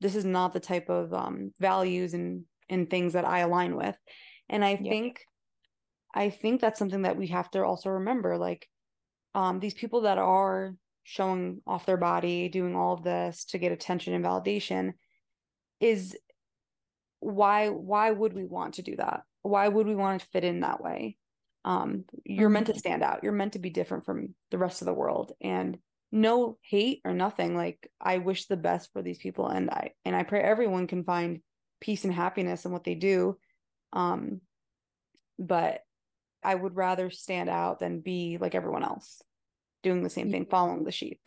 This 0.00 0.14
is 0.14 0.24
not 0.24 0.52
the 0.52 0.60
type 0.60 0.88
of 0.88 1.12
um, 1.12 1.52
values 1.58 2.14
and 2.14 2.44
and 2.68 2.88
things 2.88 3.14
that 3.14 3.24
I 3.24 3.40
align 3.40 3.76
with, 3.76 3.96
and 4.48 4.64
I 4.64 4.78
yeah. 4.80 4.90
think, 4.90 5.20
I 6.14 6.30
think 6.30 6.60
that's 6.60 6.78
something 6.78 7.02
that 7.02 7.16
we 7.16 7.28
have 7.28 7.50
to 7.52 7.64
also 7.64 7.90
remember. 7.90 8.36
Like, 8.36 8.68
um, 9.34 9.58
these 9.58 9.74
people 9.74 10.02
that 10.02 10.18
are 10.18 10.74
showing 11.04 11.62
off 11.66 11.86
their 11.86 11.96
body, 11.96 12.48
doing 12.48 12.76
all 12.76 12.92
of 12.92 13.02
this 13.02 13.46
to 13.46 13.58
get 13.58 13.72
attention 13.72 14.12
and 14.12 14.24
validation, 14.24 14.92
is 15.80 16.16
why 17.20 17.68
why 17.68 18.10
would 18.10 18.34
we 18.34 18.44
want 18.44 18.74
to 18.74 18.82
do 18.82 18.96
that? 18.96 19.22
Why 19.42 19.68
would 19.68 19.86
we 19.86 19.94
want 19.94 20.20
to 20.20 20.26
fit 20.28 20.44
in 20.44 20.60
that 20.60 20.82
way? 20.82 21.16
Um, 21.64 22.04
you're 22.24 22.48
mm-hmm. 22.48 22.54
meant 22.54 22.66
to 22.66 22.78
stand 22.78 23.02
out. 23.02 23.20
You're 23.22 23.32
meant 23.32 23.54
to 23.54 23.58
be 23.58 23.70
different 23.70 24.04
from 24.04 24.34
the 24.50 24.58
rest 24.58 24.82
of 24.82 24.86
the 24.86 24.94
world. 24.94 25.32
And 25.40 25.78
no 26.10 26.58
hate 26.62 27.00
or 27.04 27.12
nothing. 27.12 27.56
Like 27.56 27.90
I 28.00 28.18
wish 28.18 28.46
the 28.46 28.56
best 28.56 28.92
for 28.92 29.02
these 29.02 29.18
people 29.18 29.48
and 29.48 29.70
I 29.70 29.92
and 30.04 30.16
I 30.16 30.22
pray 30.22 30.40
everyone 30.40 30.86
can 30.86 31.04
find 31.04 31.40
peace 31.80 32.04
and 32.04 32.14
happiness 32.14 32.64
in 32.64 32.72
what 32.72 32.84
they 32.84 32.94
do. 32.94 33.38
Um, 33.92 34.40
but 35.38 35.82
I 36.42 36.54
would 36.54 36.76
rather 36.76 37.10
stand 37.10 37.48
out 37.48 37.80
than 37.80 38.00
be 38.00 38.38
like 38.40 38.54
everyone 38.54 38.84
else 38.84 39.22
doing 39.82 40.02
the 40.02 40.10
same 40.10 40.30
thing, 40.30 40.46
following 40.46 40.84
the 40.84 40.92
sheep. 40.92 41.20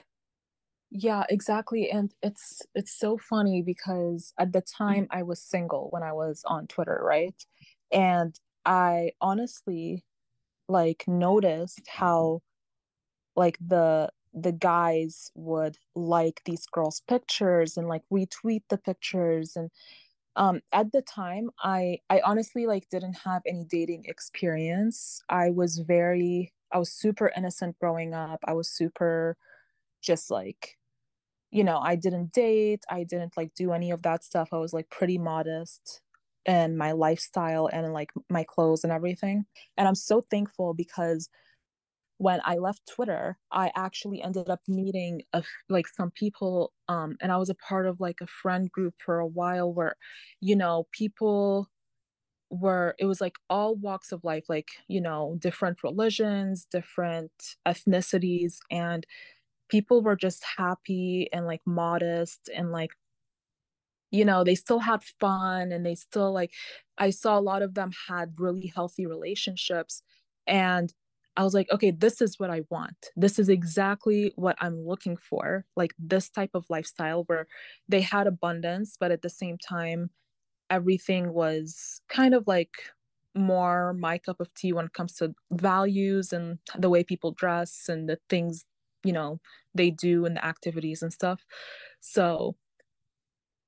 Yeah, 0.89 1.23
exactly. 1.29 1.89
And 1.89 2.13
it's 2.21 2.61
it's 2.75 2.97
so 2.97 3.17
funny 3.17 3.61
because 3.61 4.33
at 4.37 4.51
the 4.51 4.61
time 4.61 5.07
I 5.09 5.23
was 5.23 5.41
single 5.41 5.87
when 5.91 6.03
I 6.03 6.11
was 6.11 6.43
on 6.45 6.67
Twitter, 6.67 6.99
right? 7.01 7.35
And 7.91 8.37
I 8.65 9.11
honestly 9.21 10.03
like 10.67 11.05
noticed 11.07 11.81
how 11.87 12.41
like 13.35 13.57
the 13.65 14.09
the 14.33 14.51
guys 14.51 15.31
would 15.35 15.77
like 15.95 16.41
these 16.45 16.65
girls 16.67 17.01
pictures 17.07 17.77
and 17.77 17.87
like 17.87 18.03
retweet 18.11 18.63
the 18.69 18.77
pictures 18.77 19.55
and 19.55 19.69
um 20.37 20.61
at 20.71 20.91
the 20.93 21.01
time 21.01 21.49
i 21.63 21.97
i 22.09 22.21
honestly 22.23 22.65
like 22.65 22.87
didn't 22.89 23.15
have 23.25 23.41
any 23.45 23.65
dating 23.69 24.03
experience. 24.05 25.21
I 25.29 25.49
was 25.49 25.79
very 25.79 26.53
i 26.71 26.77
was 26.77 26.91
super 26.91 27.31
innocent 27.35 27.77
growing 27.79 28.13
up. 28.13 28.39
I 28.45 28.53
was 28.53 28.69
super 28.69 29.37
just 30.01 30.31
like 30.31 30.77
you 31.51 31.63
know 31.63 31.79
i 31.79 31.95
didn't 31.95 32.31
date. 32.31 32.83
I 32.89 33.03
didn't 33.03 33.35
like 33.37 33.53
do 33.55 33.73
any 33.73 33.91
of 33.91 34.03
that 34.03 34.23
stuff. 34.23 34.49
I 34.53 34.57
was 34.57 34.73
like 34.73 34.89
pretty 34.89 35.17
modest 35.17 36.01
in 36.45 36.77
my 36.77 36.93
lifestyle 36.93 37.67
and 37.71 37.93
like 37.93 38.11
my 38.29 38.43
clothes 38.43 38.83
and 38.83 38.93
everything. 38.93 39.45
And 39.77 39.87
i'm 39.87 39.95
so 39.95 40.25
thankful 40.31 40.73
because 40.73 41.29
when 42.21 42.39
I 42.45 42.57
left 42.57 42.87
Twitter, 42.87 43.37
I 43.51 43.71
actually 43.75 44.21
ended 44.21 44.47
up 44.47 44.61
meeting 44.67 45.23
a, 45.33 45.43
like 45.69 45.87
some 45.87 46.11
people, 46.11 46.71
um, 46.87 47.17
and 47.19 47.31
I 47.31 47.37
was 47.37 47.49
a 47.49 47.55
part 47.55 47.87
of 47.87 47.99
like 47.99 48.21
a 48.21 48.27
friend 48.27 48.71
group 48.71 48.93
for 49.03 49.19
a 49.19 49.25
while 49.27 49.73
where, 49.73 49.95
you 50.39 50.55
know, 50.55 50.87
people 50.91 51.67
were 52.51 52.95
it 52.99 53.05
was 53.05 53.21
like 53.21 53.35
all 53.49 53.75
walks 53.75 54.11
of 54.11 54.23
life, 54.23 54.45
like 54.49 54.69
you 54.87 55.01
know, 55.01 55.37
different 55.39 55.83
religions, 55.83 56.67
different 56.71 57.31
ethnicities, 57.67 58.59
and 58.71 59.05
people 59.69 60.01
were 60.03 60.15
just 60.17 60.43
happy 60.57 61.29
and 61.33 61.47
like 61.47 61.61
modest 61.65 62.49
and 62.55 62.71
like 62.71 62.91
you 64.11 64.25
know 64.25 64.43
they 64.43 64.55
still 64.55 64.79
had 64.79 65.03
fun 65.19 65.71
and 65.71 65.85
they 65.85 65.95
still 65.95 66.33
like 66.33 66.51
i 66.97 67.09
saw 67.09 67.37
a 67.37 67.41
lot 67.41 67.61
of 67.61 67.73
them 67.75 67.91
had 68.07 68.33
really 68.37 68.67
healthy 68.75 69.05
relationships 69.05 70.03
and 70.47 70.93
I 71.37 71.43
was 71.43 71.53
like, 71.53 71.71
okay, 71.71 71.91
this 71.91 72.21
is 72.21 72.39
what 72.39 72.49
I 72.49 72.63
want. 72.69 73.07
This 73.15 73.39
is 73.39 73.47
exactly 73.47 74.33
what 74.35 74.57
I'm 74.59 74.85
looking 74.85 75.15
for. 75.17 75.65
Like 75.75 75.93
this 75.97 76.29
type 76.29 76.51
of 76.53 76.65
lifestyle 76.69 77.23
where 77.27 77.47
they 77.87 78.01
had 78.01 78.27
abundance, 78.27 78.97
but 78.99 79.11
at 79.11 79.21
the 79.21 79.29
same 79.29 79.57
time, 79.57 80.09
everything 80.69 81.33
was 81.33 82.01
kind 82.09 82.33
of 82.33 82.47
like 82.47 82.71
more 83.33 83.93
my 83.93 84.17
cup 84.17 84.41
of 84.41 84.53
tea 84.53 84.73
when 84.73 84.85
it 84.85 84.93
comes 84.93 85.13
to 85.15 85.33
values 85.51 86.33
and 86.33 86.59
the 86.77 86.89
way 86.89 87.03
people 87.03 87.31
dress 87.31 87.85
and 87.87 88.09
the 88.09 88.17
things, 88.29 88.65
you 89.03 89.13
know, 89.13 89.39
they 89.73 89.89
do 89.89 90.25
and 90.25 90.35
the 90.35 90.45
activities 90.45 91.01
and 91.01 91.13
stuff. 91.13 91.45
So 92.01 92.57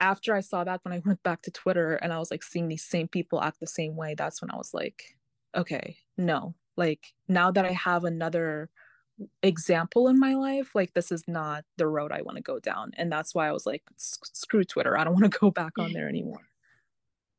after 0.01 0.35
I 0.35 0.41
saw 0.41 0.65
that, 0.65 0.81
when 0.83 0.93
I 0.93 0.99
went 1.05 1.23
back 1.23 1.41
to 1.43 1.51
Twitter 1.51 1.95
and 1.95 2.11
I 2.11 2.19
was 2.19 2.29
like 2.29 2.43
seeing 2.43 2.67
these 2.67 2.85
same 2.85 3.07
people 3.07 3.41
act 3.41 3.59
the 3.59 3.67
same 3.67 3.95
way, 3.95 4.15
that's 4.15 4.41
when 4.41 4.51
I 4.51 4.57
was 4.57 4.73
like, 4.73 5.17
okay, 5.55 5.97
no, 6.17 6.55
like 6.75 7.13
now 7.27 7.51
that 7.51 7.65
i 7.65 7.71
have 7.71 8.03
another 8.03 8.69
example 9.41 10.07
in 10.07 10.19
my 10.19 10.33
life 10.33 10.71
like 10.73 10.93
this 10.93 11.11
is 11.11 11.23
not 11.27 11.63
the 11.77 11.87
road 11.87 12.11
i 12.11 12.21
want 12.21 12.35
to 12.35 12.43
go 12.43 12.59
down. 12.59 12.91
And 12.97 13.11
that's 13.11 13.35
why 13.35 13.47
i 13.47 13.51
was 13.51 13.65
like 13.65 13.83
screw 13.97 14.63
twitter. 14.63 14.97
I 14.97 15.03
don't 15.03 15.13
want 15.13 15.31
to 15.31 15.39
go 15.39 15.51
back 15.51 15.77
on 15.77 15.93
there 15.93 16.09
anymore. 16.09 16.41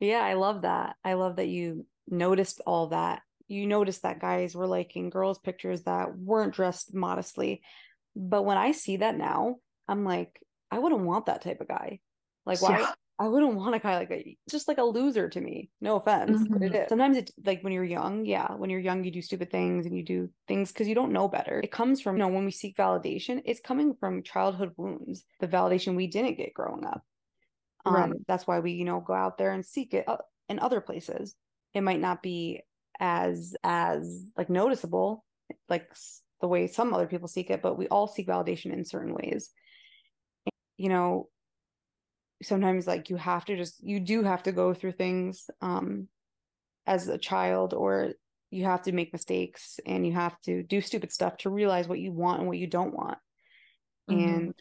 Yeah 0.01 0.23
i 0.23 0.35
love 0.35 0.62
that. 0.62 0.97
I 1.05 1.14
love 1.14 1.37
that 1.37 1.49
you 1.49 1.87
noticed 2.09 2.61
all 2.66 2.88
that. 2.88 3.23
You 3.49 3.66
noticed 3.66 4.03
that 4.03 4.20
guys 4.20 4.55
were 4.55 4.66
liking 4.66 5.11
girls 5.11 5.38
pictures 5.38 5.83
that 5.83 6.16
weren't 6.16 6.55
dressed 6.55 6.94
modestly. 6.94 7.62
But 8.14 8.44
when 8.44 8.57
i 8.57 8.73
see 8.73 8.99
that 8.99 9.16
now 9.16 9.57
i'm 9.88 10.05
like 10.05 10.40
i 10.70 10.79
wouldn't 10.79 11.03
want 11.03 11.27
that 11.27 11.42
type 11.42 11.61
of 11.61 11.68
guy. 11.68 11.99
Like 12.47 12.62
why 12.62 12.79
yeah. 12.79 12.92
I 13.18 13.29
wouldn't 13.29 13.55
want 13.55 13.77
a 13.77 13.79
guy 13.79 13.96
like 13.96 14.11
a 14.11 14.37
just 14.50 14.66
like 14.66 14.79
a 14.79 14.83
loser 14.83 15.29
to 15.29 15.40
me. 15.40 15.70
No 15.81 15.96
offense, 15.96 16.42
mm-hmm. 16.42 16.74
it. 16.74 16.88
Sometimes 16.88 17.16
it's 17.16 17.33
like 17.44 17.62
when 17.62 17.72
you're 17.72 17.85
young, 17.85 18.27
yeah, 18.27 18.53
when 18.55 18.70
you're 18.70 18.81
young, 18.81 19.05
you 19.05 19.12
do 19.12 19.22
stupid 19.22 19.53
things 19.53 19.87
and 19.87 19.96
you 19.96 20.03
do 20.03 20.31
things 20.48 20.72
because 20.72 20.88
you 20.88 20.96
don't 20.96 21.12
know 21.12 21.29
better. 21.29 21.61
It 21.62 21.70
comes 21.70 22.00
from, 22.00 22.16
you 22.16 22.22
know, 22.22 22.29
when 22.29 22.44
we 22.44 22.50
seek 22.50 22.77
validation, 22.77 23.40
it's 23.44 23.61
coming 23.61 23.94
from 24.00 24.24
childhood 24.24 24.72
wounds, 24.77 25.24
the 25.38 25.46
validation 25.46 25.94
we 25.94 26.09
didn't 26.09 26.38
get 26.38 26.55
growing 26.55 26.85
up. 26.85 27.03
Um, 27.87 27.94
right. 27.94 28.12
that's 28.27 28.46
why 28.46 28.59
we, 28.61 28.72
you 28.72 28.85
know, 28.85 29.00
go 29.00 29.12
out 29.12 29.38
there 29.38 29.53
and 29.53 29.64
seek 29.64 29.94
it 29.94 30.09
uh, 30.09 30.16
in 30.48 30.59
other 30.59 30.81
places. 30.81 31.37
It 31.72 31.83
might 31.83 32.00
not 32.00 32.22
be 32.22 32.62
as 32.98 33.55
as 33.62 34.31
like 34.37 34.50
noticeable, 34.50 35.24
like 35.68 35.88
the 36.40 36.48
way 36.48 36.66
some 36.66 36.92
other 36.92 37.07
people 37.07 37.29
seek 37.29 37.50
it, 37.50 37.62
but 37.62 37.79
we 37.79 37.87
all 37.88 38.09
seek 38.09 38.27
validation 38.27 38.72
in 38.72 38.85
certain 38.85 39.14
ways. 39.14 39.50
You 40.77 40.88
know, 40.88 41.29
sometimes 42.44 42.87
like 42.87 43.11
you 43.11 43.16
have 43.16 43.44
to 43.44 43.57
just 43.57 43.83
you 43.83 44.00
do 44.00 44.22
have 44.22 44.42
to 44.42 44.52
go 44.52 44.74
through 44.74 44.92
things 44.92 45.48
um 45.61 46.09
as 46.87 47.09
a 47.09 47.18
child 47.18 47.74
or 47.74 48.12
you 48.50 48.64
have 48.64 48.83
to 48.83 48.92
make 48.92 49.12
mistakes 49.12 49.80
and 49.85 50.07
you 50.07 50.12
have 50.12 50.40
to 50.42 50.62
do 50.62 50.80
stupid 50.80 51.11
stuff 51.11 51.37
to 51.38 51.50
realize 51.50 51.88
what 51.88 51.98
you 51.98 52.12
want 52.12 52.38
and 52.38 52.46
what 52.46 52.59
you 52.59 52.66
don't 52.66 52.94
want. 52.94 53.18
Mm-hmm. 54.09 54.20
and 54.20 54.54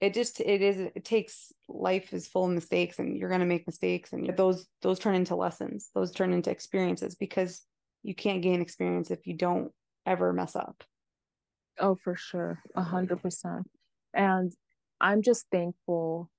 it 0.00 0.12
just 0.12 0.40
it 0.40 0.60
is 0.60 0.78
it 0.78 1.04
takes 1.06 1.52
life 1.68 2.12
is 2.12 2.28
full 2.28 2.44
of 2.44 2.50
mistakes 2.50 2.98
and 2.98 3.16
you're 3.16 3.30
going 3.30 3.40
to 3.40 3.46
make 3.46 3.66
mistakes 3.66 4.12
and 4.12 4.36
those 4.36 4.66
those 4.82 4.98
turn 4.98 5.14
into 5.14 5.34
lessons 5.34 5.88
those 5.94 6.12
turn 6.12 6.34
into 6.34 6.50
experiences 6.50 7.14
because 7.14 7.62
you 8.02 8.14
can't 8.14 8.42
gain 8.42 8.60
experience 8.60 9.10
if 9.10 9.26
you 9.26 9.34
don't 9.34 9.72
ever 10.06 10.32
mess 10.32 10.56
up. 10.56 10.84
Oh 11.78 11.96
for 12.02 12.16
sure. 12.16 12.62
A 12.74 12.82
hundred 12.82 13.22
percent. 13.22 13.66
And 14.12 14.52
i'm 15.00 15.22
just 15.22 15.46
thankful 15.50 16.30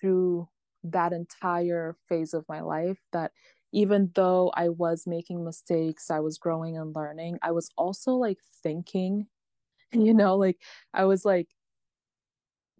through 0.00 0.48
that 0.84 1.12
entire 1.12 1.96
phase 2.08 2.34
of 2.34 2.44
my 2.48 2.60
life 2.60 2.98
that 3.12 3.32
even 3.72 4.10
though 4.14 4.50
I 4.54 4.68
was 4.68 5.04
making 5.06 5.44
mistakes, 5.44 6.10
I 6.10 6.20
was 6.20 6.38
growing 6.38 6.76
and 6.76 6.94
learning, 6.94 7.38
I 7.42 7.52
was 7.52 7.70
also 7.76 8.12
like 8.12 8.38
thinking, 8.62 9.26
you 9.92 10.14
know, 10.14 10.36
like 10.36 10.58
I 10.92 11.04
was 11.04 11.24
like 11.24 11.48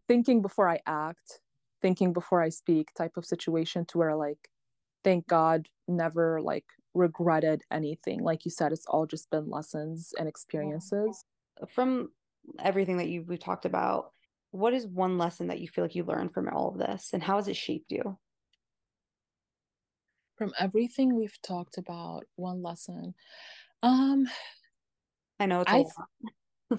thinking 0.08 0.42
before 0.42 0.68
I 0.68 0.80
act, 0.86 1.40
thinking 1.80 2.12
before 2.12 2.42
I 2.42 2.48
speak 2.48 2.92
type 2.94 3.16
of 3.16 3.24
situation 3.24 3.84
to 3.86 3.98
where 3.98 4.16
like 4.16 4.50
thank 5.04 5.26
God 5.26 5.68
never 5.88 6.40
like 6.40 6.64
regretted 6.94 7.62
anything. 7.70 8.22
Like 8.22 8.44
you 8.44 8.50
said, 8.50 8.72
it's 8.72 8.86
all 8.86 9.06
just 9.06 9.30
been 9.30 9.48
lessons 9.48 10.12
and 10.18 10.28
experiences. 10.28 11.24
From 11.68 12.10
everything 12.58 12.96
that 12.96 13.08
you 13.08 13.22
we 13.22 13.36
talked 13.36 13.64
about, 13.64 14.12
what 14.50 14.74
is 14.74 14.86
one 14.86 15.18
lesson 15.18 15.48
that 15.48 15.60
you 15.60 15.68
feel 15.68 15.84
like 15.84 15.94
you 15.94 16.04
learned 16.04 16.32
from 16.32 16.48
all 16.48 16.68
of 16.68 16.78
this 16.78 17.10
and 17.12 17.22
how 17.22 17.36
has 17.36 17.48
it 17.48 17.56
shaped 17.56 17.90
you? 17.90 18.18
From 20.36 20.52
everything 20.58 21.14
we've 21.14 21.38
talked 21.42 21.78
about 21.78 22.24
one 22.36 22.62
lesson. 22.62 23.14
Um 23.82 24.26
i 25.38 25.46
know 25.46 25.62
it's 25.62 25.72
a 25.72 25.74
I, 25.74 25.78
lot. 25.78 26.08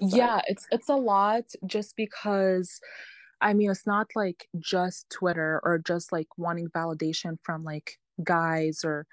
yeah 0.00 0.40
it's 0.46 0.66
it's 0.70 0.88
a 0.88 0.94
lot 0.94 1.42
just 1.66 1.96
because 1.96 2.78
i 3.40 3.52
mean 3.52 3.72
it's 3.72 3.88
not 3.88 4.06
like 4.14 4.46
just 4.60 5.10
twitter 5.10 5.60
or 5.64 5.80
just 5.84 6.12
like 6.12 6.28
wanting 6.38 6.68
validation 6.68 7.38
from 7.42 7.64
like 7.64 7.98
guys 8.22 8.84
or 8.84 9.06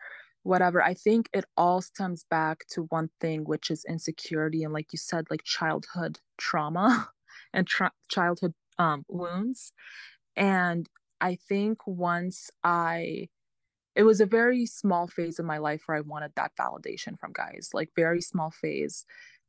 whatever. 0.43 0.81
I 0.81 0.93
think 0.93 1.29
it 1.33 1.45
all 1.57 1.81
stems 1.81 2.25
back 2.29 2.65
to 2.71 2.83
one 2.83 3.09
thing 3.19 3.43
which 3.43 3.69
is 3.69 3.85
insecurity 3.87 4.63
and 4.63 4.73
like 4.73 4.87
you 4.91 4.97
said 4.97 5.25
like 5.29 5.43
childhood 5.43 6.19
trauma 6.37 7.09
and 7.53 7.67
tra- 7.67 7.93
childhood 8.09 8.53
um, 8.77 9.05
wounds. 9.09 9.71
And 10.35 10.87
I 11.21 11.35
think 11.35 11.87
once 11.87 12.49
I, 12.63 13.29
it 13.95 14.03
was 14.03 14.21
a 14.21 14.25
very 14.25 14.65
small 14.65 15.07
phase 15.07 15.39
of 15.39 15.45
my 15.45 15.57
life 15.57 15.83
where 15.85 15.97
I 15.97 16.01
wanted 16.01 16.33
that 16.35 16.53
validation 16.59 17.19
from 17.19 17.31
guys, 17.33 17.69
like 17.73 17.89
very 17.95 18.21
small 18.21 18.51
phase. 18.51 19.05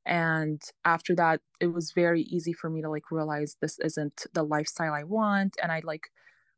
and 0.07 0.63
after 0.85 1.15
that 1.15 1.41
it 1.61 1.69
was 1.69 1.93
very 1.93 2.23
easy 2.23 2.53
for 2.55 2.71
me 2.71 2.83
to 2.83 2.91
like 2.91 3.11
realize 3.11 3.57
this 3.61 3.79
isn't 3.81 4.27
the 4.35 4.43
lifestyle 4.43 4.95
i 4.95 5.05
want 5.05 5.57
and 5.63 5.71
i 5.73 5.81
like 5.85 6.09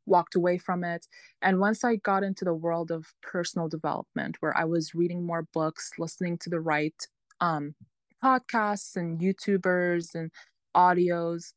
walked 0.05 0.35
away 0.35 0.57
from 0.57 0.83
it 0.83 1.07
and 1.41 1.59
once 1.59 1.83
i 1.83 1.95
got 1.97 2.23
into 2.23 2.45
the 2.45 2.53
world 2.53 2.91
of 2.91 3.13
personal 3.21 3.67
development 3.69 4.37
where 4.39 4.55
i 4.57 4.63
was 4.65 4.95
reading 4.95 5.25
more 5.25 5.43
books 5.53 5.91
listening 5.99 6.37
to 6.37 6.49
the 6.49 6.59
right 6.59 7.07
um, 7.41 7.75
podcasts 8.23 8.95
and 8.95 9.19
youtubers 9.19 10.15
and 10.15 10.31
audios 10.75 11.53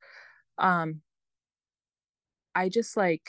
um, 0.59 1.01
i 2.55 2.69
just 2.69 2.97
like 2.97 3.29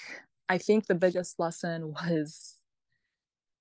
i 0.50 0.58
think 0.58 0.88
the 0.88 0.96
biggest 0.96 1.40
lesson 1.40 1.94
was 2.10 2.56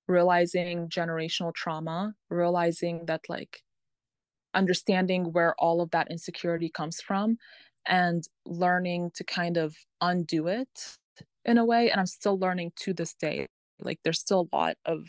realizing 0.07 0.87
generational 0.87 1.53
trauma 1.53 2.13
realizing 2.29 3.05
that 3.05 3.21
like 3.27 3.61
understanding 4.53 5.31
where 5.33 5.53
all 5.59 5.81
of 5.81 5.91
that 5.91 6.09
insecurity 6.09 6.69
comes 6.69 7.01
from 7.01 7.37
and 7.87 8.23
learning 8.45 9.11
to 9.13 9.23
kind 9.23 9.57
of 9.57 9.75
undo 10.01 10.47
it 10.47 10.97
in 11.45 11.57
a 11.57 11.65
way 11.65 11.89
and 11.89 11.99
i'm 11.99 12.05
still 12.05 12.37
learning 12.37 12.71
to 12.75 12.93
this 12.93 13.13
day. 13.13 13.47
Like 13.79 13.99
there's 14.03 14.19
still 14.19 14.47
a 14.51 14.55
lot 14.55 14.75
of 14.85 15.05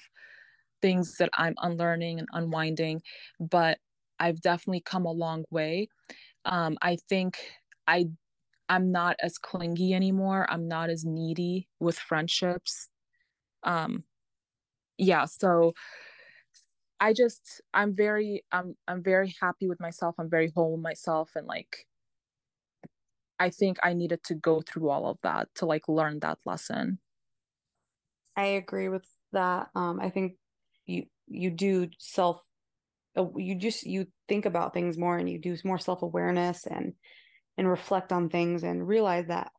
things 0.82 1.16
that 1.16 1.30
i'm 1.36 1.54
unlearning 1.58 2.18
and 2.18 2.28
unwinding 2.32 3.00
but 3.40 3.78
i've 4.20 4.40
definitely 4.40 4.82
come 4.84 5.06
a 5.06 5.10
long 5.10 5.44
way 5.50 5.88
um, 6.48 6.76
i 6.82 6.96
think 7.08 7.38
i 7.86 8.06
i'm 8.68 8.90
not 8.90 9.16
as 9.22 9.38
clingy 9.38 9.94
anymore 9.94 10.46
i'm 10.50 10.68
not 10.68 10.90
as 10.90 11.04
needy 11.04 11.68
with 11.80 11.98
friendships 11.98 12.88
um 13.62 14.04
yeah 14.98 15.24
so 15.24 15.72
I 17.00 17.12
just 17.12 17.60
I'm 17.72 17.94
very 17.94 18.44
I'm 18.50 18.76
I'm 18.86 19.02
very 19.02 19.34
happy 19.40 19.68
with 19.68 19.80
myself. 19.80 20.16
I'm 20.18 20.30
very 20.30 20.50
whole 20.54 20.72
with 20.72 20.80
myself 20.80 21.30
and 21.36 21.46
like 21.46 21.86
I 23.38 23.50
think 23.50 23.78
I 23.82 23.92
needed 23.92 24.24
to 24.24 24.34
go 24.34 24.60
through 24.60 24.88
all 24.88 25.06
of 25.06 25.20
that 25.22 25.48
to 25.56 25.66
like 25.66 25.88
learn 25.88 26.18
that 26.20 26.38
lesson. 26.44 26.98
I 28.36 28.46
agree 28.46 28.88
with 28.88 29.06
that. 29.32 29.68
Um 29.74 30.00
I 30.00 30.10
think 30.10 30.36
you 30.86 31.06
you 31.28 31.50
do 31.50 31.88
self 31.98 32.42
you 33.36 33.54
just 33.54 33.84
you 33.84 34.06
think 34.28 34.46
about 34.46 34.74
things 34.74 34.98
more 34.98 35.16
and 35.16 35.28
you 35.28 35.38
do 35.38 35.56
more 35.64 35.78
self-awareness 35.78 36.66
and 36.66 36.92
and 37.56 37.68
reflect 37.68 38.12
on 38.12 38.28
things 38.28 38.62
and 38.62 38.86
realize 38.86 39.26
that 39.26 39.50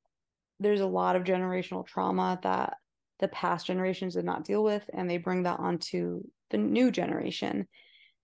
there's 0.60 0.82
a 0.82 0.86
lot 0.86 1.16
of 1.16 1.24
generational 1.24 1.86
trauma 1.86 2.40
that 2.44 2.76
the 3.20 3.28
past 3.28 3.66
generations 3.66 4.16
did 4.16 4.26
not 4.26 4.46
deal 4.46 4.64
with 4.64 4.90
and 4.94 5.10
they 5.10 5.18
bring 5.18 5.44
that 5.44 5.60
onto 5.60 6.22
the 6.52 6.58
new 6.58 6.92
generation 6.92 7.68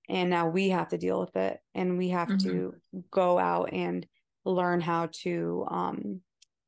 and 0.08 0.30
now 0.30 0.48
we 0.48 0.70
have 0.70 0.90
to 0.90 0.98
deal 0.98 1.20
with 1.20 1.36
it 1.36 1.60
and 1.74 1.98
we 1.98 2.10
have 2.10 2.28
mm-hmm. 2.28 2.50
to 2.50 2.76
go 3.12 3.38
out 3.38 3.74
and 3.74 4.06
learn 4.46 4.80
how 4.80 5.10
to 5.12 5.66
um 5.70 6.22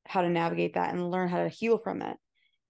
how 0.06 0.22
to 0.22 0.30
navigate 0.30 0.74
that 0.74 0.94
and 0.94 1.12
learn 1.12 1.30
how 1.30 1.44
to 1.44 1.50
heal 1.50 1.78
from 1.78 2.02
it 2.02 2.18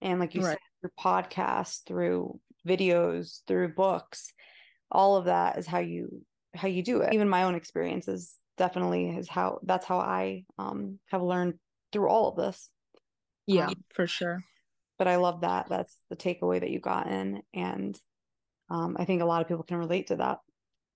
and 0.02 0.20
like 0.20 0.36
you 0.36 0.42
right. 0.42 0.50
said 0.52 0.58
through 0.82 0.92
podcasts 1.00 1.80
through 1.88 2.40
videos 2.68 3.40
through 3.48 3.74
books 3.74 4.34
all 4.92 5.16
of 5.16 5.26
that 5.26 5.58
is 5.58 5.68
how 5.68 5.80
you 5.80 6.22
how 6.56 6.68
you 6.68 6.84
do 6.84 7.02
it 7.02 7.14
even 7.14 7.30
my 7.30 7.44
own 7.44 7.56
experiences 7.56 8.36
definitely 8.58 9.10
is 9.10 9.28
how 9.28 9.60
that's 9.64 9.86
how 9.86 10.00
i 10.00 10.44
um 10.58 10.98
have 11.08 11.22
learned 11.22 11.54
through 11.92 12.10
all 12.10 12.30
of 12.30 12.36
this 12.36 12.70
yeah 13.46 13.68
um, 13.68 13.76
for 13.94 14.08
sure 14.08 14.42
but 14.98 15.08
i 15.08 15.18
love 15.18 15.42
that 15.42 15.68
that's 15.70 15.96
the 16.10 16.16
takeaway 16.16 16.60
that 16.60 16.72
you 16.72 16.80
got 16.80 17.08
in 17.08 17.42
and 17.54 18.00
um, 18.70 18.98
I 19.00 19.06
think 19.06 19.22
a 19.22 19.26
lot 19.26 19.42
of 19.42 19.48
people 19.48 19.64
can 19.64 19.78
relate 19.78 20.08
to 20.08 20.18
that. 20.18 20.40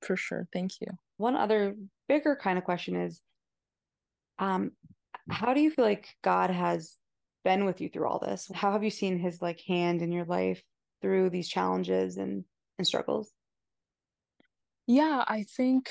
For 0.01 0.15
sure. 0.15 0.47
Thank 0.51 0.81
you. 0.81 0.87
One 1.17 1.35
other 1.35 1.75
bigger 2.07 2.35
kind 2.35 2.57
of 2.57 2.63
question 2.63 2.95
is 2.95 3.21
um, 4.39 4.71
how 5.29 5.53
do 5.53 5.61
you 5.61 5.71
feel 5.71 5.85
like 5.85 6.09
God 6.23 6.49
has 6.49 6.95
been 7.43 7.65
with 7.65 7.81
you 7.81 7.89
through 7.89 8.07
all 8.07 8.19
this? 8.19 8.49
How 8.53 8.71
have 8.71 8.83
you 8.83 8.89
seen 8.89 9.19
his 9.19 9.41
like 9.41 9.61
hand 9.67 10.01
in 10.01 10.11
your 10.11 10.25
life 10.25 10.61
through 11.01 11.29
these 11.29 11.47
challenges 11.47 12.17
and, 12.17 12.43
and 12.77 12.87
struggles? 12.87 13.31
Yeah, 14.87 15.23
I 15.27 15.43
think 15.43 15.89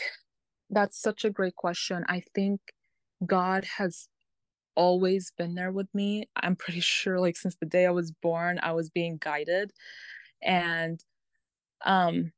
that's 0.70 1.00
such 1.00 1.24
a 1.24 1.30
great 1.30 1.56
question. 1.56 2.04
I 2.08 2.22
think 2.34 2.60
God 3.26 3.64
has 3.78 4.08
always 4.76 5.32
been 5.38 5.54
there 5.56 5.72
with 5.72 5.88
me. 5.94 6.28
I'm 6.36 6.56
pretty 6.56 6.80
sure 6.80 7.20
like 7.20 7.36
since 7.36 7.56
the 7.56 7.66
day 7.66 7.86
I 7.86 7.90
was 7.92 8.12
born, 8.12 8.60
I 8.62 8.72
was 8.72 8.90
being 8.90 9.18
guided. 9.20 9.72
And 10.42 11.00
um 11.86 12.32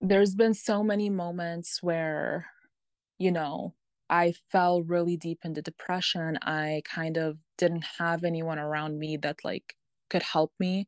there's 0.00 0.34
been 0.34 0.54
so 0.54 0.82
many 0.82 1.10
moments 1.10 1.82
where 1.82 2.46
you 3.18 3.32
know 3.32 3.74
i 4.10 4.34
fell 4.52 4.82
really 4.82 5.16
deep 5.16 5.40
into 5.44 5.62
depression 5.62 6.38
i 6.42 6.82
kind 6.84 7.16
of 7.18 7.38
didn't 7.58 7.84
have 7.98 8.24
anyone 8.24 8.58
around 8.58 8.98
me 8.98 9.16
that 9.16 9.38
like 9.44 9.76
could 10.10 10.22
help 10.22 10.52
me 10.60 10.86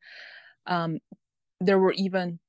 um 0.66 0.98
there 1.60 1.78
were 1.78 1.92
even 1.94 2.40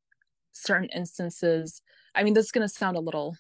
certain 0.54 0.90
instances 0.96 1.82
i 2.16 2.24
mean 2.24 2.34
this 2.34 2.46
is 2.46 2.52
going 2.52 2.68
to 2.68 2.74
sound 2.74 2.98
a 2.98 3.02
little 3.02 3.36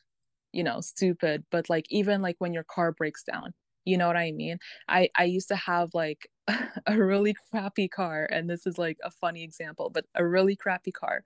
you 0.52 0.64
know 0.64 0.82
stupid 0.82 1.44
but 1.52 1.70
like 1.70 1.86
even 1.90 2.22
like 2.22 2.36
when 2.40 2.54
your 2.54 2.64
car 2.64 2.92
breaks 2.92 3.24
down 3.24 3.54
you 3.86 3.98
know 3.98 4.08
what 4.08 4.16
i 4.18 4.32
mean? 4.32 4.58
I 4.88 5.10
i 5.18 5.26
used 5.26 5.50
to 5.50 5.56
have 5.56 5.90
like 5.94 6.28
a 6.88 6.98
really 6.98 7.36
crappy 7.52 7.88
car 7.88 8.28
and 8.32 8.50
this 8.50 8.66
is 8.66 8.78
like 8.78 8.98
a 9.04 9.12
funny 9.12 9.44
example 9.44 9.90
but 9.90 10.06
a 10.16 10.26
really 10.26 10.56
crappy 10.56 10.92
car 10.92 11.24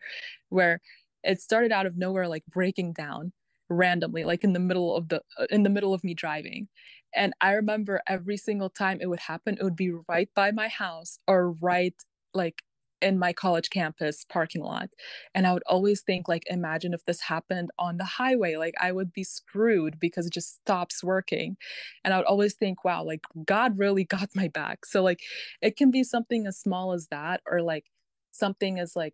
where 0.50 0.82
it 1.24 1.42
started 1.42 1.72
out 1.72 1.86
of 1.86 1.98
nowhere 1.98 2.28
like 2.28 2.46
breaking 2.48 2.94
down 2.94 3.34
randomly 3.70 4.24
like 4.24 4.44
in 4.44 4.54
the 4.54 4.60
middle 4.60 4.96
of 4.96 5.10
the 5.10 5.22
uh, 5.40 5.46
in 5.50 5.64
the 5.64 5.70
middle 5.70 5.94
of 5.94 6.04
me 6.04 6.14
driving. 6.14 6.68
And 7.16 7.34
i 7.42 7.52
remember 7.54 8.02
every 8.08 8.38
single 8.38 8.70
time 8.70 9.00
it 9.02 9.08
would 9.08 9.20
happen 9.20 9.58
it 9.60 9.64
would 9.64 9.76
be 9.76 9.92
right 10.10 10.30
by 10.36 10.52
my 10.52 10.68
house 10.68 11.20
or 11.28 11.52
right 11.54 11.96
like 12.34 12.64
in 13.02 13.20
my 13.20 13.32
college 13.32 13.70
campus 13.70 14.26
parking 14.28 14.64
lot 14.64 14.90
and 15.36 15.46
i 15.46 15.54
would 15.54 15.64
always 15.68 16.02
think 16.02 16.28
like 16.28 16.44
imagine 16.48 16.94
if 16.94 17.06
this 17.06 17.22
happened 17.22 17.70
on 17.78 17.98
the 17.98 18.04
highway 18.04 18.56
like 18.56 18.74
i 18.82 18.92
would 18.92 19.14
be 19.14 19.24
screwed 19.24 20.00
because 20.00 20.26
it 20.26 20.34
just 20.34 20.56
stops 20.56 21.04
working 21.04 21.56
and 22.04 22.14
i 22.14 22.18
would 22.18 22.26
always 22.26 22.56
think 22.56 22.84
wow 22.84 23.04
like 23.04 23.22
god 23.46 23.78
really 23.78 24.04
got 24.18 24.30
my 24.36 24.48
back. 24.48 24.86
So 24.86 25.04
like 25.04 25.22
it 25.62 25.78
can 25.78 25.92
be 25.92 26.04
something 26.04 26.48
as 26.48 26.58
small 26.60 26.94
as 26.94 27.08
that 27.12 27.42
or 27.50 27.62
like 27.62 27.86
something 28.32 28.80
as 28.80 28.96
like 28.96 29.14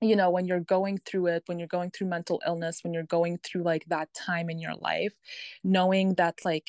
you 0.00 0.14
know 0.14 0.30
when 0.30 0.46
you're 0.46 0.60
going 0.60 0.98
through 1.06 1.26
it 1.26 1.42
when 1.46 1.58
you're 1.58 1.68
going 1.68 1.90
through 1.90 2.06
mental 2.06 2.40
illness 2.46 2.84
when 2.84 2.92
you're 2.92 3.02
going 3.02 3.38
through 3.38 3.62
like 3.62 3.84
that 3.86 4.12
time 4.12 4.50
in 4.50 4.58
your 4.58 4.74
life 4.74 5.14
knowing 5.64 6.14
that 6.14 6.34
like 6.44 6.68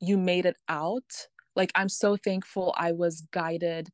you 0.00 0.16
made 0.16 0.46
it 0.46 0.56
out 0.68 1.26
like 1.56 1.72
i'm 1.74 1.88
so 1.88 2.16
thankful 2.16 2.72
i 2.78 2.92
was 2.92 3.22
guided 3.32 3.88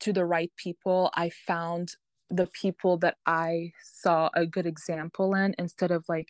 to 0.00 0.12
the 0.12 0.26
right 0.26 0.52
people. 0.56 1.10
I 1.14 1.30
found 1.30 1.96
the 2.30 2.48
people 2.48 2.98
that 2.98 3.16
I 3.26 3.72
saw 3.84 4.30
a 4.34 4.46
good 4.46 4.66
example 4.66 5.34
in 5.34 5.54
instead 5.58 5.90
of 5.92 6.04
like 6.08 6.28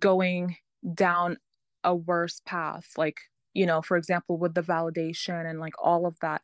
going 0.00 0.56
down 0.94 1.38
a 1.84 1.94
worse 1.96 2.42
path. 2.46 2.90
Like, 2.98 3.18
you 3.54 3.66
know, 3.66 3.82
for 3.82 3.96
example, 3.98 4.38
with 4.38 4.54
the 4.54 4.62
validation 4.62 5.48
and 5.50 5.60
like 5.60 5.74
all 5.82 6.06
of 6.06 6.18
that. 6.22 6.42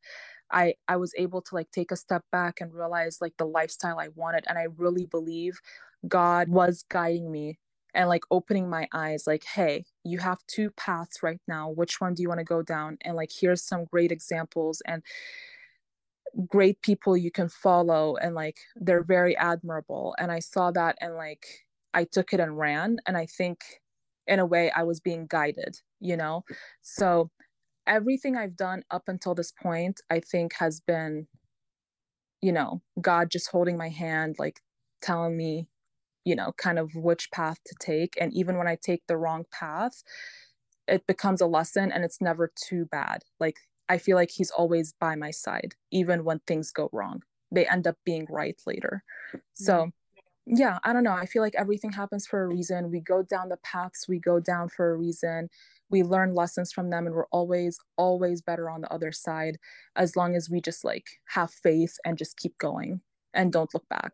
I 0.52 0.74
I 0.88 0.96
was 0.98 1.14
able 1.18 1.42
to 1.42 1.56
like 1.56 1.70
take 1.72 1.92
a 1.92 1.96
step 1.96 2.24
back 2.32 2.60
and 2.60 2.74
realize 2.74 3.18
like 3.22 3.34
the 3.38 3.46
lifestyle 3.46 4.00
I 4.00 4.10
wanted 4.16 4.44
and 4.48 4.58
I 4.58 4.68
really 4.78 5.06
believe 5.06 5.60
God 6.08 6.50
was 6.50 6.84
guiding 6.90 7.32
me 7.32 7.58
and 7.94 8.08
like 8.08 8.24
opening 8.30 8.70
my 8.70 8.88
eyes 8.94 9.26
like 9.26 9.44
hey 9.44 9.84
you 10.04 10.18
have 10.20 10.38
two 10.48 10.70
paths 10.72 11.22
right 11.22 11.40
now 11.48 11.70
which 11.70 12.00
one 12.00 12.14
do 12.14 12.22
you 12.22 12.28
want 12.28 12.40
to 12.40 12.44
go 12.44 12.62
down 12.62 12.98
and 13.02 13.16
like 13.16 13.30
here's 13.40 13.62
some 13.64 13.86
great 13.86 14.12
examples 14.12 14.82
and 14.86 15.02
great 16.46 16.80
people 16.82 17.16
you 17.16 17.30
can 17.30 17.48
follow 17.48 18.16
and 18.16 18.34
like 18.34 18.58
they're 18.76 19.04
very 19.04 19.36
admirable 19.36 20.14
and 20.18 20.30
i 20.30 20.38
saw 20.38 20.70
that 20.70 20.96
and 21.00 21.14
like 21.14 21.44
i 21.94 22.04
took 22.04 22.32
it 22.32 22.40
and 22.40 22.58
ran 22.58 22.98
and 23.06 23.16
i 23.16 23.26
think 23.26 23.60
in 24.26 24.38
a 24.38 24.46
way 24.46 24.70
i 24.72 24.82
was 24.82 25.00
being 25.00 25.26
guided 25.26 25.76
you 26.00 26.16
know? 26.16 26.44
So 26.82 27.30
everything 27.86 28.36
i've 28.36 28.56
done 28.56 28.82
up 28.90 29.04
until 29.08 29.34
this 29.34 29.52
point 29.52 30.00
i 30.10 30.20
think 30.20 30.52
has 30.54 30.80
been 30.80 31.26
you 32.42 32.52
know 32.52 32.82
god 33.00 33.30
just 33.30 33.50
holding 33.50 33.76
my 33.76 33.88
hand 33.88 34.36
like 34.38 34.60
telling 35.00 35.36
me 35.36 35.66
you 36.24 36.36
know 36.36 36.52
kind 36.58 36.78
of 36.78 36.94
which 36.94 37.30
path 37.30 37.56
to 37.64 37.74
take 37.80 38.14
and 38.20 38.32
even 38.34 38.58
when 38.58 38.68
i 38.68 38.76
take 38.80 39.02
the 39.06 39.16
wrong 39.16 39.44
path 39.50 40.02
it 40.88 41.06
becomes 41.06 41.40
a 41.40 41.46
lesson 41.46 41.92
and 41.92 42.04
it's 42.04 42.20
never 42.20 42.50
too 42.56 42.86
bad. 42.86 43.22
Like 43.38 43.58
I 43.88 43.98
feel 43.98 44.16
like 44.16 44.30
he's 44.30 44.50
always 44.50 44.92
by 44.92 45.14
my 45.16 45.30
side, 45.30 45.74
even 45.90 46.24
when 46.24 46.40
things 46.40 46.70
go 46.70 46.90
wrong. 46.92 47.22
They 47.50 47.66
end 47.66 47.86
up 47.86 47.96
being 48.04 48.26
right 48.28 48.60
later. 48.66 49.02
So, 49.54 49.74
mm-hmm. 49.74 50.56
yeah, 50.56 50.78
I 50.84 50.92
don't 50.92 51.04
know. 51.04 51.12
I 51.12 51.26
feel 51.26 51.42
like 51.42 51.54
everything 51.56 51.92
happens 51.92 52.26
for 52.26 52.42
a 52.42 52.46
reason. 52.46 52.90
We 52.90 53.00
go 53.00 53.22
down 53.22 53.48
the 53.48 53.56
paths 53.58 54.06
we 54.08 54.18
go 54.18 54.40
down 54.40 54.68
for 54.68 54.90
a 54.92 54.96
reason. 54.96 55.48
We 55.90 56.02
learn 56.02 56.34
lessons 56.34 56.70
from 56.72 56.90
them, 56.90 57.06
and 57.06 57.14
we're 57.14 57.26
always, 57.28 57.78
always 57.96 58.42
better 58.42 58.68
on 58.68 58.82
the 58.82 58.92
other 58.92 59.12
side 59.12 59.56
as 59.96 60.16
long 60.16 60.36
as 60.36 60.50
we 60.50 60.60
just 60.60 60.84
like 60.84 61.06
have 61.28 61.50
faith 61.50 61.96
and 62.04 62.18
just 62.18 62.36
keep 62.36 62.58
going 62.58 63.00
and 63.32 63.52
don't 63.52 63.72
look 63.72 63.88
back. 63.88 64.12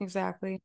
Exactly. 0.00 0.60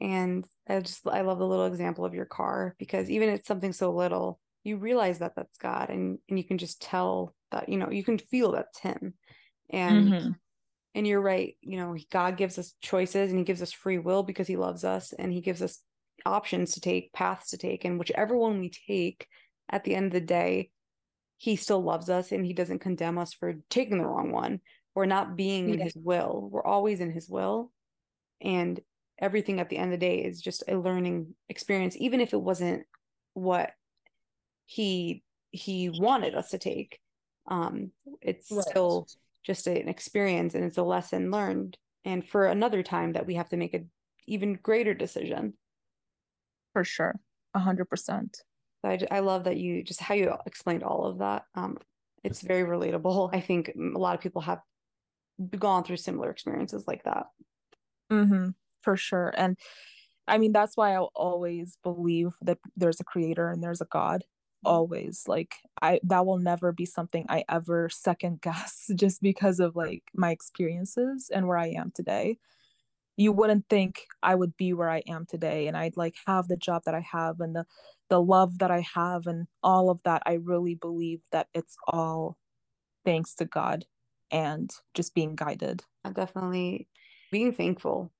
And 0.00 0.44
I 0.68 0.80
just 0.80 1.06
I 1.06 1.20
love 1.22 1.38
the 1.38 1.46
little 1.46 1.66
example 1.66 2.04
of 2.04 2.14
your 2.14 2.26
car 2.26 2.74
because 2.78 3.08
even 3.08 3.28
it's 3.28 3.48
something 3.48 3.72
so 3.72 3.92
little, 3.92 4.40
you 4.64 4.76
realize 4.76 5.20
that 5.20 5.34
that's 5.36 5.56
God 5.58 5.90
and 5.90 6.18
and 6.28 6.38
you 6.38 6.44
can 6.44 6.58
just 6.58 6.82
tell 6.82 7.35
that 7.52 7.68
you 7.68 7.78
know 7.78 7.90
you 7.90 8.04
can 8.04 8.18
feel 8.18 8.52
that's 8.52 8.78
him. 8.78 9.14
And 9.70 10.08
mm-hmm. 10.08 10.30
and 10.94 11.06
you're 11.06 11.20
right, 11.20 11.56
you 11.60 11.78
know, 11.78 11.96
God 12.10 12.36
gives 12.36 12.58
us 12.58 12.74
choices 12.80 13.30
and 13.30 13.38
he 13.38 13.44
gives 13.44 13.62
us 13.62 13.72
free 13.72 13.98
will 13.98 14.22
because 14.22 14.46
he 14.46 14.56
loves 14.56 14.84
us 14.84 15.12
and 15.12 15.32
he 15.32 15.40
gives 15.40 15.62
us 15.62 15.80
options 16.24 16.74
to 16.74 16.80
take, 16.80 17.12
paths 17.12 17.50
to 17.50 17.58
take 17.58 17.84
and 17.84 17.98
whichever 17.98 18.36
one 18.36 18.60
we 18.60 18.70
take 18.70 19.26
at 19.70 19.84
the 19.84 19.94
end 19.94 20.06
of 20.06 20.12
the 20.12 20.20
day, 20.20 20.70
he 21.36 21.56
still 21.56 21.82
loves 21.82 22.08
us 22.08 22.32
and 22.32 22.44
he 22.44 22.52
doesn't 22.52 22.78
condemn 22.78 23.18
us 23.18 23.34
for 23.34 23.54
taking 23.68 23.98
the 23.98 24.06
wrong 24.06 24.30
one 24.32 24.60
or 24.94 25.06
not 25.06 25.36
being 25.36 25.68
yeah. 25.68 25.74
in 25.74 25.80
his 25.80 25.96
will. 25.96 26.48
We're 26.50 26.64
always 26.64 27.00
in 27.00 27.12
his 27.12 27.28
will. 27.28 27.72
And 28.40 28.80
everything 29.18 29.60
at 29.60 29.68
the 29.68 29.76
end 29.76 29.92
of 29.92 30.00
the 30.00 30.06
day 30.06 30.18
is 30.18 30.40
just 30.40 30.64
a 30.68 30.76
learning 30.76 31.34
experience, 31.48 31.96
even 31.98 32.20
if 32.20 32.32
it 32.32 32.40
wasn't 32.40 32.84
what 33.34 33.72
he 34.64 35.22
he 35.50 35.90
wanted 35.90 36.34
us 36.34 36.50
to 36.50 36.58
take. 36.58 36.98
Um, 37.48 37.92
it's 38.20 38.50
right. 38.50 38.64
still 38.64 39.06
just 39.44 39.66
an 39.66 39.88
experience 39.88 40.54
and 40.54 40.64
it's 40.64 40.78
a 40.78 40.82
lesson 40.82 41.30
learned. 41.30 41.76
And 42.04 42.26
for 42.26 42.46
another 42.46 42.82
time 42.82 43.12
that 43.12 43.26
we 43.26 43.34
have 43.34 43.48
to 43.50 43.56
make 43.56 43.74
a 43.74 43.84
even 44.26 44.54
greater 44.54 44.94
decision. 44.94 45.54
For 46.72 46.84
sure. 46.84 47.18
A 47.54 47.58
hundred 47.58 47.86
percent. 47.86 48.38
I, 48.84 48.98
I 49.10 49.20
love 49.20 49.44
that 49.44 49.56
you 49.56 49.82
just 49.82 50.00
how 50.00 50.14
you 50.14 50.34
explained 50.46 50.82
all 50.82 51.06
of 51.06 51.18
that. 51.18 51.44
Um, 51.54 51.78
it's 52.22 52.42
very 52.42 52.68
relatable. 52.68 53.30
I 53.32 53.40
think 53.40 53.72
a 53.76 53.98
lot 53.98 54.14
of 54.14 54.20
people 54.20 54.42
have 54.42 54.60
gone 55.58 55.84
through 55.84 55.98
similar 55.98 56.30
experiences 56.30 56.84
like 56.86 57.04
that. 57.04 57.26
Mm-hmm, 58.10 58.50
for 58.82 58.96
sure. 58.96 59.32
And 59.36 59.58
I 60.28 60.38
mean, 60.38 60.52
that's 60.52 60.76
why 60.76 60.94
I 60.94 60.98
always 60.98 61.78
believe 61.82 62.30
that 62.42 62.58
there's 62.76 63.00
a 63.00 63.04
creator 63.04 63.48
and 63.48 63.62
there's 63.62 63.80
a 63.80 63.86
God. 63.86 64.24
Always. 64.66 65.24
Like, 65.26 65.56
I, 65.80 66.00
that 66.04 66.26
will 66.26 66.38
never 66.38 66.72
be 66.72 66.86
something 66.86 67.26
I 67.28 67.44
ever 67.48 67.88
second 67.88 68.40
guess 68.42 68.90
just 68.94 69.22
because 69.22 69.60
of 69.60 69.76
like 69.76 70.04
my 70.14 70.30
experiences 70.30 71.30
and 71.32 71.46
where 71.46 71.58
I 71.58 71.68
am 71.68 71.92
today 71.94 72.38
you 73.16 73.32
wouldn't 73.32 73.68
think 73.68 74.06
I 74.22 74.34
would 74.34 74.56
be 74.56 74.72
where 74.72 74.90
I 74.90 75.02
am 75.08 75.26
today 75.26 75.66
and 75.68 75.76
I'd 75.76 75.96
like 75.96 76.16
have 76.26 76.48
the 76.48 76.56
job 76.56 76.82
that 76.84 76.94
I 76.94 77.00
have 77.00 77.40
and 77.40 77.56
the 77.56 77.64
the 78.08 78.22
love 78.22 78.58
that 78.58 78.70
I 78.70 78.86
have 78.94 79.26
and 79.26 79.46
all 79.62 79.90
of 79.90 80.02
that. 80.04 80.22
I 80.26 80.34
really 80.34 80.74
believe 80.74 81.20
that 81.32 81.48
it's 81.54 81.76
all 81.88 82.36
thanks 83.04 83.34
to 83.36 83.44
God 83.44 83.84
and 84.30 84.70
just 84.94 85.14
being 85.14 85.34
guided. 85.34 85.82
I 86.04 86.10
Definitely 86.10 86.88
being 87.32 87.52
thankful 87.52 88.12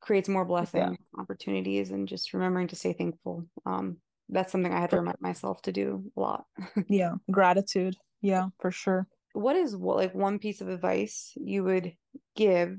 creates 0.00 0.28
more 0.28 0.44
blessing 0.44 0.80
yeah. 0.80 1.20
opportunities 1.20 1.90
and 1.90 2.08
just 2.08 2.32
remembering 2.32 2.68
to 2.68 2.76
stay 2.76 2.94
thankful. 2.94 3.44
Um 3.66 3.98
that's 4.28 4.52
something 4.52 4.72
I 4.72 4.80
had 4.80 4.90
to 4.90 4.98
remind 4.98 5.20
myself 5.20 5.62
to 5.62 5.72
do 5.72 6.04
a 6.16 6.20
lot. 6.20 6.44
yeah, 6.88 7.14
gratitude. 7.30 7.96
Yeah, 8.20 8.48
for 8.60 8.70
sure. 8.70 9.06
What 9.32 9.56
is 9.56 9.76
what 9.76 9.96
like 9.96 10.14
one 10.14 10.38
piece 10.38 10.60
of 10.60 10.68
advice 10.68 11.32
you 11.36 11.64
would 11.64 11.92
give 12.36 12.78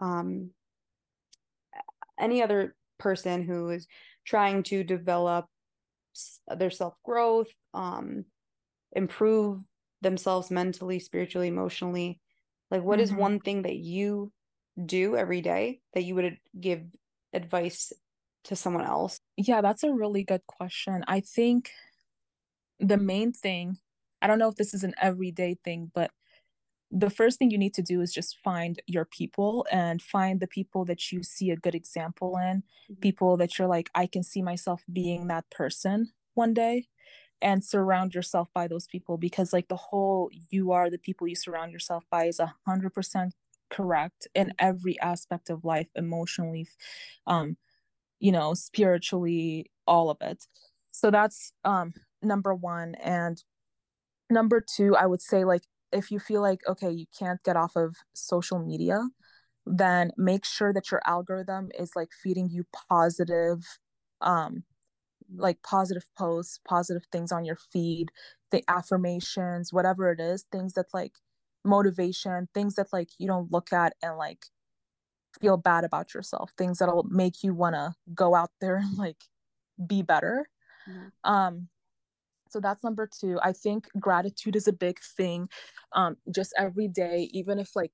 um 0.00 0.50
any 2.18 2.42
other 2.42 2.74
person 2.98 3.42
who 3.42 3.70
is 3.70 3.86
trying 4.24 4.62
to 4.64 4.84
develop 4.84 5.46
their 6.56 6.70
self 6.70 6.94
growth, 7.04 7.48
um, 7.74 8.24
improve 8.92 9.60
themselves 10.02 10.50
mentally, 10.50 10.98
spiritually, 10.98 11.48
emotionally. 11.48 12.20
Like, 12.70 12.82
what 12.82 12.98
mm-hmm. 12.98 13.04
is 13.04 13.12
one 13.12 13.40
thing 13.40 13.62
that 13.62 13.76
you 13.76 14.32
do 14.84 15.16
every 15.16 15.40
day 15.40 15.80
that 15.94 16.04
you 16.04 16.14
would 16.14 16.38
give 16.58 16.82
advice 17.32 17.92
to 18.48 18.56
someone 18.56 18.84
else? 18.84 19.20
Yeah, 19.36 19.60
that's 19.60 19.84
a 19.84 19.92
really 19.92 20.24
good 20.24 20.42
question. 20.46 21.04
I 21.06 21.20
think 21.20 21.70
the 22.80 22.96
main 22.96 23.32
thing, 23.32 23.78
I 24.20 24.26
don't 24.26 24.38
know 24.38 24.48
if 24.48 24.56
this 24.56 24.74
is 24.74 24.84
an 24.84 24.94
everyday 25.00 25.56
thing, 25.64 25.90
but 25.94 26.10
the 26.90 27.10
first 27.10 27.38
thing 27.38 27.50
you 27.50 27.58
need 27.58 27.74
to 27.74 27.82
do 27.82 28.00
is 28.00 28.12
just 28.12 28.38
find 28.42 28.80
your 28.86 29.04
people 29.04 29.66
and 29.70 30.00
find 30.00 30.40
the 30.40 30.46
people 30.46 30.86
that 30.86 31.12
you 31.12 31.22
see 31.22 31.50
a 31.50 31.56
good 31.56 31.74
example 31.74 32.38
in, 32.38 32.62
mm-hmm. 32.62 33.00
people 33.00 33.36
that 33.36 33.58
you're 33.58 33.68
like, 33.68 33.90
I 33.94 34.06
can 34.06 34.22
see 34.22 34.42
myself 34.42 34.82
being 34.90 35.28
that 35.28 35.50
person 35.50 36.12
one 36.34 36.54
day 36.54 36.88
and 37.42 37.62
surround 37.62 38.14
yourself 38.14 38.48
by 38.54 38.66
those 38.66 38.86
people 38.86 39.16
because 39.16 39.52
like 39.52 39.68
the 39.68 39.76
whole 39.76 40.30
you 40.50 40.72
are 40.72 40.90
the 40.90 40.98
people 40.98 41.28
you 41.28 41.36
surround 41.36 41.72
yourself 41.72 42.04
by 42.10 42.24
is 42.24 42.40
a 42.40 42.54
hundred 42.66 42.92
percent 42.92 43.34
correct 43.70 44.26
in 44.34 44.52
every 44.58 44.98
aspect 45.00 45.50
of 45.50 45.64
life 45.64 45.88
emotionally 45.94 46.66
um 47.26 47.56
you 48.20 48.32
know 48.32 48.54
spiritually 48.54 49.70
all 49.86 50.10
of 50.10 50.18
it. 50.20 50.44
So 50.90 51.10
that's 51.10 51.52
um 51.64 51.92
number 52.22 52.54
one. 52.54 52.94
And 52.96 53.42
number 54.30 54.60
two 54.60 54.94
i 54.96 55.06
would 55.06 55.22
say 55.22 55.44
like 55.44 55.62
if 55.92 56.10
you 56.10 56.18
feel 56.18 56.42
like 56.42 56.60
okay 56.68 56.90
you 56.90 57.06
can't 57.18 57.42
get 57.44 57.56
off 57.56 57.76
of 57.76 57.96
social 58.14 58.58
media 58.58 59.00
then 59.66 60.10
make 60.16 60.44
sure 60.44 60.72
that 60.72 60.90
your 60.90 61.00
algorithm 61.06 61.70
is 61.78 61.92
like 61.96 62.08
feeding 62.22 62.48
you 62.50 62.64
positive 62.88 63.64
um 64.20 64.62
like 65.36 65.62
positive 65.62 66.04
posts 66.16 66.60
positive 66.66 67.02
things 67.12 67.32
on 67.32 67.44
your 67.44 67.58
feed 67.72 68.08
the 68.50 68.62
affirmations 68.68 69.72
whatever 69.72 70.10
it 70.10 70.20
is 70.20 70.44
things 70.50 70.72
that 70.74 70.86
like 70.94 71.12
motivation 71.64 72.48
things 72.54 72.74
that 72.74 72.86
like 72.92 73.10
you 73.18 73.26
don't 73.26 73.52
look 73.52 73.72
at 73.72 73.94
and 74.02 74.16
like 74.16 74.46
feel 75.40 75.56
bad 75.56 75.84
about 75.84 76.14
yourself 76.14 76.52
things 76.56 76.78
that'll 76.78 77.06
make 77.10 77.42
you 77.42 77.54
want 77.54 77.74
to 77.74 77.94
go 78.14 78.34
out 78.34 78.50
there 78.60 78.76
and 78.76 78.96
like 78.96 79.16
be 79.86 80.02
better. 80.02 80.48
Mm-hmm. 80.88 81.30
um 81.30 81.68
so 82.50 82.60
that's 82.60 82.82
number 82.82 83.06
two. 83.06 83.38
I 83.42 83.52
think 83.52 83.88
gratitude 84.00 84.56
is 84.56 84.68
a 84.68 84.72
big 84.72 84.98
thing 85.00 85.48
um 85.92 86.16
just 86.34 86.52
every 86.58 86.88
day 86.88 87.28
even 87.32 87.58
if 87.58 87.76
like 87.76 87.92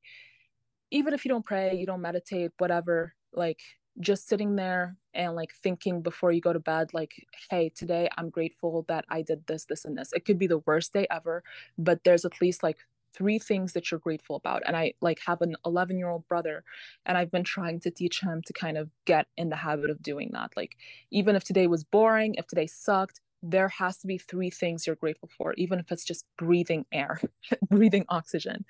even 0.91 1.13
if 1.13 1.25
you 1.25 1.29
don't 1.29 1.45
pray 1.45 1.75
you 1.75 1.87
don't 1.87 2.01
meditate 2.01 2.53
whatever 2.59 3.15
like 3.33 3.61
just 4.01 4.29
sitting 4.29 4.57
there 4.57 4.97
and 5.13 5.35
like 5.35 5.53
thinking 5.63 6.03
before 6.03 6.33
you 6.33 6.41
go 6.41 6.53
to 6.53 6.59
bed 6.59 6.89
like 6.93 7.13
hey 7.51 7.71
today 7.75 8.09
i'm 8.17 8.31
grateful 8.31 8.85
that 8.89 9.05
i 9.09 9.23
did 9.23 9.47
this 9.47 9.65
this 9.67 9.85
and 9.85 9.97
this. 9.97 10.13
It 10.13 10.25
could 10.25 10.39
be 10.39 10.49
the 10.49 10.59
worst 10.67 10.93
day 10.93 11.07
ever 11.11 11.43
but 11.79 12.03
there's 12.05 12.25
at 12.25 12.41
least 12.41 12.63
like 12.63 12.79
three 13.15 13.39
things 13.39 13.73
that 13.73 13.91
you're 13.91 14.01
grateful 14.01 14.37
about 14.37 14.63
and 14.67 14.77
i 14.77 14.93
like 15.01 15.21
have 15.27 15.41
an 15.43 15.57
11 15.65 15.99
year 15.99 16.09
old 16.09 16.27
brother 16.29 16.65
and 17.07 17.17
i've 17.17 17.31
been 17.31 17.45
trying 17.45 17.79
to 17.81 17.91
teach 17.91 18.21
him 18.21 18.43
to 18.47 18.53
kind 18.53 18.77
of 18.77 18.91
get 19.05 19.27
in 19.37 19.49
the 19.49 19.57
habit 19.57 19.91
of 19.91 20.03
doing 20.03 20.31
that 20.33 20.51
like 20.57 20.77
even 21.11 21.37
if 21.37 21.45
today 21.45 21.67
was 21.67 21.85
boring 21.85 22.35
if 22.35 22.47
today 22.47 22.67
sucked 22.67 23.21
there 23.51 23.69
has 23.69 23.99
to 23.99 24.07
be 24.07 24.19
three 24.19 24.51
things 24.51 24.87
you're 24.87 24.97
grateful 24.97 25.29
for, 25.37 25.53
even 25.55 25.79
if 25.79 25.93
it's 25.93 26.05
just 26.05 26.25
breathing 26.39 26.87
air, 26.93 27.21
breathing 27.71 28.05
oxygen. 28.09 28.65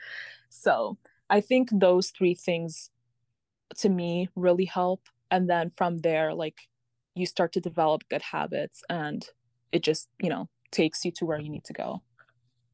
So 0.49 0.99
I 1.31 1.41
think 1.41 1.69
those 1.73 2.11
three 2.11 2.35
things 2.35 2.91
to 3.79 3.89
me 3.89 4.29
really 4.35 4.65
help. 4.65 5.09
And 5.31 5.49
then 5.49 5.71
from 5.77 5.99
there, 5.99 6.35
like 6.35 6.59
you 7.15 7.27
start 7.27 7.53
to 7.53 7.61
develop 7.61 8.03
good 8.09 8.23
habits 8.23 8.83
and 8.89 9.25
it 9.73 9.83
just, 9.83 10.09
you 10.21 10.29
know, 10.29 10.49
takes 10.71 11.05
you 11.05 11.13
to 11.13 11.25
where 11.25 11.41
you 11.41 11.49
need 11.49 11.65
to 11.65 11.73
go. 11.73 12.03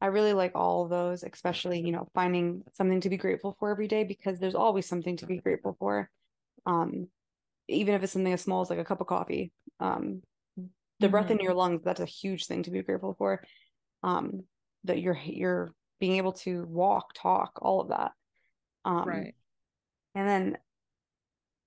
I 0.01 0.07
really 0.07 0.33
like 0.33 0.53
all 0.55 0.83
of 0.83 0.89
those, 0.89 1.23
especially, 1.23 1.79
you 1.79 1.91
know, 1.91 2.07
finding 2.15 2.63
something 2.73 3.01
to 3.01 3.09
be 3.09 3.17
grateful 3.17 3.55
for 3.59 3.69
every 3.69 3.87
day 3.87 4.03
because 4.03 4.39
there's 4.39 4.55
always 4.55 4.87
something 4.87 5.15
to 5.17 5.27
be 5.27 5.37
grateful 5.37 5.75
for. 5.79 6.09
Um, 6.65 7.07
even 7.67 7.93
if 7.93 8.03
it's 8.03 8.11
something 8.11 8.33
as 8.33 8.41
small 8.41 8.61
as 8.61 8.69
like 8.69 8.79
a 8.79 8.83
cup 8.83 9.01
of 9.01 9.07
coffee. 9.07 9.51
Um, 9.79 10.21
the 11.01 11.07
mm-hmm. 11.07 11.11
breath 11.11 11.31
in 11.31 11.37
mm-hmm. 11.37 11.43
your 11.43 11.53
lungs 11.53 11.81
that's 11.83 11.99
a 11.99 12.05
huge 12.05 12.45
thing 12.45 12.63
to 12.63 12.71
be 12.71 12.81
grateful 12.81 13.15
for 13.17 13.43
um 14.03 14.43
that 14.83 14.99
you're 14.99 15.17
you're 15.25 15.73
being 15.99 16.17
able 16.17 16.31
to 16.31 16.63
walk 16.65 17.13
talk 17.13 17.59
all 17.61 17.81
of 17.81 17.89
that 17.89 18.11
um 18.85 19.07
right 19.07 19.35
and 20.15 20.27
then 20.27 20.57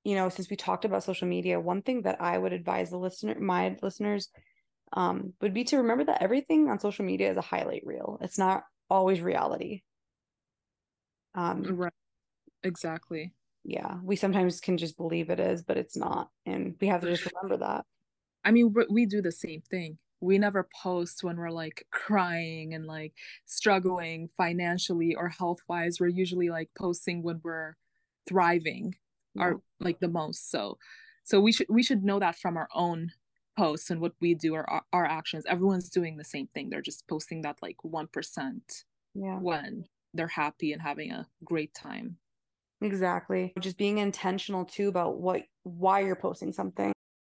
you 0.05 0.15
know 0.15 0.29
since 0.29 0.49
we 0.49 0.57
talked 0.57 0.85
about 0.85 1.05
social 1.05 1.29
media 1.29 1.61
one 1.61 1.83
thing 1.83 2.03
that 2.03 2.21
i 2.21 2.39
would 2.39 2.53
advise 2.53 2.91
the 2.91 2.97
listener 2.97 3.39
my 3.39 3.77
listeners 3.83 4.29
um 4.95 5.33
would 5.41 5.55
be 5.55 5.65
to 5.65 5.79
remember 5.79 6.05
that 6.05 6.23
everything 6.23 6.69
on 6.69 6.79
social 6.79 7.05
media 7.05 7.31
is 7.31 7.37
a 7.37 7.43
highlight 7.43 7.83
reel 7.85 8.19
it's 8.21 8.39
not 8.39 8.65
always 8.91 9.21
reality 9.21 9.83
um 11.35 11.63
right 11.63 11.93
exactly 12.63 13.33
yeah 13.65 13.97
we 14.03 14.17
sometimes 14.17 14.61
can 14.61 14.77
just 14.79 14.97
believe 14.97 15.31
it 15.31 15.41
is 15.41 15.63
but 15.63 15.77
it's 15.77 15.97
not 15.97 16.29
and 16.47 16.75
we 16.81 16.87
have 16.87 17.01
to 17.01 17.09
just 17.09 17.29
remember 17.33 17.57
that 17.57 17.85
I 18.45 18.51
mean, 18.51 18.75
we 18.91 19.07
do 19.07 19.23
the 19.23 19.33
same 19.33 19.63
thing. 19.71 19.99
We 20.21 20.39
never 20.39 20.69
post 20.83 21.25
when 21.25 21.37
we're 21.37 21.51
like 21.51 21.87
crying 21.91 22.75
and 22.75 22.87
like 22.87 23.15
struggling 23.47 24.29
financially 24.37 25.15
or 25.15 25.29
health 25.29 25.59
wise. 25.69 25.99
We're 25.99 26.09
usually 26.09 26.51
like 26.51 26.71
posting 26.79 27.23
when 27.23 27.41
we're 27.43 27.75
thriving 28.29 28.95
yeah. 29.35 29.45
or 29.45 29.61
like 29.81 30.01
the 30.01 30.09
most. 30.09 30.51
So, 30.51 30.79
so 31.25 31.41
we 31.41 31.53
should 31.53 31.67
we 31.69 31.83
should 31.83 32.05
know 32.05 32.19
that 32.21 32.39
from 32.39 32.57
our 32.57 32.69
own 32.75 33.13
posts 33.57 33.91
and 33.91 34.01
what 34.01 34.13
we 34.21 34.35
do 34.35 34.55
or 34.55 34.69
our, 34.69 34.83
our 34.93 35.07
actions. 35.07 35.45
Everyone's 35.49 35.89
doing 35.89 36.17
the 36.17 36.25
same 36.25 36.49
thing. 36.49 36.71
They're 36.71 36.83
just 36.83 37.07
posting 37.09 37.43
that 37.43 37.59
like 37.63 37.77
one 37.83 38.09
percent 38.09 38.85
yeah. 39.15 39.39
when 39.39 39.87
they're 40.13 40.29
happy 40.29 40.73
and 40.73 40.83
having 40.83 41.11
a 41.11 41.27
great 41.45 41.75
time. 41.75 42.19
Exactly. 42.81 43.53
Just 43.59 43.79
being 43.79 43.99
intentional 43.99 44.65
too 44.65 44.89
about 44.89 45.19
what 45.19 45.43
why 45.63 46.01
you're 46.01 46.17
posting 46.17 46.53
something. 46.53 46.93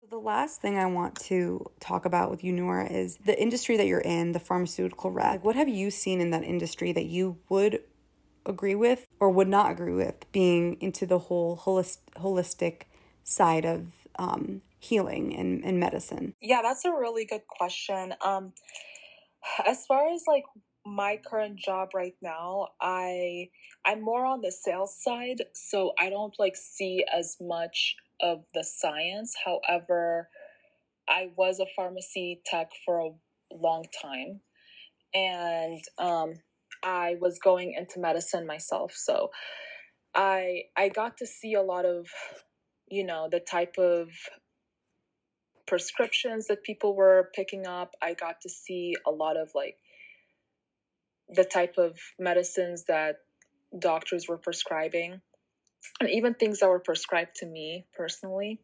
The 0.10 0.18
last 0.18 0.60
thing 0.60 0.78
I 0.78 0.88
want 0.88 1.16
to 1.26 1.64
talk 1.80 2.06
about 2.06 2.32
with 2.32 2.44
you, 2.44 2.52
Nour, 2.52 2.88
is 2.90 3.18
the 3.18 3.40
industry 3.40 3.78
that 3.78 3.86
you're 3.86 4.00
in, 4.02 4.32
the 4.32 4.40
pharmaceutical 4.40 5.12
rep. 5.12 5.26
Like, 5.34 5.44
what 5.44 5.56
have 5.56 5.70
you 5.70 5.92
seen 5.92 6.20
in 6.20 6.32
that 6.32 6.44
industry 6.44 6.92
that 6.94 7.06
you 7.06 7.38
would 7.48 7.84
agree 8.46 8.74
with 8.74 9.06
or 9.20 9.30
would 9.30 9.48
not 9.48 9.72
agree 9.72 9.94
with 9.94 10.16
being 10.32 10.78
into 10.82 11.06
the 11.06 11.20
whole 11.20 11.58
holist- 11.58 12.00
holistic 12.18 12.84
side 13.24 13.66
of 13.66 14.08
um, 14.18 14.64
healing 14.80 15.36
and, 15.36 15.64
and 15.64 15.80
medicine? 15.80 16.36
Yeah, 16.42 16.62
that's 16.62 16.86
a 16.86 16.92
really 16.92 17.26
good 17.26 17.48
question. 17.48 18.14
Um, 18.24 18.54
as 19.66 19.86
far 19.86 20.12
as 20.14 20.24
like 20.28 20.44
my 20.86 21.20
current 21.24 21.60
job 21.60 21.90
right 21.94 22.16
now, 22.22 22.70
I 22.82 23.50
I'm 23.86 24.02
more 24.02 24.26
on 24.26 24.42
the 24.42 24.52
sales 24.52 24.96
side, 25.02 25.44
so 25.54 25.94
I 26.00 26.10
don't 26.10 26.34
like 26.40 26.56
see 26.56 27.06
as 27.14 27.38
much 27.42 27.96
of 28.22 28.44
the 28.54 28.64
science. 28.64 29.34
However, 29.46 30.30
I 31.08 31.30
was 31.36 31.60
a 31.60 31.66
pharmacy 31.76 32.42
tech 32.46 32.70
for 32.86 33.00
a 33.00 33.12
long 33.52 33.86
time, 34.02 34.42
and 35.14 35.82
um, 35.98 36.34
I 36.84 37.16
was 37.20 37.40
going 37.40 37.74
into 37.78 38.00
medicine 38.00 38.46
myself, 38.46 38.94
so 38.96 39.30
I 40.16 40.64
I 40.78 40.90
got 40.90 41.18
to 41.18 41.26
see 41.26 41.54
a 41.54 41.62
lot 41.62 41.86
of, 41.86 42.08
you 42.90 43.06
know, 43.06 43.28
the 43.30 43.40
type 43.40 43.76
of 43.78 44.10
prescriptions 45.70 46.48
that 46.48 46.64
people 46.64 46.96
were 46.96 47.30
picking 47.36 47.68
up. 47.68 47.96
I 48.02 48.16
got 48.16 48.42
to 48.42 48.50
see 48.50 48.96
a 49.08 49.12
lot 49.12 49.38
of 49.38 49.52
like 49.54 49.78
the 51.30 51.46
type 51.46 51.76
of 51.78 51.98
medicines 52.18 52.86
that 52.86 53.18
doctors 53.78 54.28
were 54.28 54.38
prescribing 54.38 55.22
and 56.02 56.10
even 56.10 56.34
things 56.34 56.60
that 56.60 56.70
were 56.70 56.80
prescribed 56.80 57.36
to 57.36 57.46
me 57.46 57.86
personally. 57.96 58.60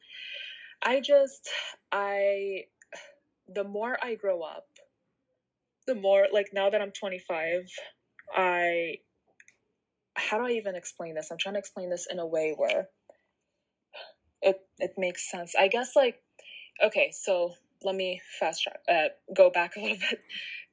I 0.84 1.00
just 1.00 1.48
I 1.92 2.64
the 3.48 3.64
more 3.64 3.98
I 4.02 4.16
grow 4.16 4.42
up, 4.42 4.66
the 5.86 5.96
more 5.96 6.26
like 6.34 6.48
now 6.54 6.72
that 6.72 6.82
I'm 6.82 6.92
25, 6.92 7.70
I 8.36 8.96
how 10.16 10.40
do 10.40 10.46
I 10.48 10.52
even 10.52 10.76
explain 10.76 11.14
this? 11.14 11.30
I'm 11.32 11.38
trying 11.38 11.56
to 11.56 11.60
explain 11.60 11.92
this 11.92 12.08
in 12.10 12.18
a 12.18 12.26
way 12.26 12.56
where 12.58 12.88
it 14.42 14.60
it 14.80 14.94
makes 14.98 15.30
sense. 15.30 15.54
I 15.60 15.68
guess 15.68 15.96
like 15.96 16.22
okay, 16.84 17.12
so 17.12 17.54
let 17.84 17.96
me 17.96 18.22
fast 18.40 18.64
track 18.64 18.80
uh, 18.90 19.10
go 19.34 19.50
back 19.50 19.76
a 19.78 19.80
little 19.82 19.98
bit 19.98 20.20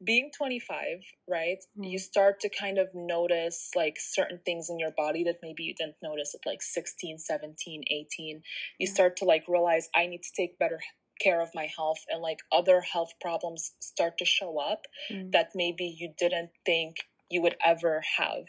being 0.03 0.30
25 0.36 0.82
right 1.28 1.59
mm-hmm. 1.59 1.84
you 1.84 1.98
start 1.98 2.40
to 2.40 2.48
kind 2.48 2.78
of 2.78 2.88
notice 2.94 3.70
like 3.76 3.96
certain 4.00 4.40
things 4.44 4.68
in 4.70 4.78
your 4.78 4.90
body 4.96 5.24
that 5.24 5.36
maybe 5.42 5.62
you 5.62 5.74
didn't 5.74 5.96
notice 6.03 6.34
at 6.34 6.46
like 6.48 6.62
16 6.62 7.18
17 7.18 7.84
18 7.90 8.42
you 8.78 8.86
mm-hmm. 8.86 8.94
start 8.94 9.16
to 9.16 9.24
like 9.24 9.44
realize 9.46 9.88
i 9.94 10.07
need 10.07 10.22
to 10.22 10.32
take 10.36 10.59
better 10.59 10.80
care 11.20 11.40
of 11.40 11.50
my 11.55 11.68
health 11.76 11.98
and 12.09 12.20
like 12.20 12.38
other 12.50 12.80
health 12.80 13.12
problems 13.20 13.72
start 13.80 14.18
to 14.18 14.24
show 14.24 14.59
up 14.59 14.86
mm-hmm. 15.11 15.30
that 15.30 15.50
maybe 15.55 15.84
you 15.98 16.12
didn't 16.18 16.50
think 16.66 16.96
you 17.30 17.40
would 17.40 17.57
ever 17.64 18.03
have 18.18 18.44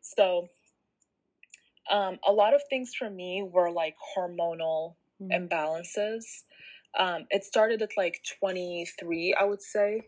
so 0.00 0.48
um, 1.90 2.18
a 2.26 2.32
lot 2.32 2.54
of 2.54 2.60
things 2.70 2.92
for 2.96 3.10
me 3.10 3.42
were 3.42 3.70
like 3.70 3.96
hormonal 4.16 4.94
imbalances 5.20 6.24
um, 6.98 7.26
it 7.30 7.44
started 7.44 7.82
at 7.82 7.90
like 7.96 8.20
23 8.40 9.34
i 9.38 9.44
would 9.44 9.62
say 9.62 10.02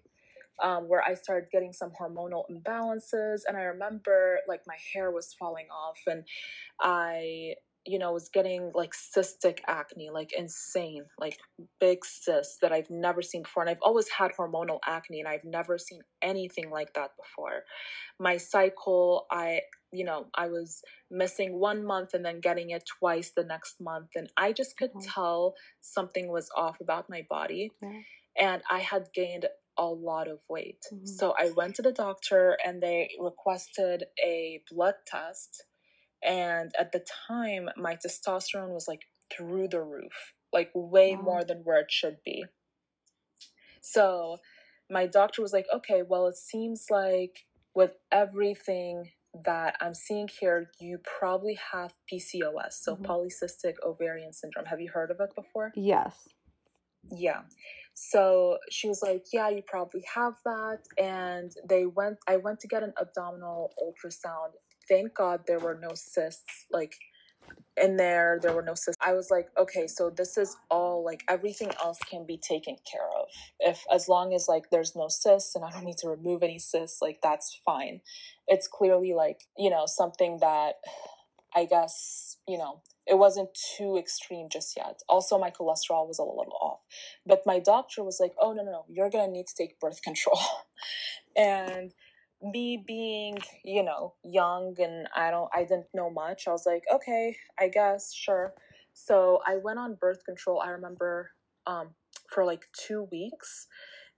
um, 0.62 0.88
where 0.88 1.02
I 1.02 1.14
started 1.14 1.48
getting 1.50 1.72
some 1.72 1.92
hormonal 2.00 2.44
imbalances. 2.50 3.40
And 3.46 3.56
I 3.56 3.62
remember 3.62 4.38
like 4.48 4.60
my 4.66 4.76
hair 4.92 5.10
was 5.10 5.34
falling 5.38 5.66
off 5.70 5.98
and 6.06 6.24
I, 6.80 7.54
you 7.86 7.98
know, 7.98 8.12
was 8.12 8.28
getting 8.28 8.72
like 8.74 8.92
cystic 8.92 9.58
acne, 9.66 10.10
like 10.10 10.32
insane, 10.36 11.04
like 11.18 11.38
big 11.80 12.04
cysts 12.04 12.58
that 12.62 12.72
I've 12.72 12.90
never 12.90 13.20
seen 13.20 13.42
before. 13.42 13.62
And 13.62 13.70
I've 13.70 13.82
always 13.82 14.08
had 14.08 14.32
hormonal 14.38 14.78
acne 14.86 15.20
and 15.20 15.28
I've 15.28 15.44
never 15.44 15.76
seen 15.76 16.00
anything 16.22 16.70
like 16.70 16.94
that 16.94 17.10
before. 17.16 17.64
My 18.18 18.38
cycle, 18.38 19.26
I, 19.30 19.60
you 19.92 20.04
know, 20.04 20.26
I 20.34 20.46
was 20.48 20.82
missing 21.10 21.58
one 21.58 21.84
month 21.84 22.14
and 22.14 22.24
then 22.24 22.40
getting 22.40 22.70
it 22.70 22.84
twice 22.98 23.32
the 23.36 23.44
next 23.44 23.80
month. 23.80 24.08
And 24.14 24.28
I 24.36 24.52
just 24.52 24.76
could 24.78 24.90
mm-hmm. 24.90 25.08
tell 25.14 25.54
something 25.80 26.28
was 26.32 26.48
off 26.56 26.78
about 26.80 27.10
my 27.10 27.26
body. 27.28 27.70
And 28.36 28.62
I 28.70 28.80
had 28.80 29.08
gained 29.14 29.46
a 29.76 29.84
lot 29.86 30.28
of 30.28 30.38
weight. 30.48 30.84
Mm-hmm. 30.92 31.06
So 31.06 31.34
I 31.38 31.50
went 31.56 31.74
to 31.76 31.82
the 31.82 31.92
doctor 31.92 32.56
and 32.64 32.82
they 32.82 33.10
requested 33.18 34.04
a 34.24 34.62
blood 34.70 34.94
test. 35.06 35.64
And 36.24 36.72
at 36.78 36.92
the 36.92 37.04
time, 37.28 37.68
my 37.76 37.96
testosterone 37.96 38.70
was 38.70 38.86
like 38.88 39.02
through 39.34 39.68
the 39.68 39.82
roof, 39.82 40.34
like 40.52 40.70
way 40.74 41.14
wow. 41.16 41.22
more 41.22 41.44
than 41.44 41.58
where 41.58 41.80
it 41.80 41.90
should 41.90 42.18
be. 42.24 42.44
So 43.80 44.38
my 44.90 45.06
doctor 45.06 45.42
was 45.42 45.52
like, 45.52 45.66
okay, 45.74 46.02
well, 46.06 46.26
it 46.26 46.36
seems 46.36 46.86
like 46.90 47.44
with 47.74 47.92
everything 48.10 49.10
that 49.44 49.76
I'm 49.80 49.94
seeing 49.94 50.28
here, 50.40 50.70
you 50.80 50.98
probably 51.18 51.58
have 51.72 51.92
PCOS, 52.12 52.72
so 52.72 52.94
mm-hmm. 52.94 53.04
polycystic 53.04 53.74
ovarian 53.84 54.32
syndrome. 54.32 54.66
Have 54.66 54.80
you 54.80 54.90
heard 54.92 55.10
of 55.10 55.18
it 55.20 55.30
before? 55.34 55.72
Yes. 55.74 56.28
Yeah. 57.10 57.42
So 57.94 58.58
she 58.70 58.88
was 58.88 59.02
like, 59.02 59.26
"Yeah, 59.32 59.48
you 59.50 59.62
probably 59.66 60.04
have 60.14 60.34
that." 60.44 60.80
And 60.98 61.52
they 61.68 61.86
went. 61.86 62.18
I 62.28 62.36
went 62.36 62.60
to 62.60 62.68
get 62.68 62.82
an 62.82 62.92
abdominal 63.00 63.72
ultrasound. 63.82 64.52
Thank 64.88 65.14
God 65.14 65.42
there 65.46 65.58
were 65.58 65.78
no 65.80 65.90
cysts. 65.94 66.66
Like 66.70 66.94
in 67.76 67.96
there, 67.96 68.38
there 68.42 68.54
were 68.54 68.62
no 68.62 68.74
cysts. 68.74 68.98
I 69.00 69.14
was 69.14 69.30
like, 69.30 69.48
"Okay, 69.58 69.86
so 69.86 70.10
this 70.10 70.38
is 70.38 70.56
all 70.70 71.04
like 71.04 71.22
everything 71.28 71.70
else 71.82 71.98
can 72.10 72.26
be 72.26 72.38
taken 72.38 72.76
care 72.90 73.08
of 73.18 73.28
if 73.60 73.84
as 73.92 74.08
long 74.08 74.34
as 74.34 74.48
like 74.48 74.70
there's 74.70 74.94
no 74.96 75.08
cysts 75.08 75.54
and 75.56 75.64
I 75.64 75.70
don't 75.70 75.84
need 75.84 75.98
to 75.98 76.08
remove 76.08 76.42
any 76.42 76.58
cysts. 76.58 77.02
Like 77.02 77.20
that's 77.22 77.60
fine. 77.64 78.00
It's 78.48 78.68
clearly 78.68 79.14
like 79.14 79.40
you 79.58 79.70
know 79.70 79.84
something 79.86 80.38
that 80.40 80.76
I 81.54 81.66
guess 81.66 82.38
you 82.48 82.58
know." 82.58 82.82
it 83.06 83.18
wasn't 83.18 83.50
too 83.76 83.96
extreme 83.98 84.48
just 84.50 84.76
yet. 84.76 85.00
Also, 85.08 85.38
my 85.38 85.50
cholesterol 85.50 86.08
was 86.08 86.18
a 86.18 86.22
little 86.22 86.56
off. 86.60 86.80
But 87.26 87.42
my 87.44 87.58
doctor 87.58 88.02
was 88.02 88.18
like, 88.20 88.32
oh, 88.40 88.52
no, 88.52 88.62
no, 88.64 88.70
no, 88.70 88.84
you're 88.88 89.10
going 89.10 89.26
to 89.26 89.32
need 89.32 89.46
to 89.48 89.54
take 89.54 89.78
birth 89.78 90.02
control. 90.02 90.38
and 91.36 91.92
me 92.44 92.82
being, 92.86 93.38
you 93.64 93.82
know, 93.82 94.14
young 94.22 94.74
and 94.78 95.08
I 95.16 95.30
don't, 95.30 95.48
I 95.54 95.62
didn't 95.62 95.86
know 95.94 96.10
much, 96.10 96.46
I 96.46 96.52
was 96.52 96.66
like, 96.66 96.84
okay, 96.92 97.36
I 97.58 97.68
guess, 97.68 98.12
sure. 98.12 98.54
So 98.92 99.40
I 99.46 99.56
went 99.56 99.78
on 99.78 99.96
birth 100.00 100.24
control, 100.24 100.60
I 100.60 100.68
remember, 100.70 101.30
um, 101.66 101.88
for 102.30 102.44
like 102.44 102.66
two 102.86 103.08
weeks. 103.10 103.66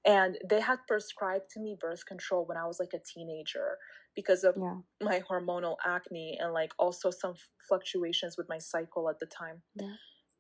And 0.05 0.39
they 0.49 0.61
had 0.61 0.79
prescribed 0.87 1.51
to 1.53 1.61
me 1.61 1.77
birth 1.81 2.07
control 2.07 2.45
when 2.47 2.57
I 2.57 2.67
was 2.67 2.79
like 2.79 2.93
a 2.95 2.99
teenager 2.99 3.77
because 4.15 4.45
of 4.45 4.55
yeah. 4.57 4.77
my 5.03 5.23
hormonal 5.29 5.77
acne 5.85 6.39
and 6.41 6.53
like 6.53 6.73
also 6.79 7.11
some 7.11 7.35
fluctuations 7.69 8.37
with 8.37 8.49
my 8.49 8.59
cycle 8.59 9.09
at 9.11 9.19
the 9.19 9.27
time. 9.27 9.63
Yeah. 9.75 9.95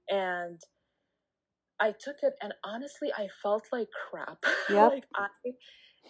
And 0.09 0.61
I 1.80 1.93
took 1.93 2.16
it 2.22 2.34
and 2.41 2.55
honestly 2.64 3.12
I 3.16 3.28
felt 3.43 3.66
like 3.72 3.89
crap. 4.11 4.45
Yep. 4.70 4.91
like 4.91 5.05
I 5.14 5.26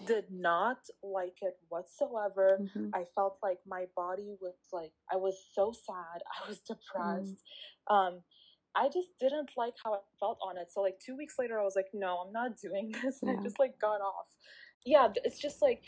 did 0.06 0.24
not 0.30 0.78
like 1.02 1.38
it 1.42 1.56
whatsoever. 1.68 2.60
Mm-hmm. 2.60 2.90
I 2.94 3.04
felt 3.14 3.38
like 3.42 3.58
my 3.66 3.86
body 3.96 4.34
was 4.40 4.54
like 4.72 4.92
I 5.10 5.16
was 5.16 5.36
so 5.54 5.72
sad. 5.72 6.22
I 6.44 6.48
was 6.48 6.60
depressed. 6.60 7.42
Mm. 7.90 7.94
Um 7.94 8.20
I 8.78 8.88
just 8.88 9.08
didn't 9.18 9.52
like 9.56 9.72
how 9.82 9.94
I 9.94 9.98
felt 10.20 10.38
on 10.42 10.58
it. 10.58 10.70
So 10.70 10.82
like 10.82 10.98
2 11.04 11.16
weeks 11.16 11.36
later 11.38 11.58
I 11.58 11.64
was 11.64 11.76
like 11.76 11.88
no, 11.94 12.18
I'm 12.26 12.32
not 12.32 12.58
doing 12.58 12.92
this. 13.02 13.20
Yeah. 13.22 13.32
I 13.32 13.42
just 13.42 13.58
like 13.58 13.78
got 13.80 14.00
off 14.00 14.26
yeah, 14.84 15.08
it's 15.24 15.40
just 15.40 15.62
like 15.62 15.82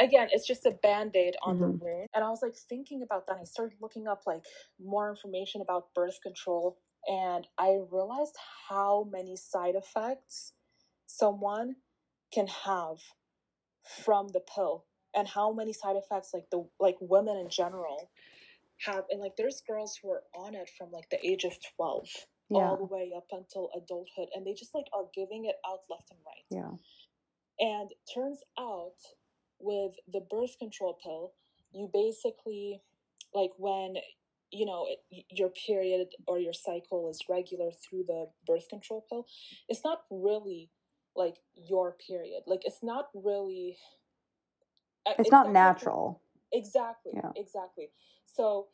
again, 0.00 0.28
it's 0.32 0.46
just 0.46 0.66
a 0.66 0.72
band-aid 0.72 1.36
on 1.42 1.54
mm-hmm. 1.54 1.62
the 1.62 1.84
wound. 1.84 2.08
And 2.14 2.24
I 2.24 2.30
was 2.30 2.42
like 2.42 2.56
thinking 2.56 3.02
about 3.02 3.28
that. 3.28 3.36
I 3.40 3.44
started 3.44 3.78
looking 3.80 4.08
up 4.08 4.22
like 4.26 4.44
more 4.82 5.08
information 5.08 5.60
about 5.60 5.94
birth 5.94 6.18
control 6.20 6.76
and 7.06 7.46
I 7.58 7.78
realized 7.90 8.36
how 8.68 9.08
many 9.10 9.36
side 9.36 9.74
effects 9.74 10.52
someone 11.06 11.76
can 12.32 12.46
have 12.46 12.98
from 14.04 14.28
the 14.28 14.40
pill 14.54 14.84
and 15.14 15.26
how 15.26 15.52
many 15.52 15.72
side 15.72 15.96
effects 15.96 16.30
like 16.32 16.48
the 16.50 16.64
like 16.78 16.96
women 17.00 17.36
in 17.36 17.48
general 17.48 18.10
have 18.78 19.04
and 19.10 19.20
like 19.20 19.36
there's 19.36 19.62
girls 19.66 19.98
who 20.02 20.10
are 20.10 20.22
on 20.34 20.54
it 20.54 20.70
from 20.78 20.90
like 20.90 21.08
the 21.10 21.26
age 21.26 21.44
of 21.44 21.52
12 21.76 22.08
yeah. 22.50 22.58
all 22.58 22.76
the 22.76 22.84
way 22.84 23.12
up 23.16 23.26
until 23.32 23.70
adulthood 23.76 24.28
and 24.34 24.46
they 24.46 24.54
just 24.54 24.74
like 24.74 24.86
are 24.92 25.04
giving 25.14 25.46
it 25.46 25.56
out 25.66 25.80
left 25.90 26.10
and 26.10 26.20
right 26.26 26.44
yeah 26.50 26.76
and 27.60 27.90
turns 28.14 28.40
out 28.58 28.96
with 29.60 29.92
the 30.10 30.20
birth 30.30 30.58
control 30.58 30.98
pill, 31.02 31.32
you 31.72 31.88
basically, 31.92 32.80
like 33.34 33.50
when, 33.58 33.96
you 34.50 34.64
know, 34.64 34.86
it, 34.88 35.24
your 35.30 35.50
period 35.50 36.08
or 36.26 36.38
your 36.38 36.54
cycle 36.54 37.08
is 37.10 37.20
regular 37.28 37.70
through 37.70 38.04
the 38.06 38.26
birth 38.46 38.68
control 38.68 39.04
pill, 39.08 39.26
it's 39.68 39.84
not 39.84 40.00
really 40.10 40.70
like 41.20 41.36
your 41.54 41.96
period. 42.06 42.42
Like 42.46 42.62
it's 42.64 42.82
not 42.82 43.08
really. 43.14 43.76
Uh, 45.06 45.12
it's 45.18 45.30
not 45.30 45.52
natural. 45.52 46.22
Exactly. 46.52 47.12
Yeah. 47.14 47.30
Exactly. 47.36 47.88
So 48.26 48.68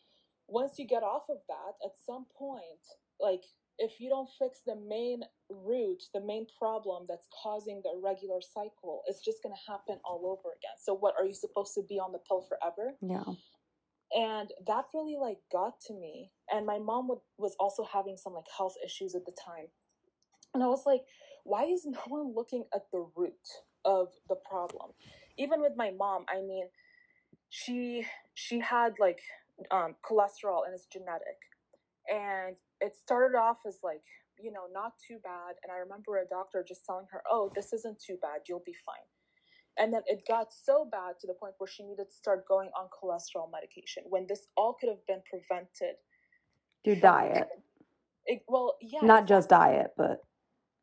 once 0.48 0.78
you 0.78 0.86
get 0.86 1.02
off 1.02 1.24
of 1.28 1.38
that, 1.48 1.74
at 1.84 1.92
some 2.06 2.26
point, 2.38 2.82
like 3.20 3.42
if 3.78 4.00
you 4.00 4.08
don't 4.08 4.28
fix 4.38 4.60
the 4.66 4.76
main 4.76 5.22
root, 5.50 6.02
the 6.14 6.20
main 6.20 6.46
problem 6.58 7.06
that's 7.08 7.28
causing 7.42 7.82
the 7.82 7.90
irregular 7.98 8.40
cycle, 8.40 9.02
it's 9.06 9.22
just 9.24 9.42
going 9.42 9.54
to 9.54 9.70
happen 9.70 9.98
all 10.04 10.22
over 10.26 10.54
again. 10.56 10.76
So, 10.82 10.94
what 10.94 11.14
are 11.18 11.26
you 11.26 11.34
supposed 11.34 11.74
to 11.74 11.82
be 11.82 11.98
on 11.98 12.12
the 12.12 12.18
pill 12.26 12.46
forever? 12.48 12.94
Yeah. 13.02 13.34
And 14.12 14.48
that 14.66 14.84
really 14.94 15.16
like 15.20 15.38
got 15.52 15.74
to 15.88 15.94
me. 15.94 16.30
And 16.50 16.64
my 16.64 16.78
mom 16.78 17.08
would, 17.08 17.18
was 17.38 17.56
also 17.58 17.84
having 17.84 18.16
some 18.16 18.34
like 18.34 18.46
health 18.56 18.74
issues 18.84 19.14
at 19.14 19.26
the 19.26 19.34
time. 19.34 19.66
And 20.54 20.62
I 20.62 20.68
was 20.68 20.84
like, 20.86 21.02
why 21.46 21.64
is 21.64 21.86
no 21.86 21.98
one 22.08 22.34
looking 22.34 22.64
at 22.74 22.82
the 22.92 23.06
root 23.16 23.46
of 23.84 24.08
the 24.28 24.36
problem? 24.48 24.90
Even 25.38 25.60
with 25.60 25.72
my 25.76 25.92
mom, 25.96 26.24
I 26.28 26.40
mean, 26.42 26.68
she 27.48 28.04
she 28.34 28.60
had 28.60 28.94
like 28.98 29.20
um, 29.70 29.94
cholesterol 30.04 30.66
and 30.66 30.74
it's 30.74 30.86
genetic. 30.86 31.38
And 32.08 32.56
it 32.80 32.96
started 32.96 33.36
off 33.36 33.58
as 33.66 33.78
like 33.82 34.02
you 34.38 34.52
know 34.52 34.66
not 34.72 34.92
too 35.06 35.18
bad. 35.22 35.54
And 35.62 35.72
i 35.72 35.78
remember 35.78 36.18
a 36.18 36.26
doctor 36.26 36.64
just 36.66 36.84
telling 36.84 37.06
her 37.10 37.22
oh 37.30 37.50
this 37.54 37.72
isn't 37.72 38.00
too 38.04 38.16
bad. 38.20 38.42
You'll 38.48 38.64
be 38.66 38.76
fine. 38.84 39.06
And 39.78 39.92
then 39.92 40.02
it 40.06 40.22
got 40.26 40.48
so 40.52 40.88
bad 40.90 41.16
to 41.20 41.26
the 41.26 41.34
point 41.34 41.54
where 41.58 41.68
she 41.68 41.84
needed 41.84 42.08
to 42.08 42.16
start 42.16 42.48
going 42.48 42.70
on 42.78 42.88
cholesterol 42.88 43.50
medication 43.52 44.04
when 44.08 44.26
this 44.26 44.46
all 44.56 44.74
could 44.80 44.88
have 44.88 45.06
been 45.06 45.20
prevented 45.30 45.96
through 46.84 46.96
diet. 46.96 47.48
it, 48.26 48.42
well 48.48 48.76
yeah 48.80 49.00
not 49.02 49.24
exactly. 49.24 49.36
just 49.36 49.48
diet 49.50 49.90
but 49.96 50.20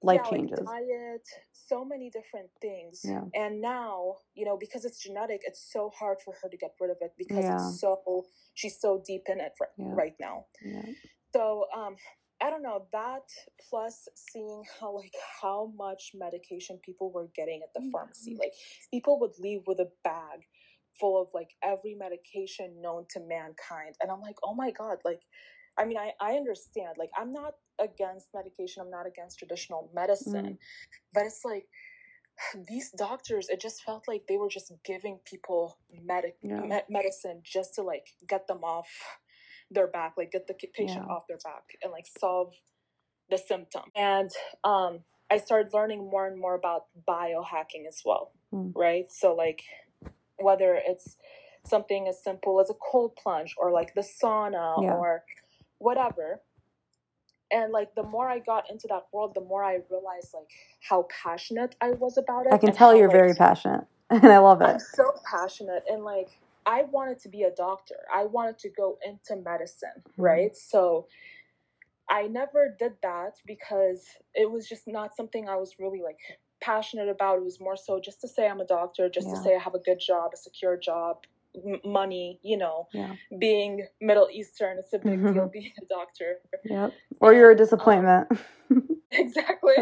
life 0.04 0.22
yeah, 0.26 0.30
changes 0.30 0.60
like 0.60 0.84
diet 0.84 1.28
so 1.52 1.84
many 1.86 2.10
different 2.10 2.50
things 2.62 3.02
yeah. 3.04 3.22
and 3.34 3.62
now 3.62 4.16
you 4.36 4.46
know 4.46 4.58
because 4.60 4.86
it's 4.86 5.02
genetic 5.02 5.42
it's 5.46 5.72
so 5.72 5.90
hard 5.98 6.18
for 6.24 6.34
her 6.42 6.50
to 6.50 6.58
get 6.58 6.72
rid 6.80 6.92
of 6.92 6.98
it 7.02 7.12
because 7.18 7.44
yeah. 7.44 7.56
it's 7.56 7.80
so 7.80 8.24
she's 8.54 8.80
so 8.80 9.02
deep 9.06 9.24
in 9.28 9.40
it 9.40 9.54
right, 9.60 9.70
yeah. 9.78 9.94
right 9.94 10.14
now 10.20 10.46
so 11.34 11.66
um 11.76 11.96
i 12.42 12.50
don't 12.50 12.64
know 12.64 12.86
that 12.92 13.24
plus 13.70 14.08
seeing 14.16 14.64
how 14.80 14.94
like 14.94 15.14
how 15.42 15.72
much 15.78 16.12
medication 16.14 16.78
people 16.84 17.12
were 17.12 17.30
getting 17.36 17.62
at 17.64 17.70
the 17.74 17.80
mm-hmm. 17.80 17.92
pharmacy 17.92 18.38
like 18.40 18.54
people 18.92 19.20
would 19.20 19.34
leave 19.40 19.62
with 19.66 19.80
a 19.80 19.88
bag 20.04 20.42
full 21.00 21.20
of 21.20 21.28
like 21.34 21.50
every 21.64 21.96
medication 21.96 22.76
known 22.82 23.06
to 23.10 23.20
mankind 23.22 23.96
and 24.02 24.12
i'm 24.12 24.22
like 24.22 24.36
oh 24.44 24.54
my 24.54 24.70
god 24.72 24.98
like 25.06 25.22
I 25.78 25.86
mean, 25.86 25.98
I, 25.98 26.12
I 26.22 26.34
understand. 26.34 26.96
Like, 26.98 27.10
I'm 27.18 27.34
not 27.34 27.54
against 27.80 28.28
medication, 28.34 28.84
I'm 28.84 28.92
not 28.92 29.08
against 29.08 29.40
traditional 29.40 29.90
medicine, 29.94 30.46
mm. 30.46 30.58
but 31.14 31.24
it's 31.24 31.42
like 31.44 31.68
these 32.68 32.92
doctors, 32.92 33.50
it 33.50 33.62
just 33.62 33.84
felt 33.84 34.08
like 34.08 34.24
they 34.28 34.38
were 34.38 34.50
just 34.50 34.72
giving 34.84 35.20
people 35.26 35.78
medic 36.04 36.36
yeah. 36.42 36.62
me- 36.62 36.82
medicine 36.90 37.42
just 37.44 37.76
to 37.76 37.82
like 37.82 38.08
get 38.28 38.48
them 38.48 38.64
off 38.64 38.90
their 39.72 39.88
back, 39.88 40.14
like 40.18 40.32
get 40.32 40.48
the 40.48 40.56
patient 40.74 41.06
yeah. 41.08 41.14
off 41.14 41.24
their 41.28 41.40
back 41.44 41.64
and 41.82 41.92
like 41.92 42.06
solve 42.20 42.54
the 43.30 43.38
symptom. 43.38 43.84
And 43.96 44.30
um, 44.64 45.00
I 45.32 45.38
started 45.38 45.74
learning 45.74 46.10
more 46.10 46.28
and 46.28 46.40
more 46.40 46.56
about 46.56 46.86
biohacking 47.08 47.88
as 47.88 48.02
well, 48.06 48.32
mm. 48.54 48.72
right? 48.76 49.12
So, 49.12 49.34
like, 49.34 49.64
whether 50.38 50.80
it's 50.86 51.18
something 51.66 52.08
as 52.08 52.22
simple 52.24 52.60
as 52.60 52.70
a 52.70 52.74
cold 52.92 53.16
plunge 53.16 53.56
or 53.58 53.72
like 53.72 53.94
the 53.94 54.02
sauna 54.02 54.84
yeah. 54.84 54.92
or 54.92 55.24
whatever 55.78 56.42
and 57.54 57.72
like 57.72 57.94
the 57.96 58.04
more 58.04 58.30
i 58.30 58.40
got 58.40 58.70
into 58.70 58.88
that 58.88 59.04
world 59.14 59.34
the 59.36 59.42
more 59.42 59.64
i 59.64 59.78
realized 59.90 60.34
like 60.34 60.50
how 60.82 61.08
passionate 61.24 61.76
i 61.82 61.92
was 61.92 62.18
about 62.18 62.46
it 62.46 62.54
i 62.54 62.58
can 62.58 62.74
tell 62.74 62.90
how, 62.90 62.96
you're 62.96 63.08
like, 63.08 63.18
very 63.18 63.34
passionate 63.36 63.86
and 64.10 64.26
i 64.26 64.38
love 64.38 64.62
it 64.62 64.66
i'm 64.66 64.80
so 64.80 65.12
passionate 65.30 65.84
and 65.90 66.04
like 66.04 66.30
i 66.66 66.84
wanted 66.92 67.20
to 67.20 67.30
be 67.30 67.44
a 67.44 67.52
doctor 67.52 67.96
i 68.14 68.26
wanted 68.26 68.58
to 68.58 68.70
go 68.70 68.98
into 69.06 69.42
medicine 69.42 69.90
mm-hmm. 70.00 70.22
right 70.22 70.56
so 70.58 71.06
i 72.10 72.24
never 72.24 72.76
did 72.78 72.94
that 73.02 73.36
because 73.46 74.06
it 74.34 74.50
was 74.50 74.68
just 74.68 74.88
not 74.88 75.16
something 75.16 75.48
i 75.48 75.56
was 75.56 75.76
really 75.80 76.02
like 76.02 76.20
passionate 76.62 77.10
about 77.10 77.38
it 77.38 77.44
was 77.44 77.60
more 77.60 77.76
so 77.76 78.00
just 78.00 78.22
to 78.22 78.28
say 78.28 78.48
i'm 78.48 78.62
a 78.62 78.66
doctor 78.66 79.10
just 79.10 79.28
yeah. 79.28 79.36
to 79.36 79.42
say 79.42 79.56
i 79.56 79.60
have 79.60 79.76
a 79.76 79.80
good 79.80 80.00
job 80.00 80.32
a 80.34 80.38
secure 80.38 80.78
job 80.78 81.18
money, 81.86 82.40
you 82.44 82.58
know, 82.58 82.88
yeah. 82.94 83.16
being 83.40 83.86
Middle 84.02 84.28
Eastern, 84.32 84.78
it's 84.78 84.94
a 84.94 85.00
big 85.00 85.20
mm-hmm. 85.20 85.34
deal 85.34 85.50
being 85.54 85.72
a 85.82 85.86
doctor. 85.86 86.38
Yep. 86.66 86.94
Or 87.20 87.34
you're 87.34 87.52
a 87.52 87.56
disappointment. 87.56 88.28
Um, 88.32 88.40
exactly. 89.12 89.74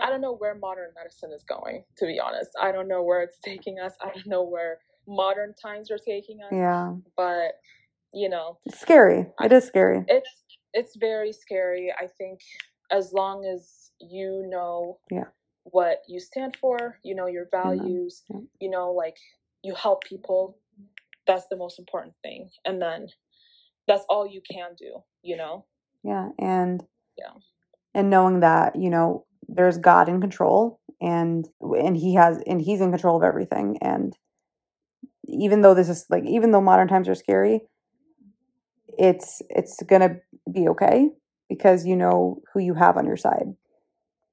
I 0.00 0.10
don't 0.10 0.20
know 0.20 0.34
where 0.34 0.54
modern 0.54 0.90
medicine 0.94 1.30
is 1.34 1.42
going, 1.44 1.84
to 1.96 2.06
be 2.06 2.20
honest. 2.20 2.50
I 2.60 2.72
don't 2.72 2.88
know 2.88 3.02
where 3.02 3.22
it's 3.22 3.38
taking 3.42 3.78
us. 3.78 3.94
I 4.02 4.08
don't 4.08 4.26
know 4.26 4.42
where 4.42 4.78
modern 5.06 5.54
times 5.54 5.90
are 5.90 5.98
taking 5.98 6.40
us. 6.42 6.52
Yeah. 6.52 6.94
But, 7.16 7.52
you 8.12 8.28
know, 8.28 8.58
it's 8.66 8.80
scary. 8.80 9.26
It 9.42 9.52
is 9.52 9.64
scary. 9.64 10.04
It's 10.08 10.28
it's 10.74 10.96
very 10.96 11.32
scary. 11.32 11.92
I 11.98 12.06
think 12.06 12.40
as 12.90 13.12
long 13.12 13.44
as 13.44 13.90
you 14.00 14.46
know 14.48 14.98
yeah. 15.10 15.24
what 15.64 16.02
you 16.08 16.20
stand 16.20 16.56
for, 16.56 16.98
you 17.02 17.14
know 17.14 17.26
your 17.26 17.48
values, 17.50 18.22
yeah. 18.28 18.40
you 18.60 18.70
know 18.70 18.92
like 18.92 19.16
you 19.62 19.74
help 19.74 20.04
people 20.04 20.56
that's 21.26 21.46
the 21.50 21.56
most 21.56 21.78
important 21.78 22.14
thing 22.22 22.48
and 22.64 22.80
then 22.80 23.08
that's 23.86 24.04
all 24.08 24.26
you 24.26 24.40
can 24.50 24.70
do 24.78 25.02
you 25.22 25.36
know? 25.36 25.64
Yeah 26.04 26.28
and 26.38 26.82
yeah. 27.16 27.32
and 27.94 28.10
knowing 28.10 28.40
that 28.40 28.76
you 28.76 28.90
know 28.90 29.26
there's 29.48 29.78
god 29.78 30.08
in 30.08 30.20
control 30.20 30.80
and 31.00 31.46
and 31.60 31.96
he 31.96 32.14
has 32.14 32.40
and 32.46 32.60
he's 32.60 32.80
in 32.80 32.90
control 32.90 33.16
of 33.16 33.22
everything 33.22 33.78
and 33.80 34.16
even 35.24 35.62
though 35.62 35.74
this 35.74 35.88
is 35.88 36.06
like 36.08 36.24
even 36.24 36.50
though 36.50 36.60
modern 36.60 36.88
times 36.88 37.08
are 37.08 37.14
scary 37.14 37.62
it's 38.98 39.42
it's 39.48 39.82
gonna 39.82 40.16
be 40.50 40.68
okay 40.68 41.10
because 41.48 41.86
you 41.86 41.96
know 41.96 42.40
who 42.52 42.60
you 42.60 42.74
have 42.74 42.96
on 42.96 43.06
your 43.06 43.16
side. 43.16 43.54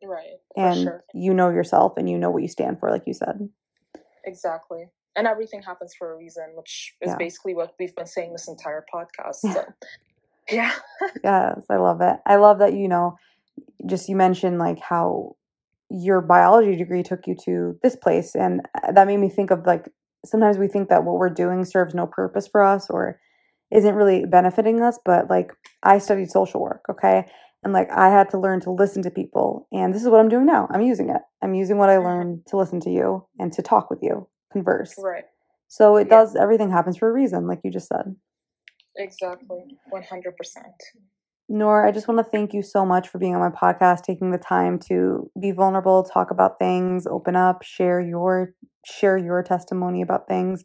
Right 0.04 0.38
and 0.56 0.84
sure. 0.84 1.04
you 1.14 1.34
know 1.34 1.50
yourself 1.50 1.94
and 1.98 2.08
you 2.10 2.18
know 2.18 2.30
what 2.30 2.44
you 2.44 2.48
stand 2.48 2.80
for 2.80 2.92
like 2.92 3.04
you 3.08 3.14
said. 3.14 3.50
Exactly 4.24 4.90
and 5.16 5.28
everything 5.28 5.62
happens 5.62 5.94
for 5.98 6.14
a 6.14 6.18
reason, 6.18 6.44
which 6.56 6.94
is 7.02 7.10
yeah. 7.10 7.16
basically 7.18 7.54
what 7.54 7.74
we've 7.80 7.96
been 7.96 8.06
saying 8.06 8.32
this 8.32 8.48
entire 8.48 8.86
podcast. 8.94 9.36
So, 9.36 9.66
yeah. 10.52 10.74
yes, 11.24 11.66
I 11.70 11.78
love 11.78 12.02
it. 12.02 12.18
I 12.26 12.36
love 12.36 12.60
that 12.60 12.74
you 12.74 12.88
know, 12.88 13.18
just 13.86 14.10
you 14.10 14.16
mentioned 14.16 14.60
like 14.60 14.80
how 14.80 15.36
your 15.90 16.22
biology 16.22 16.76
degree 16.76 17.04
took 17.04 17.28
you 17.28 17.36
to 17.46 17.78
this 17.82 17.96
place, 17.96 18.36
and 18.36 18.62
uh, 18.84 18.92
that 18.92 19.08
made 19.08 19.18
me 19.18 19.30
think 19.30 19.52
of 19.52 19.66
like 19.66 19.90
sometimes 20.26 20.58
we 20.58 20.68
think 20.68 20.90
that 20.90 21.04
what 21.04 21.16
we're 21.16 21.30
doing 21.30 21.64
serves 21.64 21.94
no 21.94 22.08
purpose 22.08 22.48
for 22.48 22.62
us 22.64 22.90
or 22.90 23.20
isn't 23.72 23.96
really 23.96 24.26
benefiting 24.26 24.82
us, 24.82 25.00
but 25.06 25.30
like 25.30 25.52
I 25.84 26.00
studied 26.00 26.30
social 26.30 26.62
work, 26.62 26.86
okay? 26.90 27.26
And 27.64 27.74
like 27.74 27.90
I 27.92 28.10
had 28.10 28.30
to 28.32 28.40
learn 28.40 28.62
to 28.62 28.72
listen 28.72 29.02
to 29.04 29.12
people, 29.12 29.68
and 29.72 29.94
this 29.94 30.04
is 30.04 30.10
what 30.10 30.20
I'm 30.20 30.30
doing 30.30 30.46
now. 30.46 30.68
I'm 30.72 30.82
using 30.82 31.10
it. 31.10 31.22
I'm 31.42 31.56
using 31.56 31.78
what 31.78 31.90
I 31.90 31.96
mm-hmm. 31.96 32.06
learned 32.06 32.46
to 32.48 32.58
listen 32.58 32.80
to 32.82 32.90
you 32.90 33.26
and 33.40 33.54
to 33.54 33.62
talk 33.62 33.90
with 33.90 34.00
you 34.04 34.28
converse. 34.56 34.94
Right. 34.98 35.26
So 35.68 35.98
it 35.98 36.08
yeah. 36.08 36.18
does 36.18 36.36
everything 36.36 36.72
happens 36.72 36.98
for 36.98 37.10
a 37.10 37.14
reason, 37.14 37.48
like 37.48 37.60
you 37.64 37.72
just 37.72 37.88
said. 37.88 38.16
Exactly. 38.96 39.64
One 39.90 40.04
hundred 40.04 40.38
percent. 40.38 40.76
Nour, 41.48 41.86
I 41.86 41.92
just 41.92 42.08
want 42.08 42.20
to 42.20 42.32
thank 42.32 42.54
you 42.54 42.64
so 42.64 42.86
much 42.86 43.10
for 43.10 43.20
being 43.20 43.36
on 43.36 43.42
my 43.42 43.56
podcast, 43.56 44.02
taking 44.02 44.32
the 44.32 44.40
time 44.40 44.80
to 44.90 45.30
be 45.40 45.52
vulnerable, 45.52 46.04
talk 46.04 46.32
about 46.32 46.58
things, 46.58 47.06
open 47.06 47.36
up, 47.36 47.64
share 47.64 48.00
your 48.00 48.54
share 48.86 49.18
your 49.18 49.44
testimony 49.44 50.02
about 50.02 50.28
things, 50.28 50.64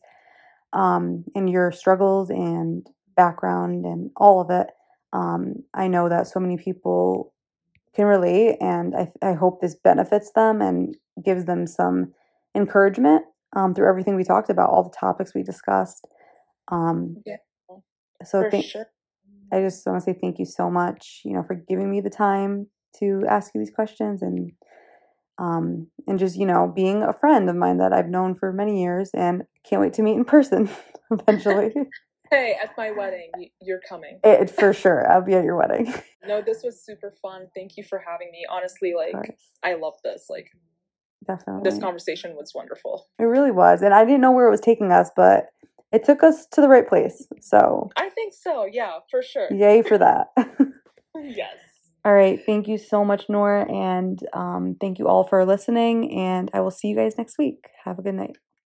um, 0.72 1.24
and 1.34 1.50
your 1.50 1.72
struggles 1.72 2.30
and 2.30 2.86
background 3.16 3.84
and 3.84 4.10
all 4.16 4.40
of 4.40 4.50
it. 4.50 4.68
Um, 5.12 5.64
I 5.74 5.88
know 5.88 6.08
that 6.08 6.28
so 6.28 6.40
many 6.40 6.56
people 6.56 7.34
can 7.94 8.06
relate, 8.06 8.56
and 8.60 8.94
I, 8.94 9.08
I 9.20 9.32
hope 9.34 9.60
this 9.60 9.74
benefits 9.74 10.30
them 10.32 10.62
and 10.62 10.96
gives 11.24 11.44
them 11.44 11.66
some 11.66 12.12
encouragement 12.54 13.24
um, 13.54 13.74
through 13.74 13.88
everything 13.88 14.16
we 14.16 14.24
talked 14.24 14.50
about, 14.50 14.70
all 14.70 14.84
the 14.84 14.96
topics 14.98 15.34
we 15.34 15.42
discussed. 15.42 16.06
Um, 16.70 17.16
yeah. 17.26 17.36
So 18.24 18.48
thank, 18.50 18.66
sure. 18.66 18.86
I 19.52 19.60
just 19.60 19.86
want 19.86 20.00
to 20.00 20.04
say 20.04 20.18
thank 20.20 20.38
you 20.38 20.44
so 20.44 20.70
much, 20.70 21.22
you 21.24 21.32
know, 21.32 21.42
for 21.42 21.54
giving 21.54 21.90
me 21.90 22.00
the 22.00 22.10
time 22.10 22.66
to 22.98 23.22
ask 23.28 23.52
you 23.54 23.60
these 23.60 23.74
questions 23.74 24.22
and 24.22 24.52
um, 25.38 25.86
and 26.06 26.18
just 26.18 26.36
you 26.36 26.46
know 26.46 26.70
being 26.74 27.02
a 27.02 27.14
friend 27.14 27.48
of 27.48 27.56
mine 27.56 27.78
that 27.78 27.92
I've 27.92 28.08
known 28.08 28.34
for 28.34 28.52
many 28.52 28.82
years 28.82 29.10
and 29.14 29.42
can't 29.64 29.80
wait 29.80 29.94
to 29.94 30.02
meet 30.02 30.16
in 30.16 30.24
person 30.24 30.68
eventually. 31.10 31.72
hey, 32.30 32.56
at 32.62 32.76
my 32.76 32.90
wedding, 32.90 33.30
you're 33.62 33.80
coming. 33.88 34.20
It, 34.22 34.50
for 34.50 34.74
sure, 34.74 35.10
I'll 35.10 35.24
be 35.24 35.34
at 35.34 35.44
your 35.44 35.56
wedding. 35.56 35.94
no, 36.26 36.42
this 36.42 36.62
was 36.62 36.84
super 36.84 37.14
fun. 37.22 37.48
Thank 37.54 37.76
you 37.76 37.84
for 37.84 38.02
having 38.06 38.30
me. 38.30 38.44
Honestly, 38.50 38.92
like 38.94 39.38
I 39.62 39.74
love 39.74 39.94
this. 40.04 40.26
Like 40.28 40.50
Definitely. 41.26 41.70
This 41.70 41.78
conversation 41.78 42.34
was 42.36 42.52
wonderful. 42.54 43.06
It 43.18 43.24
really 43.24 43.50
was. 43.50 43.82
And 43.82 43.92
I 43.94 44.04
didn't 44.04 44.20
know 44.20 44.32
where 44.32 44.46
it 44.46 44.50
was 44.50 44.60
taking 44.60 44.90
us, 44.90 45.10
but 45.14 45.46
it 45.92 46.04
took 46.04 46.22
us 46.22 46.46
to 46.52 46.60
the 46.60 46.68
right 46.68 46.88
place. 46.88 47.26
So 47.40 47.90
I 47.96 48.08
think 48.10 48.32
so. 48.32 48.66
Yeah, 48.70 48.98
for 49.10 49.22
sure. 49.22 49.52
Yay 49.52 49.82
for 49.82 49.98
that. 49.98 50.28
yes. 51.16 51.56
All 52.04 52.14
right. 52.14 52.40
Thank 52.44 52.66
you 52.66 52.78
so 52.78 53.04
much, 53.04 53.28
Nour. 53.28 53.66
And 53.70 54.18
um, 54.32 54.76
thank 54.80 54.98
you 54.98 55.06
all 55.08 55.24
for 55.24 55.44
listening. 55.44 56.18
And 56.18 56.50
I 56.54 56.60
will 56.60 56.70
see 56.70 56.88
you 56.88 56.96
guys 56.96 57.18
next 57.18 57.36
week. 57.38 57.66
Have 57.84 57.98
a 57.98 58.02
good 58.02 58.14
night. 58.14 58.36